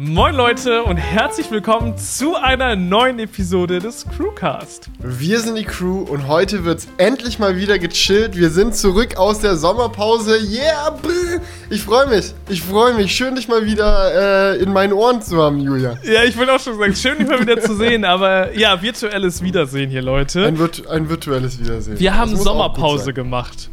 [0.00, 4.88] Moin Leute und herzlich willkommen zu einer neuen Episode des Crewcast.
[5.00, 8.36] Wir sind die Crew und heute wird's endlich mal wieder gechillt.
[8.36, 10.38] Wir sind zurück aus der Sommerpause.
[10.38, 11.40] Yeah, brr.
[11.68, 12.32] ich freue mich.
[12.48, 13.12] Ich freue mich.
[13.12, 15.98] Schön, dich mal wieder äh, in meinen Ohren zu haben, Julia.
[16.04, 19.42] Ja, ich will auch schon sagen, schön, dich mal wieder zu sehen, aber ja, virtuelles
[19.42, 20.46] Wiedersehen hier, Leute.
[20.46, 21.98] Ein, virtu ein virtuelles Wiedersehen.
[21.98, 23.68] Wir haben Sommerpause gemacht.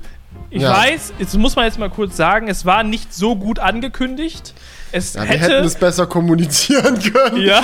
[0.50, 0.72] Ich ja.
[0.72, 4.54] weiß, jetzt muss man jetzt mal kurz sagen, es war nicht so gut angekündigt.
[4.92, 7.42] Es ja, hätte, wir hätten es besser kommunizieren können.
[7.42, 7.62] Ja.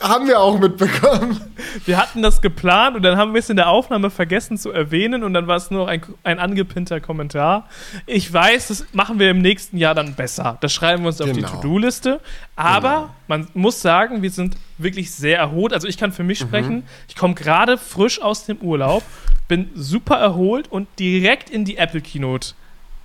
[0.00, 1.40] Haben wir auch mitbekommen.
[1.84, 5.24] Wir hatten das geplant und dann haben wir es in der Aufnahme vergessen zu erwähnen
[5.24, 7.68] und dann war es nur noch ein, ein angepinnter Kommentar.
[8.06, 10.58] Ich weiß, das machen wir im nächsten Jahr dann besser.
[10.60, 11.30] Das schreiben wir uns genau.
[11.30, 11.54] auf die genau.
[11.60, 12.20] To-Do-Liste.
[12.56, 13.10] Aber genau.
[13.28, 15.72] man muss sagen, wir sind wirklich sehr erholt.
[15.72, 16.48] Also ich kann für mich mhm.
[16.48, 16.82] sprechen.
[17.08, 19.02] Ich komme gerade frisch aus dem Urlaub,
[19.48, 22.54] bin super erholt und direkt in die Apple Keynote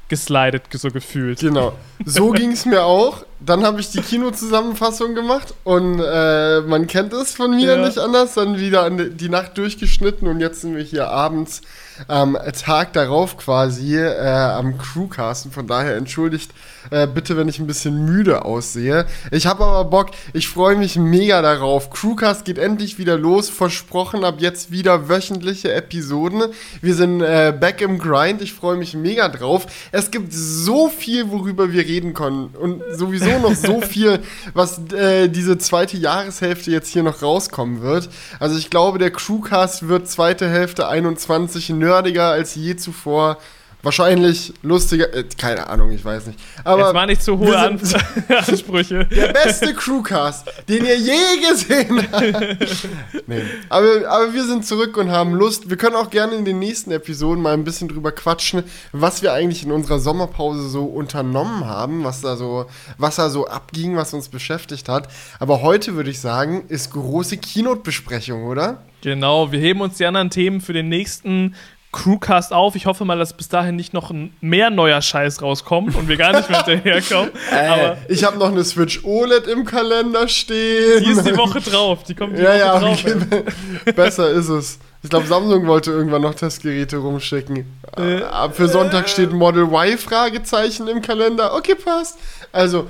[0.09, 1.39] geslidet, so gefühlt.
[1.39, 1.73] Genau.
[2.05, 3.25] So ging es mir auch.
[3.39, 7.85] Dann habe ich die Kinozusammenfassung gemacht und äh, man kennt es von mir ja.
[7.85, 8.35] nicht anders.
[8.35, 11.61] Dann wieder die Nacht durchgeschnitten und jetzt sind wir hier abends
[12.07, 15.51] am Tag darauf quasi äh, am Crewcasten.
[15.51, 16.51] Von daher entschuldigt
[16.91, 19.05] äh, bitte, wenn ich ein bisschen müde aussehe.
[19.31, 21.89] Ich habe aber Bock, ich freue mich mega darauf.
[21.89, 23.49] Crewcast geht endlich wieder los.
[23.49, 26.43] Versprochen, ab jetzt wieder wöchentliche Episoden.
[26.81, 28.41] Wir sind äh, back im Grind.
[28.41, 29.65] Ich freue mich mega drauf.
[29.91, 32.47] Es gibt so viel, worüber wir reden können.
[32.59, 34.19] Und sowieso noch so viel,
[34.53, 38.09] was äh, diese zweite Jahreshälfte jetzt hier noch rauskommen wird.
[38.39, 43.37] Also ich glaube, der Crewcast wird zweite Hälfte 21 nerdiger als je zuvor.
[43.83, 46.39] Wahrscheinlich lustiger, äh, keine Ahnung, ich weiß nicht.
[46.63, 47.77] Aber Jetzt war nicht zu hohe An
[48.29, 49.03] Ansprüche.
[49.07, 52.87] Der beste Crewcast, den ihr je gesehen habt.
[53.27, 53.41] nee.
[53.67, 55.69] aber, aber wir sind zurück und haben Lust.
[55.69, 59.33] Wir können auch gerne in den nächsten Episoden mal ein bisschen drüber quatschen, was wir
[59.33, 64.13] eigentlich in unserer Sommerpause so unternommen haben, was da so, was da so abging, was
[64.13, 65.09] uns beschäftigt hat.
[65.39, 68.81] Aber heute würde ich sagen, ist große Keynote-Besprechung, oder?
[69.01, 71.55] Genau, wir heben uns die anderen Themen für den nächsten
[71.93, 72.75] Crewcast auf.
[72.75, 76.33] Ich hoffe mal, dass bis dahin nicht noch mehr neuer Scheiß rauskommt und wir gar
[76.33, 77.31] nicht mehr hinterherkommen.
[77.51, 81.03] Äh, Aber ich habe noch eine Switch OLED im Kalender stehen.
[81.03, 82.03] Die ist die Woche drauf.
[82.03, 83.05] Die kommt die ja, Woche ja, drauf.
[83.05, 83.91] Okay.
[83.95, 84.79] Besser ist es.
[85.03, 87.65] Ich glaube, Samsung wollte irgendwann noch Testgeräte rumschicken.
[87.97, 91.53] Äh, Für Sonntag steht Model Y Fragezeichen im Kalender.
[91.53, 92.17] Okay, passt.
[92.51, 92.87] Also.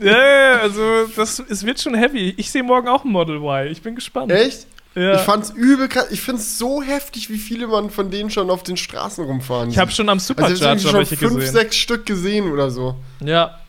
[0.00, 2.34] ja, also das, es wird schon heavy.
[2.36, 3.70] Ich sehe morgen auch ein Model Y.
[3.70, 4.32] Ich bin gespannt.
[4.32, 4.66] Echt?
[4.96, 5.14] Ja.
[5.16, 6.06] Ich fand's übel krass.
[6.10, 9.68] Ich find's so heftig, wie viele man von denen schon auf den Straßen rumfahren.
[9.68, 11.52] Ich habe schon am Supercharger also schon welche fünf, gesehen.
[11.52, 12.96] sechs Stück gesehen oder so.
[13.20, 13.60] Ja.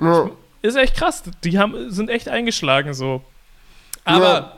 [0.00, 0.30] ja.
[0.62, 1.22] Ist echt krass.
[1.44, 3.22] Die haben, sind echt eingeschlagen so.
[4.04, 4.55] Aber ja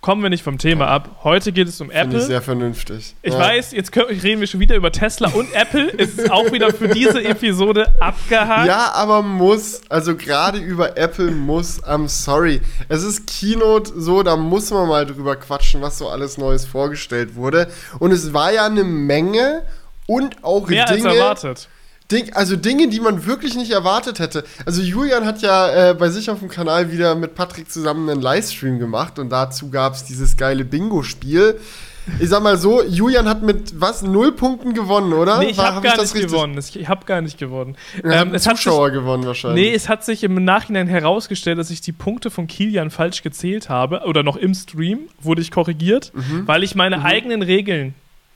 [0.00, 1.20] kommen wir nicht vom Thema ab.
[1.24, 2.00] Heute geht es um Apple.
[2.00, 3.14] Finde ich sehr vernünftig.
[3.22, 3.38] Ich ja.
[3.38, 5.92] weiß, jetzt reden wir schon wieder über Tesla und Apple.
[5.98, 8.66] Es ist auch wieder für diese Episode abgehakt.
[8.66, 12.60] Ja, aber muss, also gerade über Apple muss, I'm sorry.
[12.88, 17.34] Es ist Keynote so, da muss man mal drüber quatschen, was so alles Neues vorgestellt
[17.34, 17.68] wurde.
[17.98, 19.62] Und es war ja eine Menge
[20.06, 21.08] und auch Mehr Dinge.
[21.08, 21.68] Als erwartet
[22.10, 24.44] Ding, also Dinge, die man wirklich nicht erwartet hätte.
[24.66, 28.20] Also Julian hat ja äh, bei sich auf dem Kanal wieder mit Patrick zusammen einen
[28.20, 31.58] Livestream gemacht und dazu gab es dieses geile Bingo-Spiel.
[32.18, 34.02] Ich sag mal so, Julian hat mit was?
[34.02, 35.38] Null Punkten gewonnen, oder?
[35.38, 36.26] Nee, ich habe hab gar nicht richtig?
[36.26, 36.58] gewonnen.
[36.58, 37.76] Ich habe gar nicht gewonnen.
[38.02, 39.66] Ähm, Zuschauer sich, gewonnen wahrscheinlich.
[39.66, 43.68] Nee, es hat sich im Nachhinein herausgestellt, dass ich die Punkte von Kilian falsch gezählt
[43.68, 44.02] habe.
[44.06, 46.48] Oder noch im Stream wurde ich korrigiert, mhm.
[46.48, 47.04] weil ich meine mhm.
[47.04, 47.94] eigenen Regeln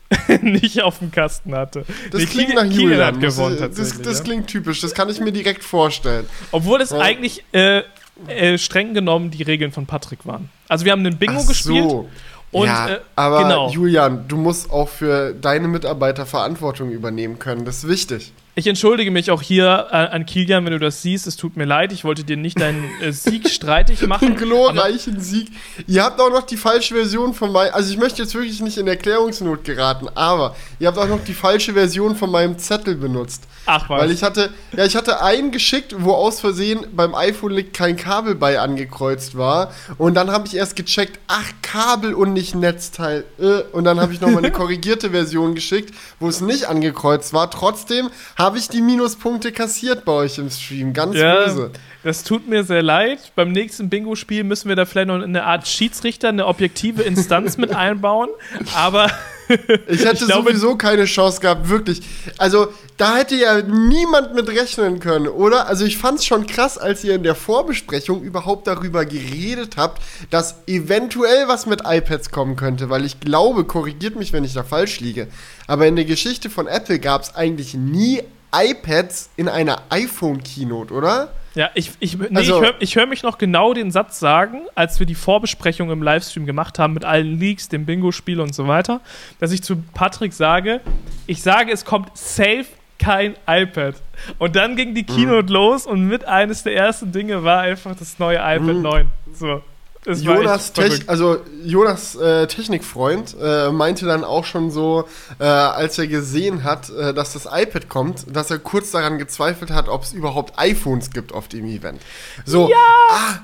[0.42, 1.84] nicht auf dem Kasten hatte.
[2.10, 3.04] Das nee, klingt nach Julian.
[3.04, 3.98] hat gewonnen tatsächlich.
[3.98, 4.24] Das, das ja.
[4.24, 6.26] klingt typisch, das kann ich mir direkt vorstellen.
[6.52, 6.98] Obwohl es ja.
[6.98, 7.82] eigentlich äh,
[8.28, 10.50] äh, streng genommen die Regeln von Patrick waren.
[10.68, 11.90] Also wir haben einen Bingo Ach gespielt.
[11.90, 12.08] So.
[12.52, 13.70] Und, ja, äh, aber genau.
[13.70, 17.64] Julian, du musst auch für deine Mitarbeiter Verantwortung übernehmen können.
[17.64, 18.32] Das ist wichtig.
[18.56, 21.26] Ich entschuldige mich auch hier äh, an Kilian, wenn du das siehst.
[21.26, 21.92] Es tut mir leid.
[21.92, 24.28] Ich wollte dir nicht deinen äh, Sieg streitig machen.
[24.28, 25.48] Einen glorreichen Sieg.
[25.88, 27.74] Ihr habt auch noch die falsche Version von meinem.
[27.74, 31.34] Also, ich möchte jetzt wirklich nicht in Erklärungsnot geraten, aber ihr habt auch noch die
[31.34, 33.42] falsche Version von meinem Zettel benutzt.
[33.66, 34.02] Ach was.
[34.02, 38.36] Weil ich hatte, ja, ich hatte einen geschickt, wo aus Versehen beim iPhone kein Kabel
[38.36, 39.72] bei angekreuzt war.
[39.98, 43.24] Und dann habe ich erst gecheckt, ach, Kabel und nicht Netzteil.
[43.40, 47.50] Äh, und dann habe ich nochmal eine korrigierte Version geschickt, wo es nicht angekreuzt war.
[47.50, 48.10] Trotzdem
[48.44, 50.92] habe ich die Minuspunkte kassiert bei euch im Stream.
[50.92, 51.70] Ganz ja, böse.
[52.02, 53.32] Das tut mir sehr leid.
[53.34, 57.74] Beim nächsten Bingo-Spiel müssen wir da vielleicht noch eine Art Schiedsrichter, eine objektive Instanz mit
[57.74, 58.28] einbauen.
[58.74, 59.10] Aber.
[59.48, 62.02] ich hätte ich glaube, sowieso keine Chance gehabt, wirklich.
[62.36, 62.68] Also,
[62.98, 65.66] da hätte ja niemand mit rechnen können, oder?
[65.66, 70.02] Also, ich fand es schon krass, als ihr in der Vorbesprechung überhaupt darüber geredet habt,
[70.28, 74.62] dass eventuell was mit iPads kommen könnte, weil ich glaube, korrigiert mich, wenn ich da
[74.62, 75.28] falsch liege,
[75.66, 78.22] aber in der Geschichte von Apple gab es eigentlich nie
[78.54, 81.32] iPads in einer iPhone-Keynote, oder?
[81.54, 84.62] Ja, ich, ich, nee, also, ich höre ich hör mich noch genau den Satz sagen,
[84.74, 88.66] als wir die Vorbesprechung im Livestream gemacht haben mit allen Leaks, dem Bingo-Spiel und so
[88.66, 89.00] weiter,
[89.38, 90.80] dass ich zu Patrick sage,
[91.26, 92.66] ich sage, es kommt safe
[92.98, 93.94] kein iPad.
[94.38, 95.48] Und dann ging die Keynote mhm.
[95.52, 98.82] los und mit eines der ersten Dinge war einfach das neue iPad mhm.
[98.82, 99.08] 9.
[99.32, 99.62] So.
[100.06, 105.08] Jonas, Tech, also Jonas äh, Technikfreund äh, meinte dann auch schon so,
[105.38, 109.70] äh, als er gesehen hat, äh, dass das iPad kommt, dass er kurz daran gezweifelt
[109.70, 112.00] hat, ob es überhaupt iPhones gibt auf dem Event.
[112.44, 112.76] So, ja!
[113.10, 113.38] ah,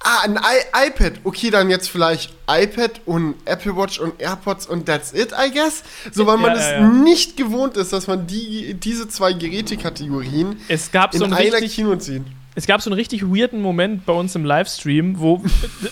[0.00, 1.14] ah, ein I iPad.
[1.24, 5.82] Okay, dann jetzt vielleicht iPad und Apple Watch und AirPods und that's it, I guess.
[6.12, 6.80] So, weil man ja, es ja.
[6.80, 11.96] nicht gewohnt ist, dass man die, diese zwei Gerätekategorien es gab in so einer Kino
[11.96, 15.42] ziehen es gab so einen richtig weirden Moment bei uns im Livestream, wo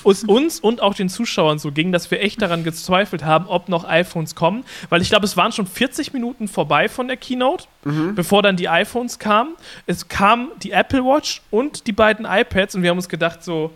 [0.04, 3.68] es uns und auch den Zuschauern so ging, dass wir echt daran gezweifelt haben, ob
[3.68, 4.64] noch iPhones kommen.
[4.88, 8.14] Weil ich glaube, es waren schon 40 Minuten vorbei von der Keynote, mhm.
[8.14, 9.54] bevor dann die iPhones kamen.
[9.86, 13.72] Es kam die Apple Watch und die beiden iPads und wir haben uns gedacht, so,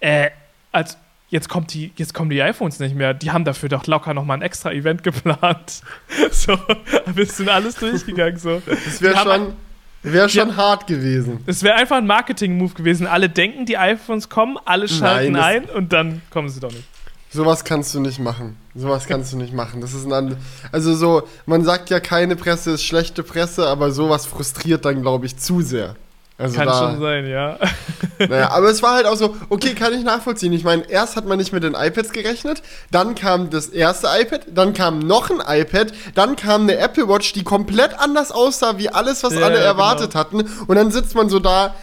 [0.00, 0.30] äh,
[0.70, 0.96] als
[1.30, 3.12] jetzt kommt die, jetzt kommen die iPhones nicht mehr.
[3.12, 5.82] Die haben dafür doch locker nochmal ein extra Event geplant.
[6.30, 6.58] so,
[7.06, 8.38] wir sind alles durchgegangen.
[8.38, 8.62] So.
[8.64, 9.54] Das wäre schon
[10.02, 11.40] Wäre schon ja, hart gewesen.
[11.46, 13.06] Es wäre einfach ein Marketing-Move gewesen.
[13.06, 16.84] Alle denken, die iPhones kommen, alle schalten Nein, ein und dann kommen sie doch nicht.
[17.30, 18.56] Sowas kannst du nicht machen.
[18.74, 19.80] Sowas kannst du nicht machen.
[19.80, 20.36] Das ist ein
[20.72, 25.26] also so, man sagt ja, keine Presse ist schlechte Presse, aber sowas frustriert dann, glaube
[25.26, 25.96] ich, zu sehr.
[26.38, 27.58] Also kann da, schon sein, ja.
[28.20, 30.52] Naja, aber es war halt auch so, okay, kann ich nachvollziehen.
[30.52, 32.62] Ich meine, erst hat man nicht mit den iPads gerechnet,
[32.92, 37.32] dann kam das erste iPad, dann kam noch ein iPad, dann kam eine Apple Watch,
[37.32, 40.20] die komplett anders aussah wie alles, was ja, alle erwartet genau.
[40.20, 40.64] hatten.
[40.66, 41.74] Und dann sitzt man so da,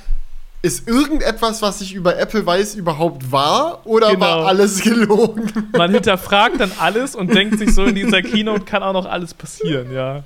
[0.61, 4.21] ist irgendetwas, was ich über Apple weiß, überhaupt wahr oder genau.
[4.21, 5.51] war alles gelogen?
[5.73, 9.33] Man hinterfragt dann alles und denkt sich so, in dieser Keynote kann auch noch alles
[9.33, 10.23] passieren, ja.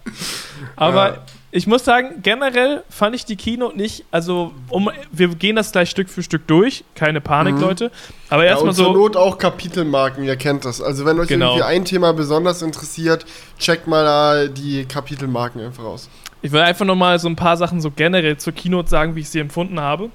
[0.76, 1.18] Aber ja
[1.52, 5.90] ich muss sagen, generell fand ich die Keynote nicht, also um, wir gehen das gleich
[5.90, 7.62] Stück für Stück durch, keine Panik, mhm.
[7.62, 7.92] Leute.
[8.30, 8.84] Aber erstmal ja, so.
[8.86, 10.80] Zur Not auch Kapitelmarken, ihr kennt das.
[10.80, 11.54] Also wenn euch genau.
[11.54, 13.26] irgendwie ein Thema besonders interessiert,
[13.58, 16.10] checkt mal da die Kapitelmarken einfach aus.
[16.42, 19.30] Ich will einfach nochmal so ein paar Sachen so generell zur Keynote sagen, wie ich
[19.30, 20.12] sie empfunden habe.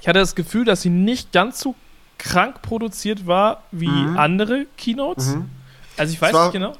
[0.00, 1.74] Ich hatte das Gefühl, dass sie nicht ganz so
[2.18, 4.16] krank produziert war wie mhm.
[4.16, 5.34] andere Keynotes.
[5.34, 5.50] Mhm.
[5.96, 6.72] Also ich weiß nicht genau.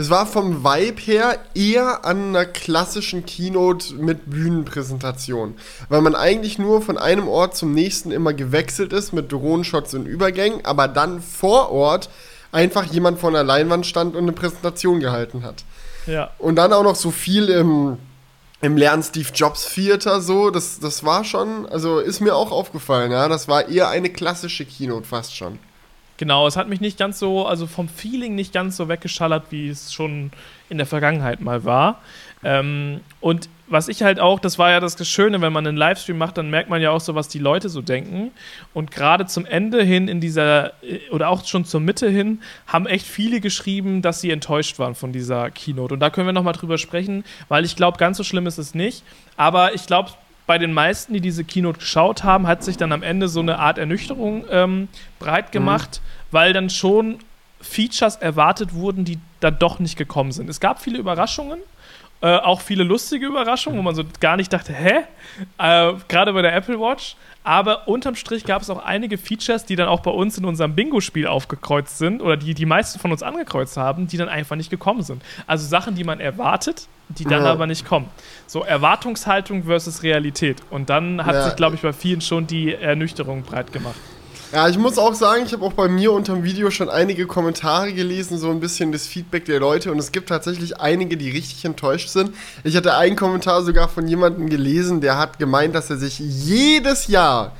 [0.00, 5.56] Es war vom Vibe her eher an einer klassischen Keynote mit Bühnenpräsentation,
[5.88, 10.06] weil man eigentlich nur von einem Ort zum nächsten immer gewechselt ist mit Drohnenshots und
[10.06, 12.10] Übergängen, aber dann vor Ort
[12.52, 15.64] einfach jemand vor einer Leinwand stand und eine Präsentation gehalten hat.
[16.06, 16.30] Ja.
[16.38, 17.98] Und dann auch noch so viel im,
[18.60, 23.10] im Lern Steve Jobs Theater so, das, das war schon, also ist mir auch aufgefallen,
[23.10, 25.58] ja, das war eher eine klassische Keynote fast schon.
[26.18, 29.68] Genau, es hat mich nicht ganz so, also vom Feeling nicht ganz so weggeschallert, wie
[29.68, 30.32] es schon
[30.68, 32.02] in der Vergangenheit mal war.
[32.42, 36.18] Ähm, und was ich halt auch, das war ja das Schöne, wenn man einen Livestream
[36.18, 38.32] macht, dann merkt man ja auch so, was die Leute so denken.
[38.74, 42.86] Und gerade zum Ende hin in dieser, äh, oder auch schon zur Mitte hin, haben
[42.86, 45.94] echt viele geschrieben, dass sie enttäuscht waren von dieser Keynote.
[45.94, 48.74] Und da können wir nochmal drüber sprechen, weil ich glaube, ganz so schlimm ist es
[48.74, 49.04] nicht.
[49.36, 50.10] Aber ich glaube,
[50.48, 53.58] bei den meisten, die diese Keynote geschaut haben, hat sich dann am Ende so eine
[53.58, 56.26] Art Ernüchterung ähm, breit gemacht, mhm.
[56.32, 57.18] weil dann schon
[57.60, 60.48] Features erwartet wurden, die dann doch nicht gekommen sind.
[60.48, 61.58] Es gab viele Überraschungen,
[62.22, 65.00] äh, auch viele lustige Überraschungen, wo man so gar nicht dachte, hä?
[65.58, 67.16] Äh, Gerade bei der Apple Watch.
[67.44, 70.74] Aber unterm Strich gab es auch einige Features, die dann auch bei uns in unserem
[70.74, 74.70] Bingo-Spiel aufgekreuzt sind oder die die meisten von uns angekreuzt haben, die dann einfach nicht
[74.70, 75.22] gekommen sind.
[75.46, 77.50] Also Sachen, die man erwartet, die dann ja.
[77.50, 78.08] aber nicht kommen.
[78.46, 80.58] So Erwartungshaltung versus Realität.
[80.70, 81.44] Und dann hat ja.
[81.44, 83.96] sich, glaube ich, bei vielen schon die Ernüchterung breit gemacht.
[84.50, 87.26] Ja, ich muss auch sagen, ich habe auch bei mir unter dem Video schon einige
[87.26, 91.28] Kommentare gelesen, so ein bisschen das Feedback der Leute und es gibt tatsächlich einige, die
[91.28, 92.30] richtig enttäuscht sind.
[92.64, 97.08] Ich hatte einen Kommentar sogar von jemandem gelesen, der hat gemeint, dass er sich jedes
[97.08, 97.52] Jahr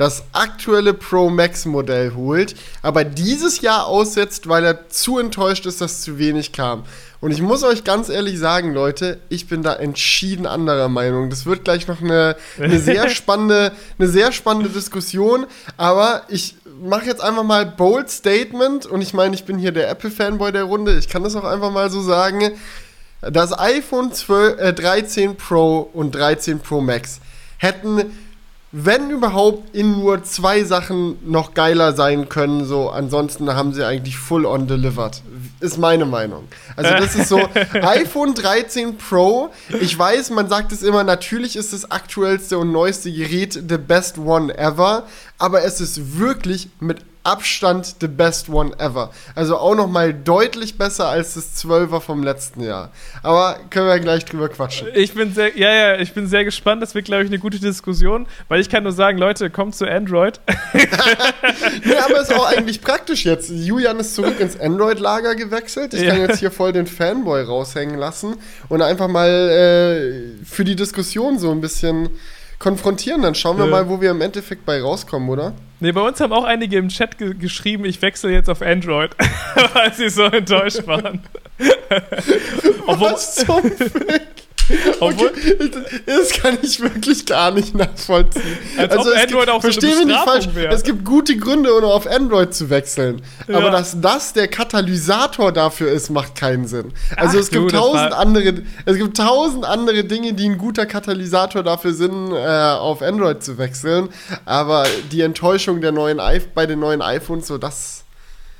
[0.00, 5.82] das aktuelle Pro Max Modell holt, aber dieses Jahr aussetzt, weil er zu enttäuscht ist,
[5.82, 6.84] dass zu wenig kam.
[7.20, 11.28] Und ich muss euch ganz ehrlich sagen, Leute, ich bin da entschieden anderer Meinung.
[11.28, 15.44] Das wird gleich noch eine, eine sehr spannende, eine sehr spannende Diskussion.
[15.76, 18.86] Aber ich mache jetzt einfach mal bold Statement.
[18.86, 20.96] Und ich meine, ich bin hier der Apple-Fanboy der Runde.
[20.96, 22.52] Ich kann das auch einfach mal so sagen.
[23.20, 27.20] Das iPhone 12, äh, 13 Pro und 13 Pro Max
[27.58, 28.06] hätten
[28.72, 32.64] wenn überhaupt, in nur zwei Sachen noch geiler sein können.
[32.64, 35.22] So, ansonsten haben sie eigentlich full on delivered.
[35.58, 36.44] Ist meine Meinung.
[36.76, 37.40] Also, das ist so
[37.72, 39.50] iPhone 13 Pro.
[39.80, 44.18] Ich weiß, man sagt es immer, natürlich ist das aktuellste und neueste Gerät the best
[44.18, 45.04] one ever.
[45.38, 49.10] Aber es ist wirklich mit Abstand the best one ever.
[49.34, 52.90] Also auch noch mal deutlich besser als das 12er vom letzten Jahr.
[53.22, 54.88] Aber können wir gleich drüber quatschen.
[54.94, 56.82] Ich bin sehr, ja, ja, ich bin sehr gespannt.
[56.82, 59.86] Das wird, glaube ich, eine gute Diskussion, weil ich kann nur sagen, Leute, kommt zu
[59.86, 60.40] Android.
[61.84, 63.50] nee, aber ist auch eigentlich praktisch jetzt.
[63.50, 65.92] Julian ist zurück ins Android-Lager gewechselt.
[65.92, 66.12] Ich ja.
[66.12, 68.36] kann jetzt hier voll den Fanboy raushängen lassen
[68.70, 72.08] und einfach mal äh, für die Diskussion so ein bisschen
[72.58, 73.20] konfrontieren.
[73.22, 73.70] Dann schauen wir ja.
[73.70, 75.52] mal, wo wir im Endeffekt bei rauskommen, oder?
[75.80, 79.12] Nee, bei uns haben auch einige im Chat ge geschrieben, ich wechsle jetzt auf Android,
[79.72, 81.22] weil sie so enttäuscht waren.
[82.86, 84.49] Obwohl, Was zum Fick?
[85.00, 85.70] Obwohl, okay,
[86.06, 88.58] das kann ich wirklich gar nicht nachvollziehen.
[88.76, 90.48] Als also ob Android gibt, auch verstehe so mich nicht falsch.
[90.54, 90.74] Wäre.
[90.74, 93.22] Es gibt gute Gründe, um auf Android zu wechseln.
[93.48, 93.58] Ja.
[93.58, 96.92] Aber dass das der Katalysator dafür ist, macht keinen Sinn.
[97.16, 100.86] Also Ach, es gibt du, tausend andere, es gibt tausend andere Dinge, die ein guter
[100.86, 104.08] Katalysator dafür sind, äh, auf Android zu wechseln.
[104.44, 106.20] Aber die Enttäuschung der neuen
[106.54, 108.04] bei den neuen iPhones, so das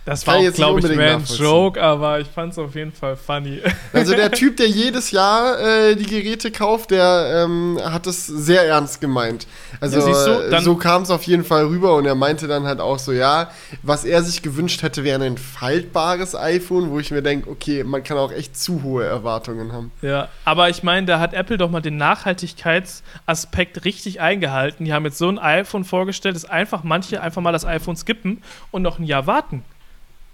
[0.07, 3.17] das war jetzt, glaube ich, mehr ein Joke, aber ich fand es auf jeden Fall
[3.17, 3.61] funny.
[3.93, 8.67] Also der Typ, der jedes Jahr äh, die Geräte kauft, der ähm, hat es sehr
[8.67, 9.47] ernst gemeint.
[9.81, 12.81] Also ja, du, so kam es auf jeden Fall rüber und er meinte dann halt
[12.81, 13.51] auch so, ja,
[13.83, 18.03] was er sich gewünscht hätte, wäre ein faltbares iPhone, wo ich mir denke, okay, man
[18.03, 19.93] kann auch echt zu hohe Erwartungen haben.
[20.03, 24.85] Ja, aber ich meine, da hat Apple doch mal den Nachhaltigkeitsaspekt richtig eingehalten.
[24.85, 28.43] Die haben jetzt so ein iPhone vorgestellt, dass einfach manche einfach mal das iPhone skippen
[28.71, 29.65] und noch ein Jahr warten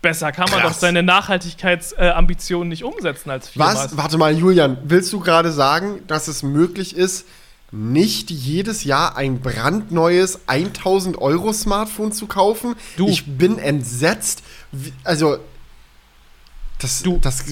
[0.06, 0.74] besser kann man Krass.
[0.74, 3.74] doch seine Nachhaltigkeitsambitionen nicht umsetzen als viermal.
[3.74, 3.96] Was?
[3.96, 7.26] Warte mal, Julian, willst du gerade sagen, dass es möglich ist,
[7.72, 12.76] nicht jedes Jahr ein brandneues 1000 Euro Smartphone zu kaufen?
[12.96, 13.08] Du.
[13.08, 14.44] Ich bin entsetzt.
[15.02, 15.38] Also,
[16.78, 17.18] das, du.
[17.20, 17.44] das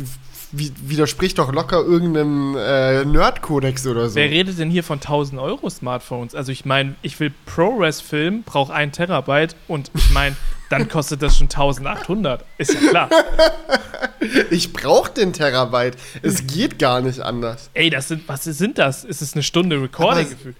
[0.56, 4.16] widerspricht doch locker irgendeinem äh, Nerd-Kodex oder so.
[4.16, 6.34] Wer redet denn hier von 1000 Euro Smartphones?
[6.34, 10.36] Also ich meine, ich will ProRes filmen, brauche ein Terabyte und ich meine,
[10.70, 12.44] dann kostet das schon 1800.
[12.58, 13.10] Ist ja klar.
[14.50, 15.96] Ich brauche den Terabyte.
[16.22, 17.68] Es geht gar nicht anders.
[17.74, 19.04] Ey, das sind, was sind das?
[19.04, 20.56] Ist es eine Stunde Recording gefühlt?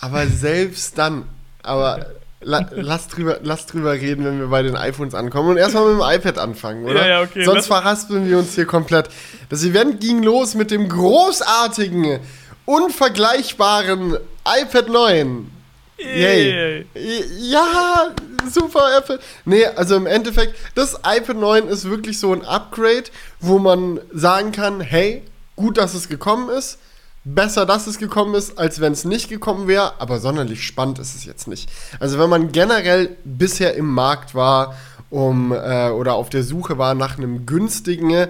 [0.00, 1.24] Aber selbst dann,
[1.62, 2.06] aber
[2.46, 6.00] la, lass, drüber, lass drüber reden, wenn wir bei den iPhones ankommen und erstmal mit
[6.00, 7.00] dem iPad anfangen, oder?
[7.02, 7.44] Ja, ja, okay.
[7.44, 9.08] Sonst verhaspeln wir uns hier komplett.
[9.48, 12.20] Das Event ging los mit dem großartigen,
[12.64, 15.50] unvergleichbaren iPad 9.
[15.98, 16.86] Yay.
[17.40, 18.14] Ja,
[18.48, 19.18] super Apple.
[19.44, 23.04] Nee, also im Endeffekt, das iPad 9 ist wirklich so ein Upgrade,
[23.40, 25.24] wo man sagen kann, hey,
[25.56, 26.78] gut, dass es gekommen ist.
[27.28, 31.16] Besser, dass es gekommen ist, als wenn es nicht gekommen wäre, aber sonderlich spannend ist
[31.16, 31.68] es jetzt nicht.
[31.98, 34.76] Also wenn man generell bisher im Markt war
[35.10, 38.28] um äh, oder auf der Suche war nach einem günstigen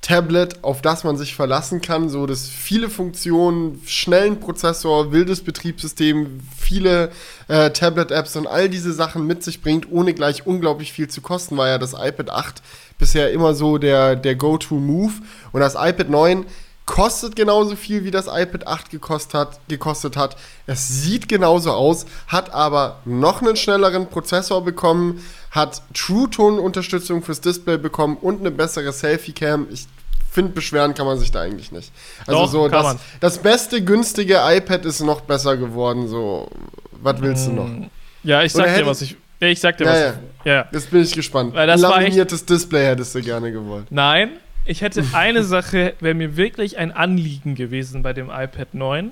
[0.00, 6.38] Tablet, auf das man sich verlassen kann, so dass viele Funktionen, schnellen Prozessor, wildes Betriebssystem,
[6.56, 7.10] viele
[7.48, 11.56] äh, Tablet-Apps und all diese Sachen mit sich bringt, ohne gleich unglaublich viel zu kosten,
[11.56, 12.62] war ja das iPad 8
[12.96, 15.14] bisher immer so der, der Go-To-Move.
[15.50, 16.46] Und das iPad 9
[16.86, 20.36] kostet genauso viel, wie das iPad 8 gekostet hat, gekostet hat.
[20.66, 27.22] Es sieht genauso aus, hat aber noch einen schnelleren Prozessor bekommen, hat True Tone Unterstützung
[27.22, 29.66] fürs Display bekommen und eine bessere Selfie Cam.
[29.70, 29.86] Ich
[30.30, 31.92] finde, beschweren kann man sich da eigentlich nicht.
[32.26, 36.08] Also Doch, so, das, das, beste günstige iPad ist noch besser geworden.
[36.08, 36.48] So,
[36.92, 37.66] was willst du noch?
[37.66, 37.90] Mm,
[38.22, 39.16] ja, ich sag dir, was ich.
[39.40, 40.10] Ich sag dir, ja, was ja.
[40.10, 40.44] ich.
[40.44, 40.68] Ja.
[40.72, 41.54] Jetzt bin ich gespannt.
[41.54, 43.86] Weil das Laminiertes Display hättest du gerne gewollt.
[43.90, 49.10] Nein, ich hätte eine Sache, wäre mir wirklich ein Anliegen gewesen bei dem iPad 9.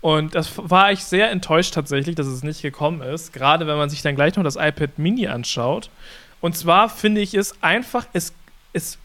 [0.00, 3.32] Und das war ich sehr enttäuscht tatsächlich, dass es nicht gekommen ist.
[3.32, 5.90] Gerade wenn man sich dann gleich noch das iPad Mini anschaut.
[6.40, 8.34] Und zwar finde ich es einfach, es,
[8.72, 8.98] es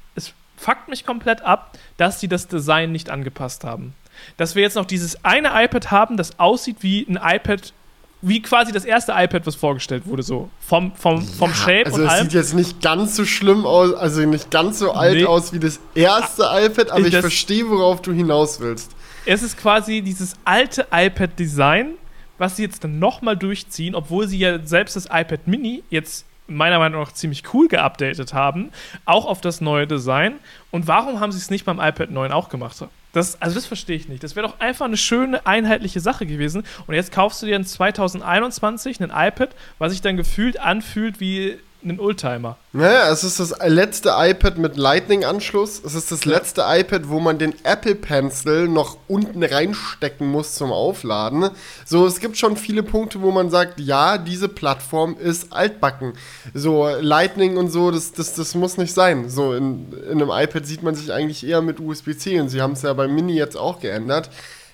[0.60, 3.94] fuckt mich komplett ab, dass sie das Design nicht angepasst haben.
[4.36, 7.74] Dass wir jetzt noch dieses eine iPad haben, das aussieht wie ein iPad,
[8.22, 11.98] wie quasi das erste iPad, was vorgestellt wurde, so vom, vom, vom ja, Shape also
[11.98, 12.10] und allem.
[12.10, 15.26] Also sieht jetzt nicht ganz so schlimm aus, also nicht ganz so alt nee.
[15.26, 18.92] aus wie das erste iPad, aber ich, ich verstehe, worauf du hinaus willst.
[19.26, 21.92] Es ist quasi dieses alte iPad-Design,
[22.38, 26.80] was sie jetzt dann nochmal durchziehen, obwohl sie ja selbst das iPad Mini jetzt meiner
[26.80, 28.72] Meinung nach ziemlich cool geupdatet haben,
[29.06, 30.40] auch auf das neue Design.
[30.72, 32.76] Und warum haben sie es nicht beim iPad 9 auch gemacht?
[33.12, 34.24] Das, also das verstehe ich nicht.
[34.24, 36.63] Das wäre doch einfach eine schöne, einheitliche Sache gewesen.
[36.86, 41.58] Und jetzt kaufst du dir in 2021 ein iPad, was sich dann gefühlt anfühlt wie
[41.83, 42.57] einen Oldtimer.
[42.74, 45.81] Naja, es ist das letzte iPad mit Lightning-Anschluss.
[45.83, 50.71] Es ist das letzte iPad, wo man den Apple Pencil noch unten reinstecken muss zum
[50.71, 51.50] Aufladen.
[51.86, 56.13] So, es gibt schon viele Punkte, wo man sagt, ja, diese Plattform ist altbacken.
[56.53, 59.29] So, Lightning und so, das, das, das muss nicht sein.
[59.29, 62.74] So, in, in einem iPad sieht man sich eigentlich eher mit USB-C und sie haben
[62.74, 64.29] es ja beim Mini jetzt auch geändert.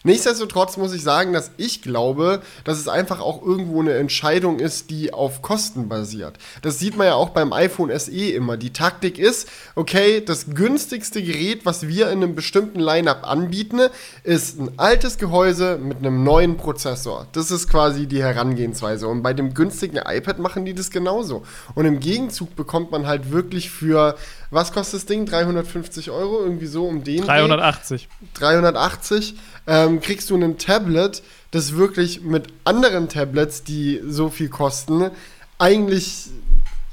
[0.06, 4.92] Nichtsdestotrotz muss ich sagen, dass ich glaube, dass es einfach auch irgendwo eine Entscheidung ist,
[4.92, 6.38] die auf Kosten basiert.
[6.62, 8.56] Das sieht man ja auch beim iPhone SE immer.
[8.56, 13.80] Die Taktik ist, okay, das günstigste Gerät, was wir in einem bestimmten Lineup anbieten,
[14.24, 17.26] ist ein altes Gehäuse mit einem neuen Prozessor.
[17.32, 19.08] Das ist quasi die Herangehensweise.
[19.08, 21.44] Und bei dem günstigen iPad machen die das genauso.
[21.74, 24.16] Und im Gegenzug bekommt man halt wirklich für,
[24.52, 25.26] was kostet das Ding?
[25.26, 26.44] 350 Euro?
[26.44, 27.24] Irgendwie so um den.
[27.24, 28.08] 380.
[28.36, 29.36] 380
[29.68, 35.12] ähm, kriegst du ein Tablet, das wirklich mit anderen Tablets, die so viel kosten,
[35.58, 36.30] eigentlich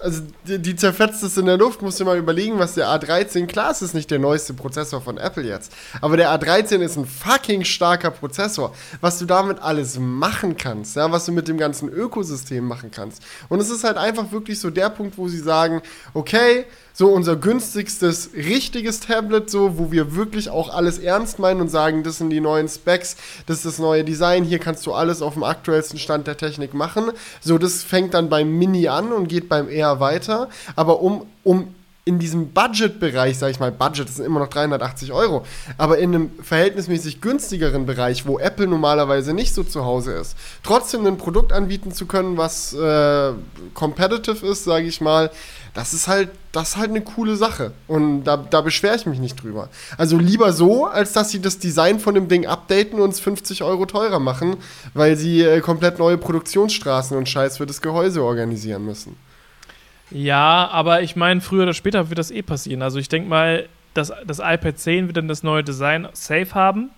[0.02, 3.47] also die, die, zerfetzt es in der Luft, musst du mal überlegen, was der A13,
[3.47, 7.07] klar, es ist nicht der neueste Prozessor von Apple jetzt, aber der A13 ist ein
[7.07, 11.88] fucking starker Prozessor, was du damit alles machen kannst, ja, was du mit dem ganzen
[11.88, 13.23] Ökosystem machen kannst.
[13.49, 15.83] Und es ist halt einfach wirklich so der Punkt, wo sie sagen,
[16.14, 21.69] okay, so unser günstigstes richtiges Tablet, so wo wir wirklich auch alles ernst meinen und
[21.69, 25.23] sagen, das sind die neuen Specs, das ist das neue Design, hier kannst du alles
[25.23, 27.11] auf dem aktuellsten Stand der Technik machen.
[27.41, 30.49] So, das fängt dann beim Mini an und geht beim R weiter.
[30.77, 35.13] Aber um, um in diesem Budget-Bereich, sag ich mal, Budget das sind immer noch 380
[35.13, 35.45] Euro,
[35.79, 41.07] aber in einem verhältnismäßig günstigeren Bereich, wo Apple normalerweise nicht so zu Hause ist, trotzdem
[41.07, 43.33] ein Produkt anbieten zu können, was äh,
[43.75, 45.31] competitive ist, sage ich mal,
[45.75, 47.73] das ist halt, das ist halt eine coole Sache.
[47.88, 49.69] Und da, da beschwere ich mich nicht drüber.
[49.97, 53.62] Also lieber so, als dass sie das Design von dem Ding updaten und es 50
[53.62, 54.57] Euro teurer machen,
[54.93, 59.17] weil sie äh, komplett neue Produktionsstraßen und Scheiß für das Gehäuse organisieren müssen.
[60.11, 62.83] Ja, aber ich meine, früher oder später wird das eh passieren.
[62.83, 66.91] Also ich denke mal, das, das iPad 10 wird dann das neue Design safe haben.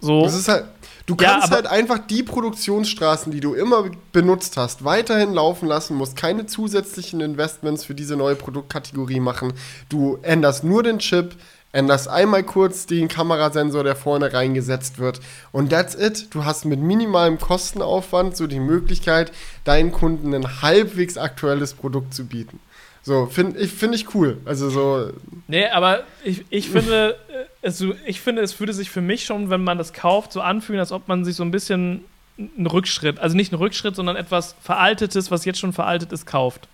[0.00, 0.24] So.
[0.24, 0.66] Das ist halt,
[1.10, 5.96] du kannst ja, halt einfach die Produktionsstraßen, die du immer benutzt hast, weiterhin laufen lassen,
[5.96, 9.52] musst keine zusätzlichen Investments für diese neue Produktkategorie machen.
[9.88, 11.34] Du änderst nur den Chip,
[11.72, 16.28] änderst einmal kurz den Kamerasensor, der vorne reingesetzt wird und that's it.
[16.30, 19.32] Du hast mit minimalem Kostenaufwand so die Möglichkeit,
[19.64, 22.60] deinen Kunden ein halbwegs aktuelles Produkt zu bieten.
[23.02, 24.38] So, finde ich, find ich cool.
[24.44, 25.10] Also so.
[25.48, 27.16] Nee, aber ich, ich finde,
[27.62, 30.80] es, ich finde, es würde sich für mich schon, wenn man das kauft, so anfühlen,
[30.80, 32.04] als ob man sich so ein bisschen
[32.38, 36.68] einen Rückschritt, also nicht einen Rückschritt, sondern etwas Veraltetes, was jetzt schon veraltet ist, kauft.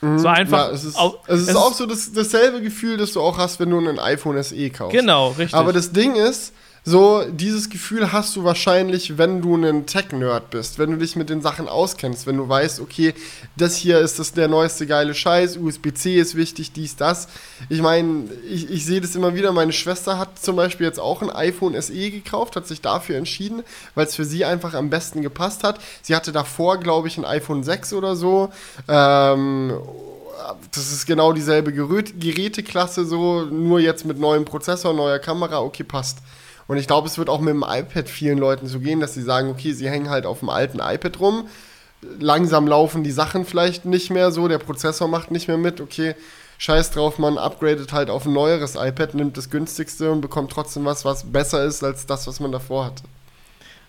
[0.00, 0.18] Mhm.
[0.18, 0.68] So einfach.
[0.68, 3.38] Ja, es ist, au, es ist es auch so das, dasselbe Gefühl, das du auch
[3.38, 4.96] hast, wenn du ein iPhone SE kaufst.
[4.96, 5.54] Genau, richtig.
[5.54, 10.78] Aber das Ding ist, so, dieses Gefühl hast du wahrscheinlich, wenn du ein Tech-Nerd bist,
[10.78, 13.12] wenn du dich mit den Sachen auskennst, wenn du weißt, okay,
[13.56, 17.28] das hier ist das der neueste geile Scheiß, USB-C ist wichtig, dies, das.
[17.68, 19.52] Ich meine, ich, ich sehe das immer wieder.
[19.52, 23.62] Meine Schwester hat zum Beispiel jetzt auch ein iPhone SE gekauft, hat sich dafür entschieden,
[23.94, 25.80] weil es für sie einfach am besten gepasst hat.
[26.00, 28.50] Sie hatte davor, glaube ich, ein iPhone 6 oder so.
[28.88, 29.74] Ähm,
[30.72, 36.18] das ist genau dieselbe Geräteklasse, so, nur jetzt mit neuem Prozessor, neuer Kamera, okay, passt.
[36.70, 39.22] Und ich glaube, es wird auch mit dem iPad vielen Leuten so gehen, dass sie
[39.22, 41.48] sagen, okay, sie hängen halt auf dem alten iPad rum.
[42.20, 46.14] Langsam laufen die Sachen vielleicht nicht mehr so, der Prozessor macht nicht mehr mit, okay,
[46.58, 50.84] scheiß drauf, man upgradet halt auf ein neueres iPad, nimmt das günstigste und bekommt trotzdem
[50.84, 53.02] was, was besser ist als das, was man davor hatte.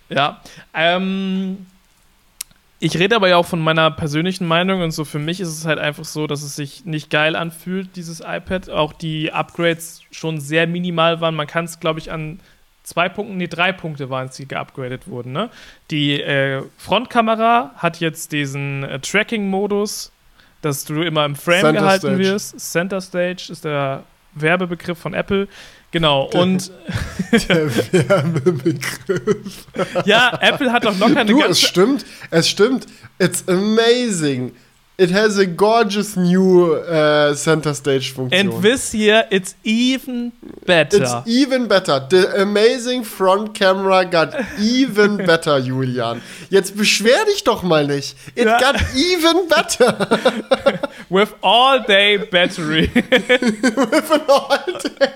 [0.10, 0.42] Ja,
[0.74, 1.68] ähm,
[2.80, 5.66] ich rede aber ja auch von meiner persönlichen Meinung und so für mich ist es
[5.68, 8.72] halt einfach so, dass es sich nicht geil anfühlt, dieses iPad.
[8.72, 11.36] Auch die Upgrades schon sehr minimal waren.
[11.36, 12.40] Man kann es, glaube ich, an
[12.84, 15.32] zwei Punkten, nee, drei Punkte waren es, die geupgradet wurden.
[15.32, 15.50] Ne?
[15.90, 20.12] Die äh, Frontkamera hat jetzt diesen äh, Tracking-Modus,
[20.62, 22.20] dass du immer im Frame Center gehalten Stage.
[22.20, 22.60] wirst.
[22.60, 25.48] Center Stage ist der Werbebegriff von Apple.
[25.92, 26.72] Genau, der, und.
[27.50, 27.76] der
[28.10, 29.68] Werbebegriff.
[30.06, 31.52] ja, Apple hat doch locker eine du, ganze.
[31.52, 32.88] Es stimmt, es stimmt.
[33.20, 34.54] It's amazing.
[34.98, 38.52] It has a gorgeous new uh, center stage function.
[38.52, 40.32] And this year, it's even
[40.66, 41.02] better.
[41.02, 42.06] It's even better.
[42.08, 46.22] The amazing front camera got even better, Julian.
[46.50, 48.16] Jetzt beschwer dich doch mal nicht.
[48.36, 48.60] It ja.
[48.60, 50.80] got even better.
[51.10, 52.90] With all day battery.
[52.94, 54.58] With an all
[55.00, 55.14] day.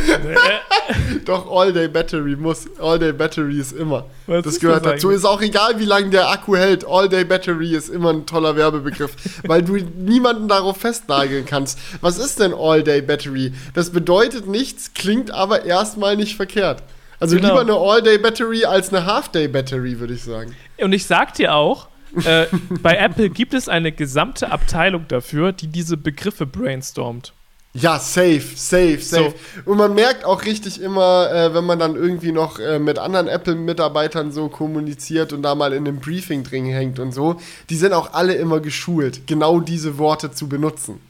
[1.24, 2.66] Doch, All-Day Battery muss.
[2.80, 4.06] All-Day Battery ist immer.
[4.26, 5.10] Was das gehört das dazu.
[5.10, 6.86] Ist auch egal, wie lange der Akku hält.
[6.86, 9.14] All-Day Battery ist immer ein toller Werbebegriff,
[9.46, 11.78] weil du niemanden darauf festnageln kannst.
[12.00, 13.52] Was ist denn All-Day Battery?
[13.74, 16.82] Das bedeutet nichts, klingt aber erstmal nicht verkehrt.
[17.18, 17.48] Also genau.
[17.48, 20.54] lieber eine All-Day Battery als eine Half-Day Battery, würde ich sagen.
[20.80, 21.88] Und ich sag dir auch,
[22.24, 22.46] äh,
[22.82, 27.32] bei Apple gibt es eine gesamte Abteilung dafür, die diese Begriffe brainstormt.
[27.72, 29.34] Ja, safe, safe, safe.
[29.64, 29.70] So.
[29.70, 33.28] Und man merkt auch richtig immer, äh, wenn man dann irgendwie noch äh, mit anderen
[33.28, 37.92] Apple-Mitarbeitern so kommuniziert und da mal in einem Briefing drin hängt und so, die sind
[37.92, 41.00] auch alle immer geschult, genau diese Worte zu benutzen.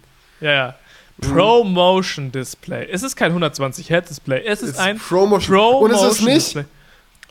[0.43, 0.75] Ja, ja.
[1.23, 2.89] Promotion Display.
[2.91, 5.57] Es ist kein 120 Hertz Display, es ist, ist ein Promotion.
[5.57, 6.65] Promotion Und es ist nicht, Display.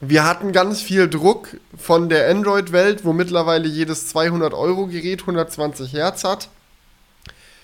[0.02, 6.50] wir hatten ganz viel Druck von der Android-Welt, wo mittlerweile jedes 200-Euro-Gerät 120 Hertz hat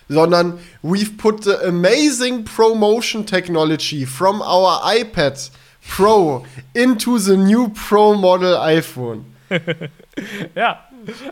[0.08, 5.50] sondern we've put the amazing promotion technology from our iPad
[5.88, 9.26] Pro into the new Pro Model iPhone.
[10.56, 10.80] ja,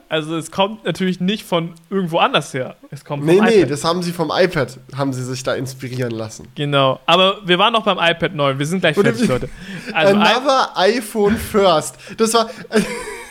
[0.09, 2.75] also es kommt natürlich nicht von irgendwo anders her.
[2.91, 6.11] Es kommt vom nee, nee, das haben sie vom iPad, haben sie sich da inspirieren
[6.11, 6.47] lassen.
[6.55, 9.49] Genau, aber wir waren noch beim iPad 9, wir sind gleich fertig, Leute.
[9.91, 11.95] Also Another iPhone first.
[12.17, 12.49] Das war...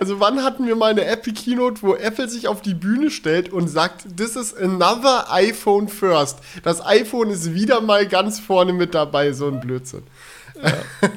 [0.00, 3.52] Also wann hatten wir mal eine Epic Keynote, wo Apple sich auf die Bühne stellt
[3.52, 6.38] und sagt, this is another iPhone first.
[6.64, 10.02] Das iPhone ist wieder mal ganz vorne mit dabei, so ein Blödsinn.
[10.60, 11.10] Ja.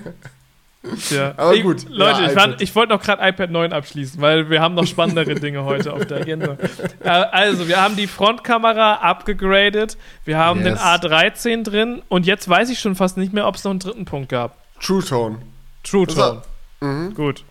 [1.10, 1.34] Ja.
[1.38, 1.84] Aber gut.
[1.84, 4.86] Ich, Leute, ja, ich, ich wollte noch gerade iPad 9 abschließen, weil wir haben noch
[4.86, 6.58] spannendere Dinge heute auf der Agenda.
[7.04, 10.74] Äh, also, wir haben die Frontkamera abgegradet, wir haben yes.
[10.74, 13.80] den A13 drin und jetzt weiß ich schon fast nicht mehr, ob es noch einen
[13.80, 14.58] dritten Punkt gab.
[14.80, 15.40] True Tone.
[15.84, 16.42] True Tone.
[16.82, 17.14] Mhm.
[17.14, 17.44] Gut.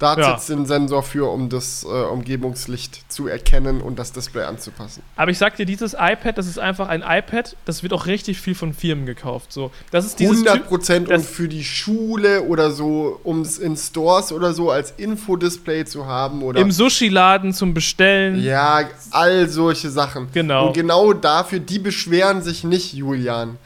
[0.00, 0.32] Da hat ja.
[0.32, 5.02] jetzt den Sensor für, um das äh, Umgebungslicht zu erkennen und das Display anzupassen.
[5.14, 8.40] Aber ich sag dir, dieses iPad, das ist einfach ein iPad, das wird auch richtig
[8.40, 9.52] viel von Firmen gekauft.
[9.52, 13.76] So, das ist dieses 100 Prozent und für die Schule oder so, um es in
[13.76, 16.42] Stores oder so als Infodisplay zu haben.
[16.42, 18.42] Oder Im Sushi-Laden zum Bestellen.
[18.42, 20.28] Ja, all solche Sachen.
[20.32, 20.68] Genau.
[20.68, 23.58] Und genau dafür, die beschweren sich nicht, Julian.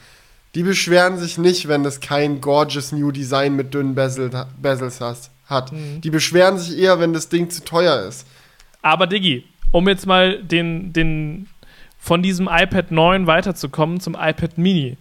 [0.53, 5.31] Die beschweren sich nicht, wenn es kein gorgeous New Design mit dünnen Bezel, Bezels hast
[5.45, 5.71] hat.
[5.71, 6.01] Mhm.
[6.01, 8.27] Die beschweren sich eher, wenn das Ding zu teuer ist.
[8.81, 11.47] Aber Diggi, um jetzt mal den, den
[11.97, 14.97] von diesem iPad 9 weiterzukommen zum iPad Mini.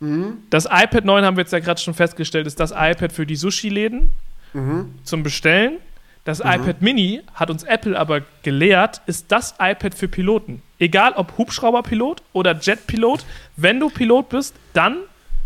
[0.00, 0.38] Mhm.
[0.50, 3.36] Das iPad 9 haben wir jetzt ja gerade schon festgestellt, ist das iPad für die
[3.36, 4.10] Sushi-Läden
[4.54, 4.94] mhm.
[5.04, 5.78] zum Bestellen.
[6.24, 6.50] Das mhm.
[6.50, 10.62] iPad Mini hat uns Apple aber gelehrt, ist das iPad für Piloten.
[10.78, 13.24] Egal ob Hubschrauberpilot oder Jetpilot,
[13.56, 14.98] wenn du Pilot bist, dann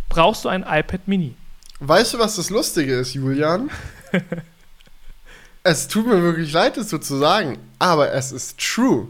[0.08, 1.34] brauchst du ein iPad Mini.
[1.80, 3.70] Weißt du, was das Lustige ist, Julian?
[5.62, 9.08] Es tut mir wirklich leid, es so zu sagen, aber es ist true.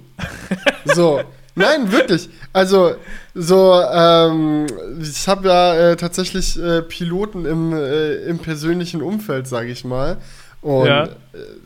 [0.84, 1.22] So,
[1.54, 2.28] nein, wirklich.
[2.52, 2.96] Also,
[3.34, 4.66] so, ähm,
[5.00, 10.16] ich habe ja äh, tatsächlich äh, Piloten im, äh, im persönlichen Umfeld, sage ich mal.
[10.62, 11.08] Und ja, äh,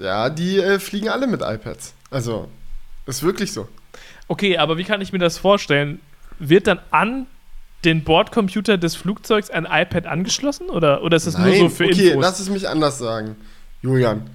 [0.01, 1.95] ja die äh, fliegen alle mit iPads.
[2.11, 2.49] Also,
[3.07, 3.69] ist wirklich so.
[4.29, 6.01] Okay, aber wie kann ich mir das vorstellen?
[6.39, 7.27] Wird dann an
[7.85, 10.71] den Bordcomputer des Flugzeugs ein iPad angeschlossen?
[10.71, 12.13] Oder, oder ist das Nein, nur so für okay, Infos?
[12.13, 13.37] Okay, lass es mich anders sagen.
[13.83, 14.29] Julian,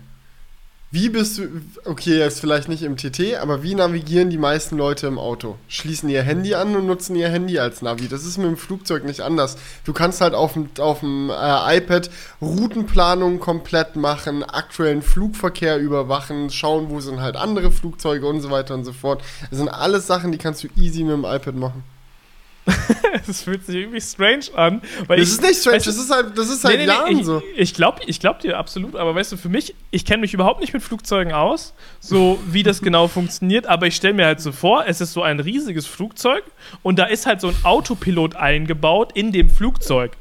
[0.91, 5.05] wie bist du, okay, jetzt vielleicht nicht im TT, aber wie navigieren die meisten Leute
[5.05, 5.55] im Auto?
[5.67, 8.07] Schließen ihr Handy an und nutzen ihr Handy als Navi.
[8.07, 9.57] Das ist mit dem Flugzeug nicht anders.
[9.85, 12.09] Du kannst halt auf dem, auf dem äh, iPad
[12.41, 18.73] Routenplanung komplett machen, aktuellen Flugverkehr überwachen, schauen, wo sind halt andere Flugzeuge und so weiter
[18.73, 19.21] und so fort.
[19.51, 21.83] Das sind alles Sachen, die kannst du easy mit dem iPad machen.
[23.27, 24.81] Es fühlt sich irgendwie strange an.
[25.07, 27.19] das ich, ist nicht strange, weißt das ist halt, das ist halt nee, nee, nee,
[27.19, 27.41] ich, so.
[27.55, 30.61] Ich glaube ich glaub dir absolut, aber weißt du, für mich, ich kenne mich überhaupt
[30.61, 34.51] nicht mit Flugzeugen aus, so wie das genau funktioniert, aber ich stelle mir halt so
[34.51, 36.43] vor, es ist so ein riesiges Flugzeug
[36.81, 40.11] und da ist halt so ein Autopilot eingebaut in dem Flugzeug.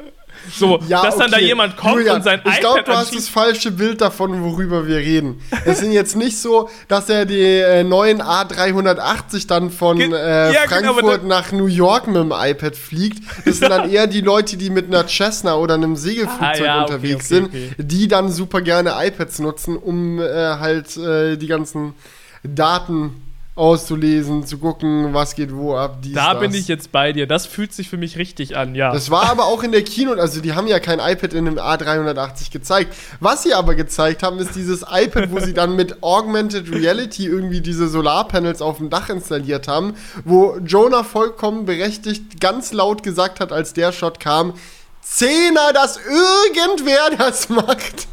[0.53, 1.41] So, ja, dass dann okay.
[1.41, 4.87] da jemand kommt Julian, und sein Ich glaube, du hast das falsche Bild davon, worüber
[4.87, 5.41] wir reden.
[5.65, 10.67] Es sind jetzt nicht so, dass er die äh, neuen A380 dann von äh, ja,
[10.67, 13.23] genau, Frankfurt genau, nach New York mit dem iPad fliegt.
[13.45, 16.81] Das sind dann eher die Leute, die mit einer Cessna oder einem Segelflugzeug ah, ja,
[16.83, 21.47] unterwegs okay, okay, sind, die dann super gerne iPads nutzen, um äh, halt äh, die
[21.47, 21.95] ganzen
[22.43, 23.28] Daten
[23.59, 25.99] auszulesen, zu gucken, was geht wo ab.
[26.03, 26.41] Dies, da das.
[26.41, 27.27] bin ich jetzt bei dir.
[27.27, 28.93] Das fühlt sich für mich richtig an, ja.
[28.93, 31.59] Das war aber auch in der Kino, also die haben ja kein iPad in einem
[31.59, 32.95] A380 gezeigt.
[33.21, 37.61] Was sie aber gezeigt haben, ist dieses iPad, wo sie dann mit Augmented Reality irgendwie
[37.61, 39.95] diese Solarpanels auf dem Dach installiert haben,
[40.25, 44.55] wo Jonah vollkommen berechtigt ganz laut gesagt hat, als der Shot kam,
[45.03, 48.09] Zehner, dass irgendwer das macht.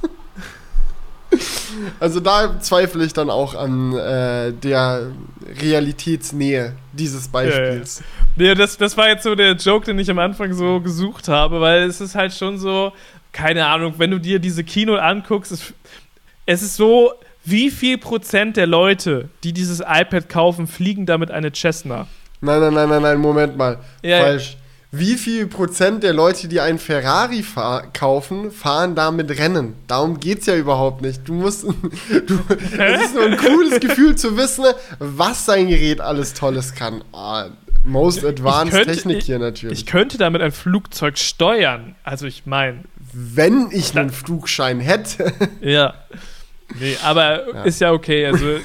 [1.99, 5.11] Also da zweifle ich dann auch an äh, der
[5.61, 8.01] Realitätsnähe dieses Beispiels.
[8.35, 8.49] Ja, ja.
[8.49, 11.61] ja, das, das war jetzt so der Joke, den ich am Anfang so gesucht habe,
[11.61, 12.93] weil es ist halt schon so,
[13.31, 15.73] keine Ahnung, wenn du dir diese Kino anguckst, es,
[16.45, 21.51] es ist so, wie viel Prozent der Leute, die dieses iPad kaufen, fliegen damit eine
[21.51, 22.07] Cessna?
[22.41, 23.79] Nein, nein, nein, nein, nein, Moment mal.
[24.01, 24.57] Ja, Falsch
[24.91, 29.75] wie viel Prozent der Leute, die einen Ferrari fahr kaufen, fahren damit Rennen?
[29.87, 31.27] Darum geht es ja überhaupt nicht.
[31.27, 31.65] Du musst.
[32.27, 34.65] Du, es ist nur ein cooles Gefühl zu wissen,
[34.99, 37.03] was sein Gerät alles Tolles kann.
[37.11, 37.43] Oh,
[37.83, 39.79] most advanced könnte, Technik hier natürlich.
[39.79, 41.95] Ich könnte damit ein Flugzeug steuern.
[42.03, 42.83] Also ich meine.
[43.13, 45.33] Wenn ich einen Flugschein hätte.
[45.61, 45.93] Ja.
[46.79, 47.63] Nee, aber ja.
[47.63, 48.25] ist ja okay.
[48.25, 48.59] Also,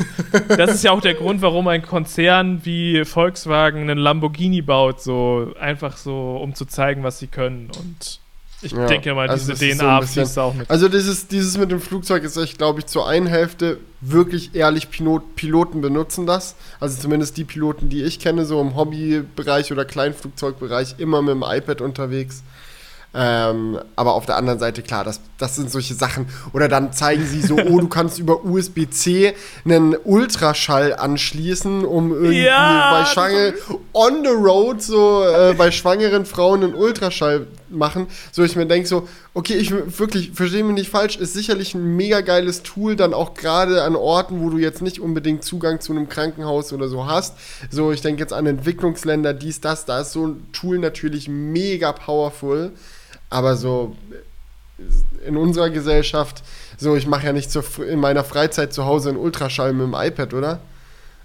[0.49, 5.53] das ist ja auch der Grund, warum ein Konzern wie Volkswagen einen Lamborghini baut, so
[5.61, 7.71] einfach so, um zu zeigen, was sie können.
[7.79, 8.21] Und
[8.63, 10.69] ich ja, denke mal, also diese DNA so fließt auch mit.
[10.69, 14.91] Also dieses, dieses mit dem Flugzeug ist echt, glaube ich, zur einen Hälfte wirklich ehrlich,
[14.91, 16.57] Pilot, Piloten benutzen das.
[16.79, 21.45] Also zumindest die Piloten, die ich kenne, so im Hobbybereich oder Kleinflugzeugbereich, immer mit dem
[21.47, 22.43] iPad unterwegs.
[23.13, 26.29] Ähm, aber auf der anderen Seite, klar, das, das sind solche Sachen.
[26.53, 32.45] Oder dann zeigen sie so, oh, du kannst über USB-C einen Ultraschall anschließen, um irgendwie
[32.45, 33.55] ja, bei Schwangeren
[33.93, 38.07] on the road so äh, bei schwangeren Frauen einen Ultraschall machen.
[38.31, 41.97] So ich mir denke so, okay, ich wirklich, verstehe mich nicht falsch, ist sicherlich ein
[41.97, 45.93] mega geiles Tool, dann auch gerade an Orten, wo du jetzt nicht unbedingt Zugang zu
[45.93, 47.37] einem Krankenhaus oder so hast.
[47.71, 51.93] So, ich denke jetzt an Entwicklungsländer, dies, das, da ist so ein Tool natürlich mega
[51.93, 52.73] powerful.
[53.31, 53.97] Aber so
[55.25, 56.43] in unserer Gesellschaft,
[56.77, 59.95] so ich mache ja nicht zur, in meiner Freizeit zu Hause einen Ultraschall mit dem
[59.95, 60.61] iPad, oder?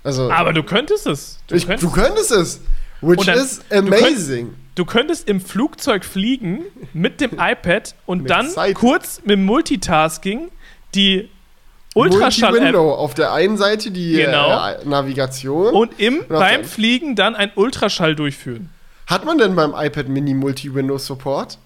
[0.03, 1.39] Also, Aber du könntest es.
[1.47, 2.61] Du, ich, könntest, du könntest es.
[3.01, 4.53] Which dann, is amazing.
[4.75, 6.63] Du, könntest im Flugzeug fliegen
[6.93, 8.75] mit dem iPad und dann Zeit.
[8.75, 10.49] kurz mit Multitasking
[10.93, 11.29] die
[11.95, 12.75] Ultraschall-App.
[12.75, 14.67] Auf der einen Seite die genau.
[14.67, 15.73] äh, Navigation.
[15.73, 18.69] Und im, und beim Fliegen dann ein Ultraschall durchführen.
[19.07, 21.57] Hat man denn beim iPad Mini Multi-Window-Support?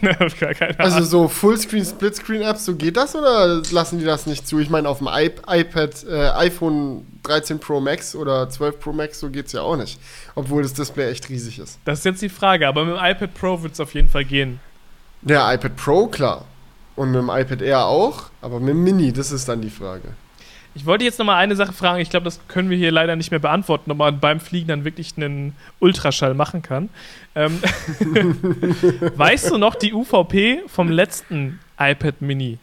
[0.78, 4.58] also so Fullscreen, Splitscreen-Apps, so geht das oder lassen die das nicht zu?
[4.58, 9.20] Ich meine, auf dem iP iPad, äh, iPhone 13 Pro Max oder 12 Pro Max,
[9.20, 9.98] so geht es ja auch nicht.
[10.34, 11.78] Obwohl das Display echt riesig ist.
[11.84, 14.24] Das ist jetzt die Frage, aber mit dem iPad Pro wird es auf jeden Fall
[14.24, 14.60] gehen.
[15.22, 16.44] Der iPad Pro, klar.
[16.96, 20.08] Und mit dem iPad Air auch, aber mit dem Mini, das ist dann die Frage.
[20.74, 22.00] Ich wollte jetzt noch mal eine Sache fragen.
[22.00, 24.84] Ich glaube, das können wir hier leider nicht mehr beantworten, ob man beim Fliegen dann
[24.84, 26.88] wirklich einen Ultraschall machen kann.
[27.34, 27.60] Ähm
[29.16, 32.58] weißt du noch die UVP vom letzten iPad Mini?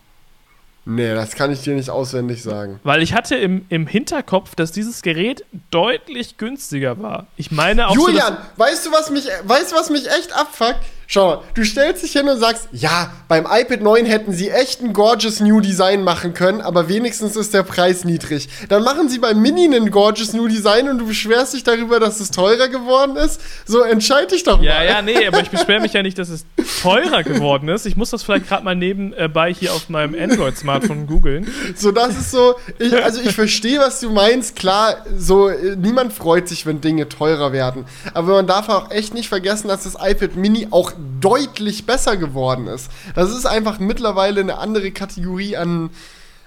[0.85, 2.79] Nee, das kann ich dir nicht auswendig sagen.
[2.83, 7.27] Weil ich hatte im, im Hinterkopf, dass dieses Gerät deutlich günstiger war.
[7.37, 7.95] Ich meine auch.
[7.95, 10.83] Julian, so, weißt du, was mich, weißt du, was mich echt abfuckt?
[11.11, 14.93] Schau, du stellst dich hin und sagst, ja, beim iPad 9 hätten sie echt ein
[14.93, 18.47] gorgeous New Design machen können, aber wenigstens ist der Preis niedrig.
[18.69, 22.19] Dann machen sie beim Mini ein gorgeous New Design und du beschwerst dich darüber, dass
[22.19, 23.41] es teurer geworden ist.
[23.65, 24.85] So, entscheid dich doch ja, mal.
[24.85, 26.45] Ja, ja, nee, aber ich beschwere mich ja nicht, dass es
[26.83, 27.87] teurer geworden ist.
[27.87, 31.51] Ich muss das vielleicht gerade mal nebenbei hier auf meinem Android-Smartphone googeln.
[31.75, 34.55] So, das ist so, ich, also ich verstehe, was du meinst.
[34.55, 37.85] Klar, so, niemand freut sich, wenn Dinge teurer werden.
[38.13, 42.67] Aber man darf auch echt nicht vergessen, dass das iPad Mini auch deutlich besser geworden
[42.67, 42.91] ist.
[43.15, 45.89] Das ist einfach mittlerweile eine andere Kategorie an,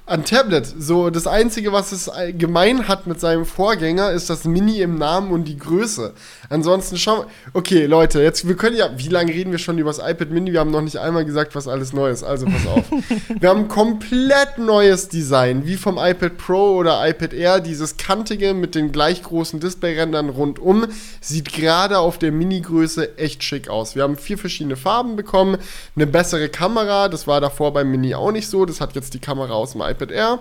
[0.04, 0.66] an Tablet.
[0.66, 5.30] So, das Einzige, was es gemein hat mit seinem Vorgänger, ist das Mini im Namen
[5.30, 6.12] und die Größe.
[6.50, 9.98] Ansonsten schauen Okay, Leute, jetzt, wir können ja, wie lange reden wir schon über das
[9.98, 10.52] iPad Mini?
[10.52, 12.24] Wir haben noch nicht einmal gesagt, was alles neu ist.
[12.24, 12.84] Also pass auf.
[13.40, 17.60] wir haben komplett neues Design, wie vom iPad Pro oder iPad Air.
[17.60, 20.86] Dieses kantige mit den gleich großen Displayrändern rundum
[21.20, 23.94] sieht gerade auf der Mini-Größe echt schick aus.
[23.94, 25.58] Wir haben vier verschiedene Farben bekommen,
[25.94, 27.08] eine bessere Kamera.
[27.08, 28.66] Das war davor beim Mini auch nicht so.
[28.66, 30.40] Das hat jetzt die Kamera aus dem iPad Air.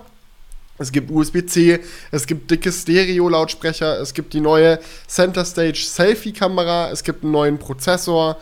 [0.77, 1.79] Es gibt USB-C,
[2.11, 7.59] es gibt dicke Stereo-Lautsprecher, es gibt die neue Center Stage Selfie-Kamera, es gibt einen neuen
[7.59, 8.37] Prozessor,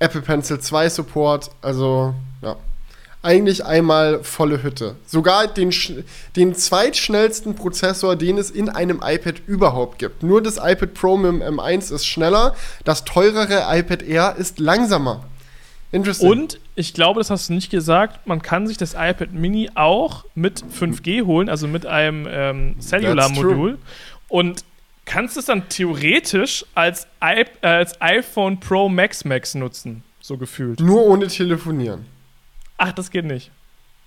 [0.00, 2.56] Apple Pencil 2 Support, also ja.
[3.22, 4.96] Eigentlich einmal volle Hütte.
[5.06, 5.74] Sogar den,
[6.36, 10.22] den zweitschnellsten Prozessor, den es in einem iPad überhaupt gibt.
[10.22, 15.22] Nur das iPad Pro mit dem M1 ist schneller, das teurere iPad Air ist langsamer.
[15.92, 16.30] Interesting.
[16.30, 20.24] Und ich glaube, das hast du nicht gesagt, man kann sich das iPad Mini auch
[20.34, 23.78] mit 5G holen, also mit einem ähm, Cellular-Modul.
[24.28, 24.64] Und
[25.04, 30.78] kannst es dann theoretisch als, I äh, als iPhone Pro Max Max nutzen, so gefühlt.
[30.78, 32.06] Nur ohne telefonieren.
[32.76, 33.50] Ach, das geht nicht.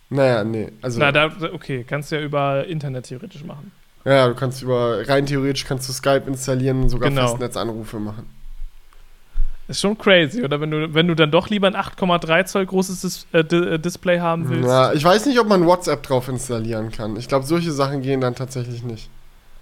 [0.09, 0.71] Naja, nee.
[0.81, 3.71] Also Na, da, okay, kannst du ja über Internet theoretisch machen.
[4.05, 7.27] Ja, du kannst über, rein theoretisch kannst du Skype installieren und sogar genau.
[7.27, 8.29] Festnetzanrufe machen.
[9.67, 10.59] Ist schon crazy, oder?
[10.59, 14.19] Wenn du, wenn du dann doch lieber ein 8,3 Zoll großes Dis äh, äh, Display
[14.19, 14.67] haben willst.
[14.67, 17.15] Ja, ich weiß nicht, ob man WhatsApp drauf installieren kann.
[17.15, 19.09] Ich glaube, solche Sachen gehen dann tatsächlich nicht.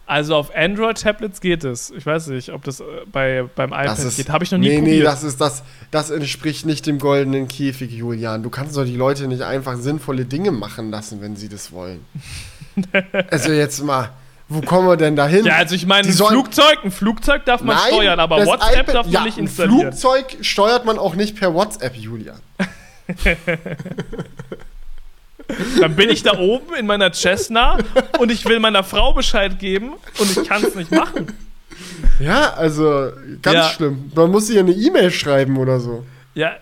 [0.08, 1.92] Also auf Android-Tablets geht es.
[1.92, 4.30] Ich weiß nicht, ob das äh, bei, beim iPad ist, geht.
[4.30, 4.98] Habe ich noch nie nee, probiert.
[4.98, 8.42] Nee, das, ist, das, das entspricht nicht dem goldenen Käfig, Julian.
[8.42, 12.04] Du kannst doch die Leute nicht einfach sinnvolle Dinge machen lassen, wenn sie das wollen.
[13.30, 14.10] also jetzt mal.
[14.54, 15.46] Wo kommen wir denn da hin?
[15.46, 18.96] Ja, also ich meine, ein Flugzeug, ein Flugzeug darf man Nein, steuern, aber WhatsApp iPad,
[18.96, 19.88] darf man ja, nicht installieren.
[19.88, 22.42] Ein Flugzeug steuert man auch nicht per WhatsApp, Julian.
[25.80, 27.78] Dann bin ich da oben in meiner Cessna
[28.20, 31.28] und ich will meiner Frau Bescheid geben und ich kann es nicht machen.
[32.20, 33.10] Ja, also
[33.42, 33.70] ganz ja.
[33.70, 34.12] schlimm.
[34.14, 36.06] Man muss ihr eine E-Mail schreiben oder so.
[36.34, 36.58] Ja.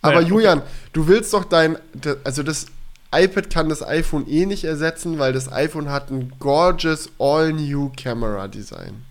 [0.00, 0.68] Aber naja, Julian, okay.
[0.94, 1.76] du willst doch dein,
[2.24, 2.68] also das
[3.12, 8.48] iPad kann das iPhone eh nicht ersetzen, weil das iPhone hat ein gorgeous all-new Camera
[8.48, 9.04] Design.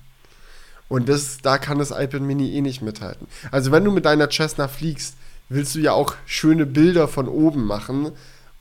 [0.89, 3.27] Und das, da kann das iPad Mini eh nicht mithalten.
[3.51, 5.15] Also wenn du mit deiner Cessna fliegst,
[5.49, 8.11] willst du ja auch schöne Bilder von oben machen.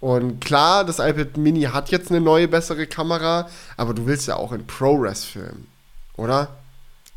[0.00, 4.36] Und klar, das iPad Mini hat jetzt eine neue, bessere Kamera, aber du willst ja
[4.36, 5.66] auch in ProRes filmen,
[6.16, 6.48] oder?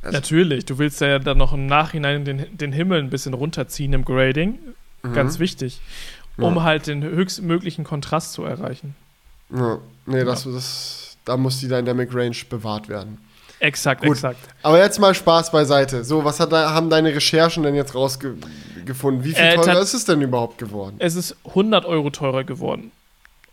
[0.02, 3.92] Also Natürlich, du willst ja dann noch im Nachhinein den, den Himmel ein bisschen runterziehen
[3.94, 4.60] im Grading.
[5.04, 5.14] Mhm.
[5.14, 5.82] Ganz wichtig.
[6.42, 6.64] Um ja.
[6.64, 8.96] halt den höchstmöglichen Kontrast zu erreichen.
[9.54, 13.18] Ja, nee, das, das, da muss die Dynamic Range bewahrt werden.
[13.60, 14.12] Exakt, Gut.
[14.12, 14.40] exakt.
[14.64, 16.04] Aber jetzt mal Spaß beiseite.
[16.04, 19.24] So, was hat, haben deine Recherchen denn jetzt rausgefunden?
[19.24, 20.96] Wie viel äh, teurer ist es denn überhaupt geworden?
[21.00, 22.92] Es ist 100 Euro teurer geworden.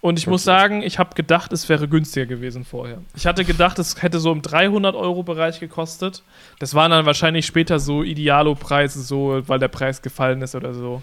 [0.00, 0.30] Und ich okay.
[0.30, 2.98] muss sagen, ich habe gedacht, es wäre günstiger gewesen vorher.
[3.16, 6.22] Ich hatte gedacht, es hätte so im 300-Euro-Bereich gekostet.
[6.60, 11.02] Das waren dann wahrscheinlich später so Idealo-Preise, so, weil der Preis gefallen ist oder so.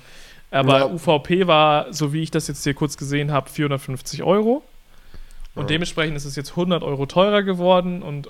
[0.53, 0.85] Aber ja.
[0.85, 4.63] UVP war, so wie ich das jetzt hier kurz gesehen habe, 450 Euro.
[5.55, 5.67] Und ja.
[5.67, 8.03] dementsprechend ist es jetzt 100 Euro teurer geworden.
[8.03, 8.29] Und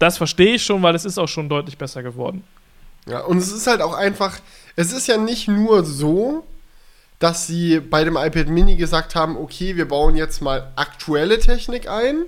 [0.00, 2.42] das verstehe ich schon, weil es ist auch schon deutlich besser geworden.
[3.06, 4.40] Ja, und es ist halt auch einfach,
[4.74, 6.44] es ist ja nicht nur so,
[7.20, 11.88] dass sie bei dem iPad Mini gesagt haben, okay, wir bauen jetzt mal aktuelle Technik
[11.88, 12.24] ein,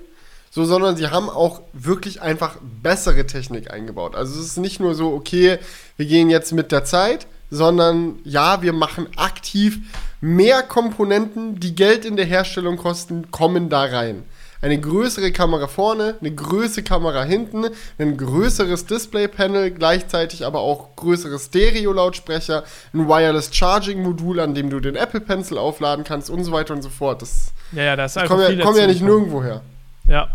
[0.50, 4.14] so, sondern sie haben auch wirklich einfach bessere Technik eingebaut.
[4.14, 5.58] Also es ist nicht nur so, okay,
[5.96, 9.78] wir gehen jetzt mit der Zeit, sondern ja, wir machen aktiv
[10.20, 14.24] mehr Komponenten, die Geld in der Herstellung kosten, kommen da rein
[14.62, 17.66] eine größere Kamera vorne, eine größere Kamera hinten,
[17.98, 24.96] ein größeres Display-Panel, gleichzeitig aber auch größere Stereo-Lautsprecher, ein Wireless Charging-Modul, an dem du den
[24.96, 27.22] Apple Pencil aufladen kannst und so weiter und so fort.
[27.22, 29.62] Das, ja, ja, das, das kommt ja, kommt ja nicht nirgendwo her.
[30.08, 30.28] Ja,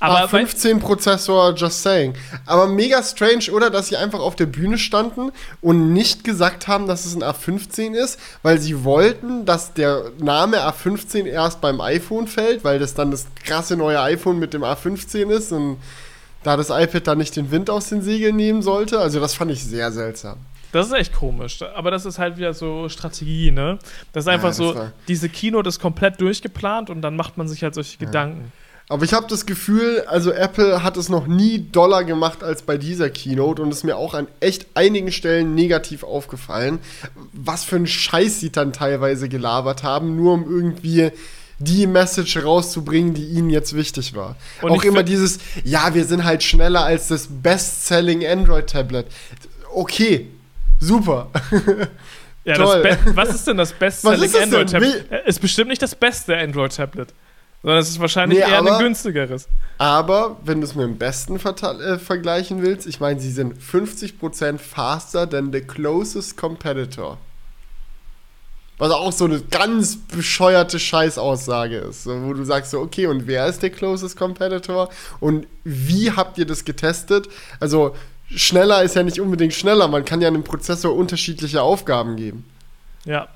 [0.00, 2.14] aber 15 Prozessor, just saying.
[2.46, 3.70] Aber mega strange, oder?
[3.70, 7.92] Dass sie einfach auf der Bühne standen und nicht gesagt haben, dass es ein A15
[7.92, 13.10] ist, weil sie wollten, dass der Name A15 erst beim iPhone fällt, weil das dann
[13.10, 15.76] das krasse neue iPhone mit dem A15 ist und
[16.42, 18.98] da das iPad dann nicht den Wind aus den Segeln nehmen sollte.
[18.98, 20.38] Also das fand ich sehr seltsam.
[20.72, 21.60] Das ist echt komisch.
[21.74, 23.78] Aber das ist halt wieder so Strategie, ne?
[24.12, 27.48] Das ist einfach ja, das so, diese Keynote ist komplett durchgeplant und dann macht man
[27.48, 28.06] sich halt solche ja.
[28.06, 28.52] Gedanken.
[28.90, 32.76] Aber ich habe das Gefühl, also Apple hat es noch nie doller gemacht als bei
[32.76, 36.80] dieser Keynote und ist mir auch an echt einigen Stellen negativ aufgefallen,
[37.32, 41.12] was für ein Scheiß sie dann teilweise gelabert haben, nur um irgendwie
[41.60, 44.34] die Message rauszubringen, die ihnen jetzt wichtig war.
[44.60, 49.06] Und auch immer dieses, ja, wir sind halt schneller als das Best-Selling Android-Tablet.
[49.72, 50.26] Okay,
[50.80, 51.30] super.
[52.42, 52.56] Ja,
[53.14, 55.04] was ist denn das Best-Selling Android-Tablet?
[55.26, 57.14] Ist bestimmt nicht das beste Android-Tablet.
[57.62, 59.48] Sondern es ist wahrscheinlich nee, eher aber, ein günstigeres.
[59.76, 64.58] Aber wenn du es mit dem besten äh, vergleichen willst, ich meine, sie sind 50%
[64.58, 67.18] faster than the closest competitor.
[68.78, 73.26] Was auch so eine ganz bescheuerte Scheißaussage ist, so, wo du sagst so, okay, und
[73.26, 74.88] wer ist der closest competitor?
[75.20, 77.28] Und wie habt ihr das getestet?
[77.60, 77.94] Also,
[78.34, 82.48] schneller ist ja nicht unbedingt schneller, man kann ja einem Prozessor unterschiedliche Aufgaben geben.
[83.04, 83.28] Ja.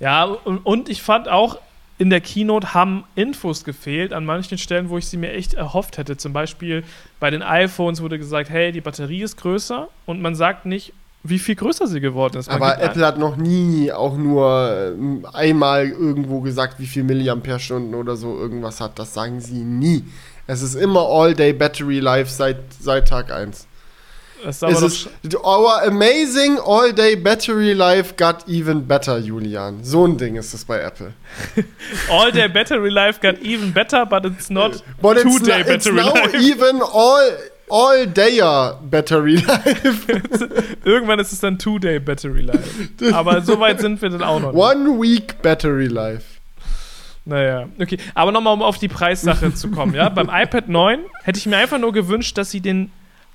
[0.00, 1.58] Ja, und, und ich fand auch,
[1.98, 5.96] in der Keynote haben Infos gefehlt an manchen Stellen, wo ich sie mir echt erhofft
[5.98, 6.16] hätte.
[6.16, 6.84] Zum Beispiel
[7.20, 11.38] bei den iPhones wurde gesagt, hey, die Batterie ist größer und man sagt nicht, wie
[11.38, 12.48] viel größer sie geworden ist.
[12.48, 17.94] Man Aber Apple hat noch nie auch nur ähm, einmal irgendwo gesagt, wie viel Milliampere-Stunden
[17.94, 18.98] oder so irgendwas hat.
[18.98, 20.04] Das sagen sie nie.
[20.46, 23.66] Es ist immer All-Day Battery Life seit, seit Tag 1.
[24.46, 25.08] Es ist
[25.44, 29.82] our amazing all-day battery life got even better, Julian.
[29.82, 31.14] So ein Ding ist es bei Apple.
[32.10, 36.34] all-day battery life got even better, but it's not two-day battery it's life.
[36.34, 37.20] even all
[37.68, 38.40] all day
[38.88, 40.06] battery life.
[40.84, 43.12] Irgendwann ist es dann two-day battery life.
[43.12, 44.52] Aber so weit sind wir dann auch noch.
[44.52, 44.62] Nicht.
[44.62, 46.24] One week battery life.
[47.24, 47.98] Naja, okay.
[48.14, 50.08] Aber nochmal, um auf die Preissache zu kommen, ja.
[50.08, 52.92] Beim iPad 9 hätte ich mir einfach nur gewünscht, dass sie den.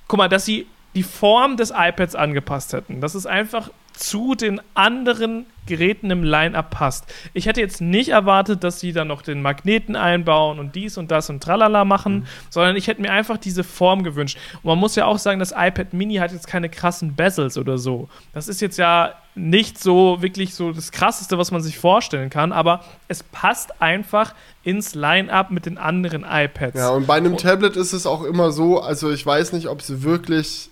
[0.07, 3.01] Guck mal, dass sie die Form des iPads angepasst hätten.
[3.01, 7.05] Dass es einfach zu den anderen Geräten im Line-Up passt.
[7.33, 11.11] Ich hätte jetzt nicht erwartet, dass sie dann noch den Magneten einbauen und dies und
[11.11, 12.25] das und tralala machen, mhm.
[12.49, 14.37] sondern ich hätte mir einfach diese Form gewünscht.
[14.55, 17.77] Und man muss ja auch sagen, das iPad Mini hat jetzt keine krassen Bezels oder
[17.77, 18.09] so.
[18.33, 22.51] Das ist jetzt ja nicht so wirklich so das krasseste, was man sich vorstellen kann,
[22.51, 26.77] aber es passt einfach ins Line-Up mit den anderen iPads.
[26.77, 29.79] Ja, und bei einem Tablet ist es auch immer so, also ich weiß nicht, ob
[29.79, 30.71] es wirklich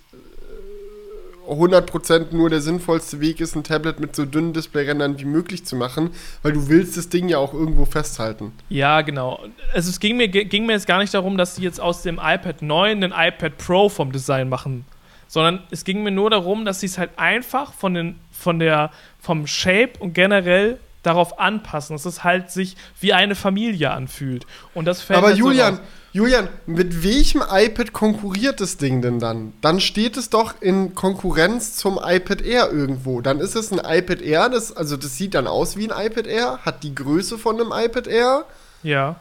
[1.48, 5.76] 100% nur der sinnvollste Weg ist, ein Tablet mit so dünnen Displayrändern wie möglich zu
[5.76, 6.10] machen,
[6.42, 8.52] weil du willst das Ding ja auch irgendwo festhalten.
[8.68, 9.40] Ja, genau.
[9.74, 12.16] Also es ging mir, ging mir jetzt gar nicht darum, dass sie jetzt aus dem
[12.22, 14.84] iPad 9 ein iPad Pro vom Design machen,
[15.28, 18.90] sondern es ging mir nur darum, dass sie es halt einfach von, den, von der,
[19.18, 24.46] vom Shape und generell darauf anpassen, dass es halt sich wie eine Familie anfühlt.
[24.74, 25.82] Und das fällt Aber halt Julian, so
[26.12, 29.52] Julian, mit welchem iPad konkurriert das Ding denn dann?
[29.60, 33.20] Dann steht es doch in Konkurrenz zum iPad Air irgendwo.
[33.20, 36.26] Dann ist es ein iPad Air, das, also das sieht dann aus wie ein iPad
[36.26, 38.44] Air, hat die Größe von einem iPad Air.
[38.82, 39.16] Ja.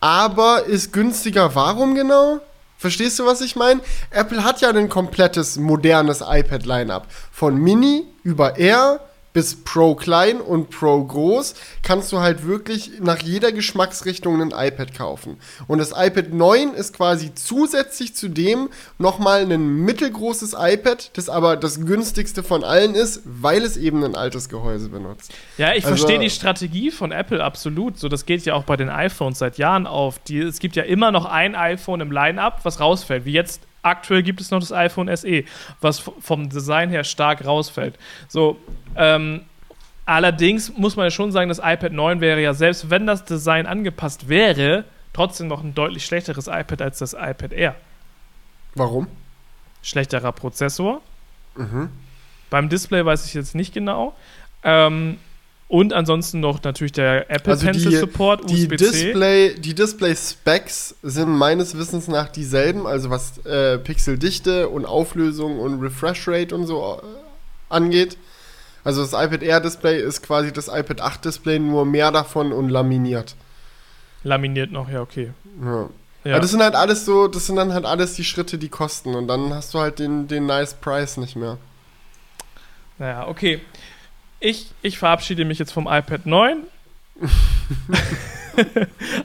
[0.00, 1.54] Aber ist günstiger.
[1.54, 2.40] Warum genau?
[2.78, 3.80] Verstehst du, was ich meine?
[4.10, 7.06] Apple hat ja ein komplettes modernes iPad-Line-up.
[7.32, 9.00] Von Mini über Air
[9.38, 14.92] bis Pro klein und Pro groß kannst du halt wirklich nach jeder Geschmacksrichtung ein iPad
[14.92, 15.36] kaufen.
[15.68, 18.68] Und das iPad 9 ist quasi zusätzlich zu dem
[18.98, 24.16] nochmal ein mittelgroßes iPad, das aber das günstigste von allen ist, weil es eben ein
[24.16, 25.32] altes Gehäuse benutzt.
[25.56, 27.96] Ja, ich also, verstehe die Strategie von Apple absolut.
[27.96, 30.18] So, das geht ja auch bei den iPhones seit Jahren auf.
[30.18, 34.22] Die, es gibt ja immer noch ein iPhone im Line-Up, was rausfällt, wie jetzt aktuell
[34.22, 35.44] gibt es noch das iPhone SE,
[35.80, 37.98] was vom Design her stark rausfällt.
[38.28, 38.58] So,
[38.96, 39.42] ähm,
[40.06, 43.66] allerdings muss man ja schon sagen, das iPad 9 wäre ja, selbst wenn das Design
[43.66, 47.74] angepasst wäre, trotzdem noch ein deutlich schlechteres iPad als das iPad Air.
[48.74, 49.08] Warum?
[49.82, 51.00] Schlechterer Prozessor.
[51.56, 51.90] Mhm.
[52.50, 54.14] Beim Display weiß ich jetzt nicht genau.
[54.62, 55.18] Ähm,
[55.68, 60.96] und ansonsten noch natürlich der Apple also Pencil die, Support, die Display, die Display Specs
[61.02, 66.66] sind meines Wissens nach dieselben, also was äh, Pixeldichte und Auflösung und Refresh Rate und
[66.66, 67.06] so äh,
[67.68, 68.16] angeht.
[68.82, 72.70] Also das iPad Air Display ist quasi das iPad 8 Display, nur mehr davon und
[72.70, 73.36] laminiert.
[74.24, 75.32] Laminiert noch, ja, okay.
[75.62, 75.90] Ja.
[76.24, 76.32] Ja.
[76.32, 79.14] Aber das sind halt alles so, das sind dann halt alles die Schritte, die kosten
[79.14, 81.58] und dann hast du halt den, den nice Price nicht mehr.
[82.98, 83.60] Naja, okay
[84.40, 86.64] ich, ich verabschiede mich jetzt vom iPad 9.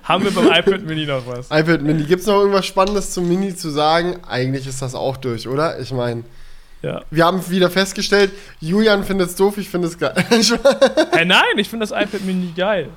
[0.03, 1.47] Haben wir beim iPad Mini noch was?
[1.47, 2.03] iPad Mini.
[2.03, 4.19] Gibt es noch irgendwas Spannendes zum Mini zu sagen?
[4.27, 5.79] Eigentlich ist das auch durch, oder?
[5.79, 6.23] Ich meine,
[6.81, 7.01] ja.
[7.09, 10.13] wir haben wieder festgestellt, Julian findet es doof, ich finde es geil.
[11.11, 12.89] hey, nein, ich finde das iPad Mini geil.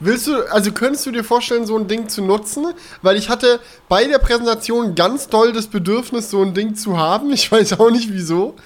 [0.00, 2.66] Willst du, also könntest du dir vorstellen, so ein Ding zu nutzen?
[3.02, 7.32] Weil ich hatte bei der Präsentation ganz doll das Bedürfnis, so ein Ding zu haben.
[7.32, 8.56] Ich weiß auch nicht wieso.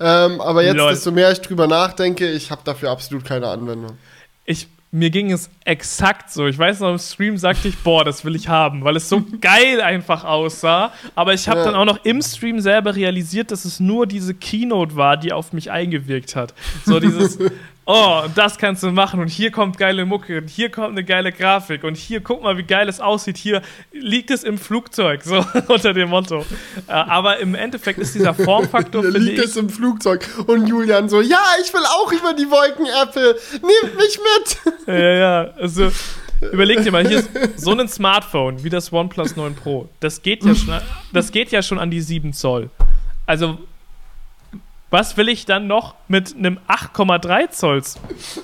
[0.00, 0.90] Ähm, aber jetzt, Lol.
[0.90, 3.96] desto mehr ich drüber nachdenke, ich habe dafür absolut keine Anwendung.
[4.44, 6.46] Ich, mir ging es exakt so.
[6.46, 9.22] Ich weiß noch, im Stream sagte ich, boah, das will ich haben, weil es so
[9.40, 10.92] geil einfach aussah.
[11.14, 11.66] Aber ich habe ja.
[11.66, 15.52] dann auch noch im Stream selber realisiert, dass es nur diese Keynote war, die auf
[15.52, 16.54] mich eingewirkt hat.
[16.84, 17.38] So dieses,
[17.86, 21.32] oh, das kannst du machen und hier kommt geile Mucke und hier kommt eine geile
[21.32, 23.36] Grafik und hier guck mal, wie geil es aussieht.
[23.36, 23.62] Hier
[23.92, 26.44] liegt es im Flugzeug, so unter dem Motto.
[26.86, 29.02] Äh, aber im Endeffekt ist dieser Formfaktor.
[29.02, 32.86] Hier liegt es im Flugzeug und Julian so, ja, ich will auch über die Wolken,
[33.02, 34.74] Apple, nehmt mich mit.
[34.86, 35.90] Ja, ja, also.
[36.52, 39.88] Überleg dir mal, hier ist so ein Smartphone wie das OnePlus 9 Pro.
[40.00, 40.78] Das geht ja schon,
[41.12, 42.68] das geht ja schon an die 7 Zoll.
[43.24, 43.58] Also
[44.94, 47.96] was will ich dann noch mit einem 8,3 Zolls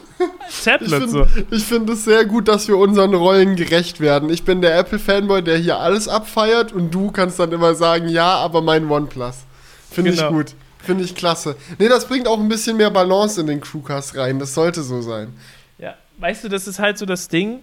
[0.64, 1.05] Tablet?
[1.53, 4.30] Ich finde find es sehr gut, dass wir unseren Rollen gerecht werden.
[4.30, 8.34] Ich bin der Apple-Fanboy, der hier alles abfeiert und du kannst dann immer sagen, ja,
[8.34, 9.44] aber mein OnePlus.
[9.92, 10.24] Finde genau.
[10.24, 10.55] ich gut.
[10.80, 11.55] Finde ich klasse.
[11.78, 14.40] Nee, das bringt auch ein bisschen mehr Balance in den Crewcast rein.
[14.40, 15.32] Das sollte so sein.
[15.78, 17.61] Ja, weißt du, das ist halt so das Ding.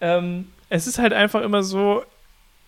[0.00, 2.02] Ähm, es ist halt einfach immer so,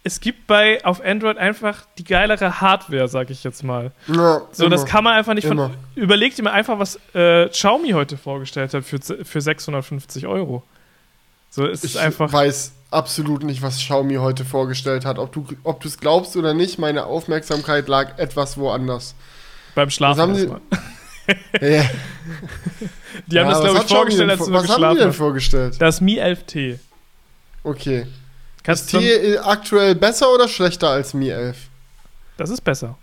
[0.06, 3.90] es gibt bei auf Android einfach die geilere Hardware, sag ich jetzt mal.
[4.06, 4.76] Ja, so, immer.
[4.76, 5.72] das kann man einfach nicht von.
[5.96, 10.62] Überleg dir mal einfach, was äh, Xiaomi heute vorgestellt hat für, für 650 Euro.
[11.50, 12.28] So, es ich ist einfach.
[12.28, 15.18] Ich weiß absolut nicht, was Xiaomi heute vorgestellt hat.
[15.18, 19.16] Ob du ob es glaubst oder nicht, meine Aufmerksamkeit lag etwas woanders.
[19.74, 20.20] Beim Schlafen.
[20.20, 20.34] Haben
[21.60, 21.84] ja.
[23.26, 25.76] die haben ja, das, glaube ich, vorgestellt, als du Was haben die denn vorgestellt?
[25.80, 26.78] Das Mi 11T.
[27.64, 28.06] Okay.
[28.66, 31.56] Kannst ist T aktuell besser oder schlechter als Mi 11?
[32.36, 32.98] Das ist besser.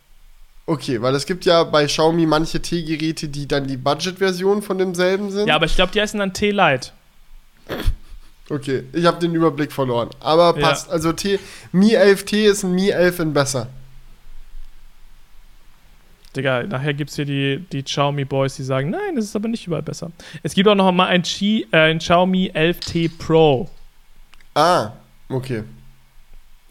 [0.66, 5.32] Okay, weil es gibt ja bei Xiaomi manche T-Geräte, die dann die Budget-Version von demselben
[5.32, 5.48] sind.
[5.48, 6.90] Ja, aber ich glaube, die heißen dann T-Lite.
[8.50, 10.10] Okay, ich habe den Überblick verloren.
[10.20, 10.88] Aber passt.
[10.88, 10.94] Ja.
[10.94, 11.40] Also T,
[11.72, 13.68] Mi 11T ist ein Mi 11 in besser.
[16.36, 19.48] Digga, nachher gibt es hier die, die Xiaomi Boys, die sagen, nein, das ist aber
[19.48, 20.12] nicht überall besser.
[20.42, 23.70] Es gibt auch noch mal ein, Qi, äh, ein Xiaomi 11T Pro.
[24.56, 24.92] Ah,
[25.30, 25.64] Okay.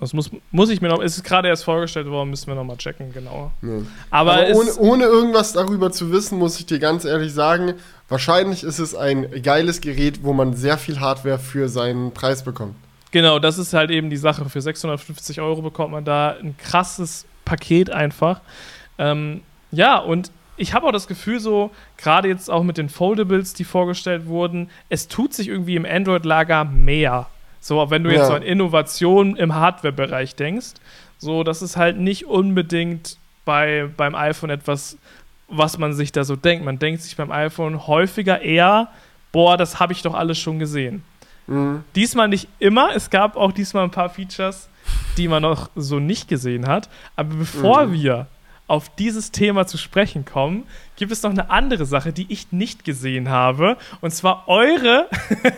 [0.03, 1.01] Das muss, muss ich mir noch.
[1.01, 3.53] Es ist gerade erst vorgestellt worden, müssen wir noch mal checken, genauer.
[3.63, 3.69] Ja.
[4.11, 7.75] Aber, Aber ohne, ohne, irgendwas darüber zu wissen, muss ich dir ganz ehrlich sagen,
[8.09, 12.75] wahrscheinlich ist es ein geiles Gerät, wo man sehr viel Hardware für seinen Preis bekommt.
[13.13, 14.49] Genau, das ist halt eben die Sache.
[14.49, 18.41] Für 650 Euro bekommt man da ein krasses Paket einfach.
[18.99, 23.55] Ähm, ja, und ich habe auch das Gefühl, so, gerade jetzt auch mit den Foldables,
[23.55, 27.29] die vorgestellt wurden, es tut sich irgendwie im Android-Lager mehr.
[27.63, 30.75] So, wenn du jetzt so an Innovation im Hardware-Bereich denkst,
[31.17, 34.99] so, das ist halt nicht unbedingt bei, beim iPhone etwas,
[35.49, 36.65] was man sich da so denkt.
[36.65, 38.89] Man denkt sich beim iPhone häufiger eher
[39.33, 41.03] boah, das habe ich doch alles schon gesehen.
[41.47, 41.83] Mhm.
[41.97, 44.69] Diesmal nicht immer, es gab auch diesmal ein paar Features,
[45.17, 46.89] die man noch so nicht gesehen hat.
[47.17, 47.93] Aber bevor mhm.
[47.95, 48.27] wir
[48.69, 50.65] auf dieses Thema zu sprechen kommen,
[50.97, 53.77] gibt es noch eine andere Sache, die ich nicht gesehen habe.
[54.01, 55.09] Und zwar eure,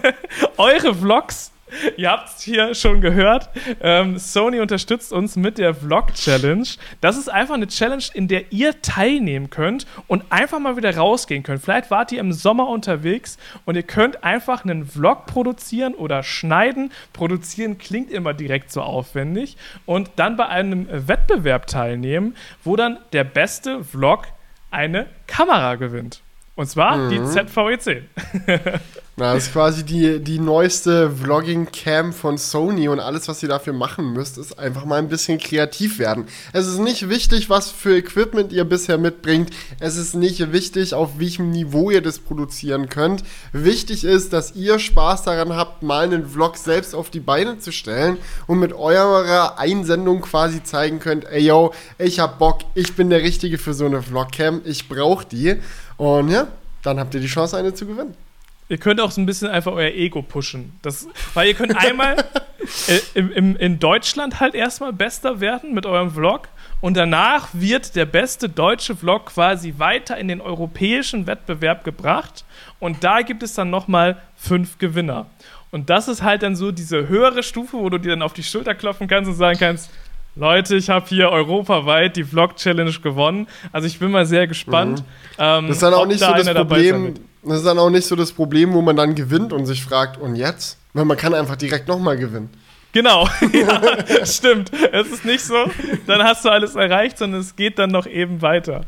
[0.57, 1.53] eure Vlogs
[1.97, 3.49] Ihr habt es hier schon gehört.
[3.81, 6.67] Ähm, Sony unterstützt uns mit der Vlog Challenge.
[7.01, 11.43] Das ist einfach eine Challenge, in der ihr teilnehmen könnt und einfach mal wieder rausgehen
[11.43, 11.63] könnt.
[11.63, 16.93] Vielleicht wart ihr im Sommer unterwegs und ihr könnt einfach einen Vlog produzieren oder schneiden.
[17.13, 19.57] Produzieren klingt immer direkt so aufwendig.
[19.87, 24.27] Und dann bei einem Wettbewerb teilnehmen, wo dann der beste Vlog
[24.71, 26.21] eine Kamera gewinnt.
[26.57, 27.11] Und zwar mhm.
[27.11, 28.03] die ZVE10.
[29.17, 33.73] Na, das ist quasi die, die neueste Vlogging-Cam von Sony und alles, was ihr dafür
[33.73, 36.27] machen müsst, ist einfach mal ein bisschen kreativ werden.
[36.53, 39.51] Es ist nicht wichtig, was für Equipment ihr bisher mitbringt.
[39.79, 43.23] Es ist nicht wichtig, auf welchem Niveau ihr das produzieren könnt.
[43.53, 47.71] Wichtig ist, dass ihr Spaß daran habt, mal einen Vlog selbst auf die Beine zu
[47.71, 48.17] stellen
[48.49, 53.23] und mit eurer Einsendung quasi zeigen könnt, ey yo, ich hab Bock, ich bin der
[53.23, 55.55] Richtige für so eine Vlog-Cam, ich brauch die.
[55.99, 56.49] Und ja,
[56.83, 58.24] dann habt ihr die Chance, eine zu gewinnen.
[58.69, 60.73] Ihr könnt auch so ein bisschen einfach euer Ego pushen.
[60.83, 62.17] Das, weil ihr könnt einmal
[62.89, 66.49] äh, im, im, in Deutschland halt erstmal bester werden mit eurem Vlog
[66.81, 72.45] und danach wird der beste deutsche Vlog quasi weiter in den europäischen Wettbewerb gebracht
[72.81, 75.27] und da gibt es dann nochmal fünf Gewinner.
[75.71, 78.45] Und das ist halt dann so diese höhere Stufe, wo du dir dann auf die
[78.45, 79.91] Schulter klopfen kannst und sagen kannst,
[80.37, 83.47] Leute, ich habe hier europaweit die Vlog-Challenge gewonnen.
[83.73, 85.01] Also ich bin mal sehr gespannt.
[85.01, 85.05] Mhm.
[85.39, 87.15] Ähm, das ist dann auch nicht so das Problem.
[87.45, 90.19] Das ist dann auch nicht so das Problem, wo man dann gewinnt und sich fragt,
[90.19, 90.79] und jetzt?
[90.95, 92.49] Weil man kann einfach direkt nochmal gewinnen.
[92.95, 94.71] Genau, ja, stimmt.
[94.93, 95.67] Es ist nicht so,
[96.07, 98.83] dann hast du alles erreicht, sondern es geht dann noch eben weiter.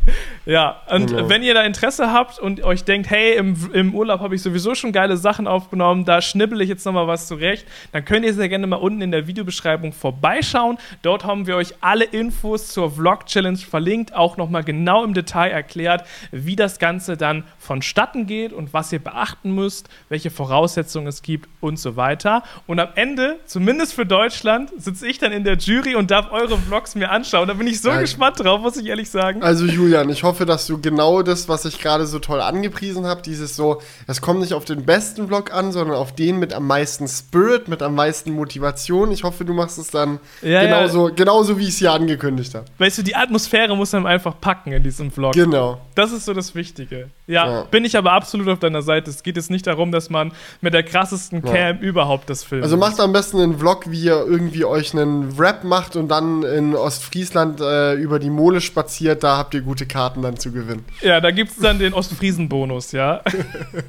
[0.45, 1.29] Ja, und genau.
[1.29, 4.77] wenn ihr da Interesse habt und euch denkt, hey, im, im Urlaub habe ich sowieso
[4.77, 8.49] schon geile Sachen aufgenommen, da schnibbel ich jetzt nochmal was zurecht, dann könnt ihr sehr
[8.49, 10.79] gerne mal unten in der Videobeschreibung vorbeischauen.
[11.03, 16.07] Dort haben wir euch alle Infos zur Vlog-Challenge verlinkt, auch nochmal genau im Detail erklärt,
[16.31, 21.49] wie das Ganze dann vonstatten geht und was ihr beachten müsst, welche Voraussetzungen es gibt
[21.61, 22.45] und so weiter.
[22.69, 26.57] Und am Ende, zumindest für Deutschland sitze ich dann in der Jury und darf eure
[26.59, 27.49] Vlogs mir anschauen.
[27.49, 28.01] Da bin ich so ja.
[28.01, 29.43] gespannt drauf, muss ich ehrlich sagen.
[29.43, 33.23] Also Julian, ich hoffe, dass du genau das, was ich gerade so toll angepriesen habe,
[33.23, 36.67] dieses so, es kommt nicht auf den besten Vlog an, sondern auf den mit am
[36.67, 39.11] meisten Spirit, mit am meisten Motivation.
[39.11, 41.15] Ich hoffe, du machst es dann ja, genauso, ja.
[41.15, 42.67] genauso, wie ich es hier angekündigt habe.
[42.79, 45.33] Weißt du, die Atmosphäre muss man einfach packen in diesem Vlog.
[45.33, 45.81] Genau.
[45.95, 47.09] Das ist so das Wichtige.
[47.27, 49.11] Ja, ja, bin ich aber absolut auf deiner Seite.
[49.11, 52.63] Es geht jetzt nicht darum, dass man mit der krassesten Cam überhaupt das filmt.
[52.63, 56.43] Also macht am besten einen Vlog wie ihr irgendwie euch einen Rap macht und dann
[56.43, 60.85] in Ostfriesland äh, über die Mole spaziert, da habt ihr gute Karten dann zu gewinnen.
[61.03, 63.23] Ja, da gibt es dann den Ostfriesen-Bonus, ja.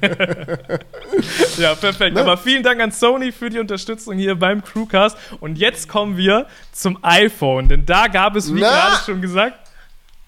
[1.58, 2.14] ja, perfekt.
[2.14, 2.20] Ne?
[2.20, 5.16] Aber vielen Dank an Sony für die Unterstützung hier beim Crewcast.
[5.40, 9.58] Und jetzt kommen wir zum iPhone, denn da gab es, wie gerade schon gesagt,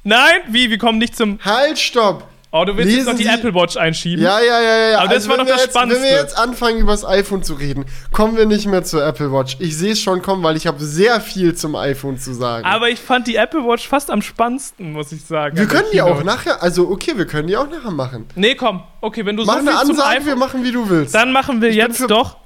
[0.02, 0.70] Nein, wie?
[0.70, 1.38] Wir kommen nicht zum.
[1.44, 2.26] Halt, stopp!
[2.52, 4.24] Oh, du willst Lesen jetzt noch die Sie Apple Watch einschieben?
[4.24, 4.98] Ja, ja, ja, ja.
[4.98, 6.02] Aber das also war doch das jetzt, Spannendste.
[6.02, 9.32] Wenn wir jetzt anfangen, über das iPhone zu reden, kommen wir nicht mehr zur Apple
[9.32, 9.56] Watch.
[9.60, 12.64] Ich sehe es schon kommen, weil ich habe sehr viel zum iPhone zu sagen.
[12.64, 15.56] Aber ich fand die Apple Watch fast am spannendsten, muss ich sagen.
[15.56, 18.26] Wir können die auch nachher, also okay, wir können die auch nachher machen.
[18.34, 18.82] Nee, komm.
[19.00, 21.14] Okay, wenn du Mach so viel eine Ansage, zum iPhone, wir machen, wie du willst.
[21.14, 22.36] Dann machen wir ich jetzt doch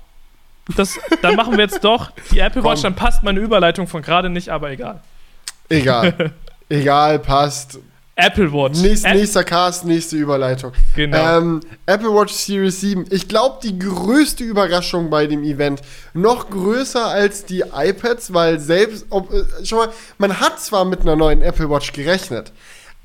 [0.77, 4.31] das, dann machen wir jetzt doch die Apple Watch, dann passt meine Überleitung von gerade
[4.31, 5.03] nicht, aber egal.
[5.69, 6.33] Egal.
[6.69, 7.79] egal, passt.
[8.17, 8.81] Apple Watch.
[8.81, 10.73] Nächst, nächster Cast, nächste Überleitung.
[10.95, 11.39] Genau.
[11.39, 13.07] Ähm, Apple Watch Series 7.
[13.11, 15.81] Ich glaube, die größte Überraschung bei dem Event.
[16.13, 19.89] Noch größer als die iPads, weil selbst, ob, äh, schon mal,
[20.19, 22.53] man hat zwar mit einer neuen Apple Watch gerechnet,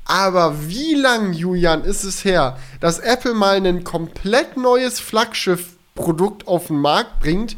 [0.04, 6.68] aber wie lang, Julian, ist es her, dass Apple mal ein komplett neues Flaggschiff-Produkt auf
[6.68, 7.56] den Markt bringt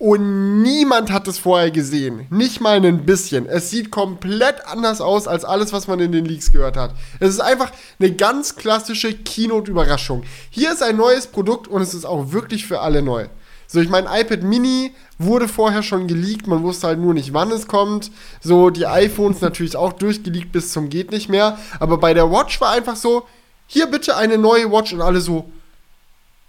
[0.00, 2.26] und niemand hat es vorher gesehen.
[2.30, 3.44] Nicht mal ein bisschen.
[3.44, 6.94] Es sieht komplett anders aus als alles, was man in den Leaks gehört hat.
[7.18, 10.22] Es ist einfach eine ganz klassische Keynote-Überraschung.
[10.48, 13.26] Hier ist ein neues Produkt und es ist auch wirklich für alle neu.
[13.66, 17.52] So, ich meine, iPad Mini wurde vorher schon geleakt, man wusste halt nur nicht, wann
[17.52, 18.10] es kommt.
[18.40, 21.58] So, die iPhones natürlich auch durchgeleakt bis zum geht nicht mehr.
[21.78, 23.24] Aber bei der Watch war einfach so,
[23.66, 25.50] hier bitte eine neue Watch und alle so,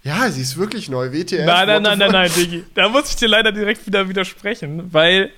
[0.02, 1.12] ja, sie ist wirklich neu.
[1.12, 1.44] WTF.
[1.44, 2.64] Nein, nein, nein, nein, nein, Diggi.
[2.74, 5.30] Da muss ich dir leider direkt wieder widersprechen, weil,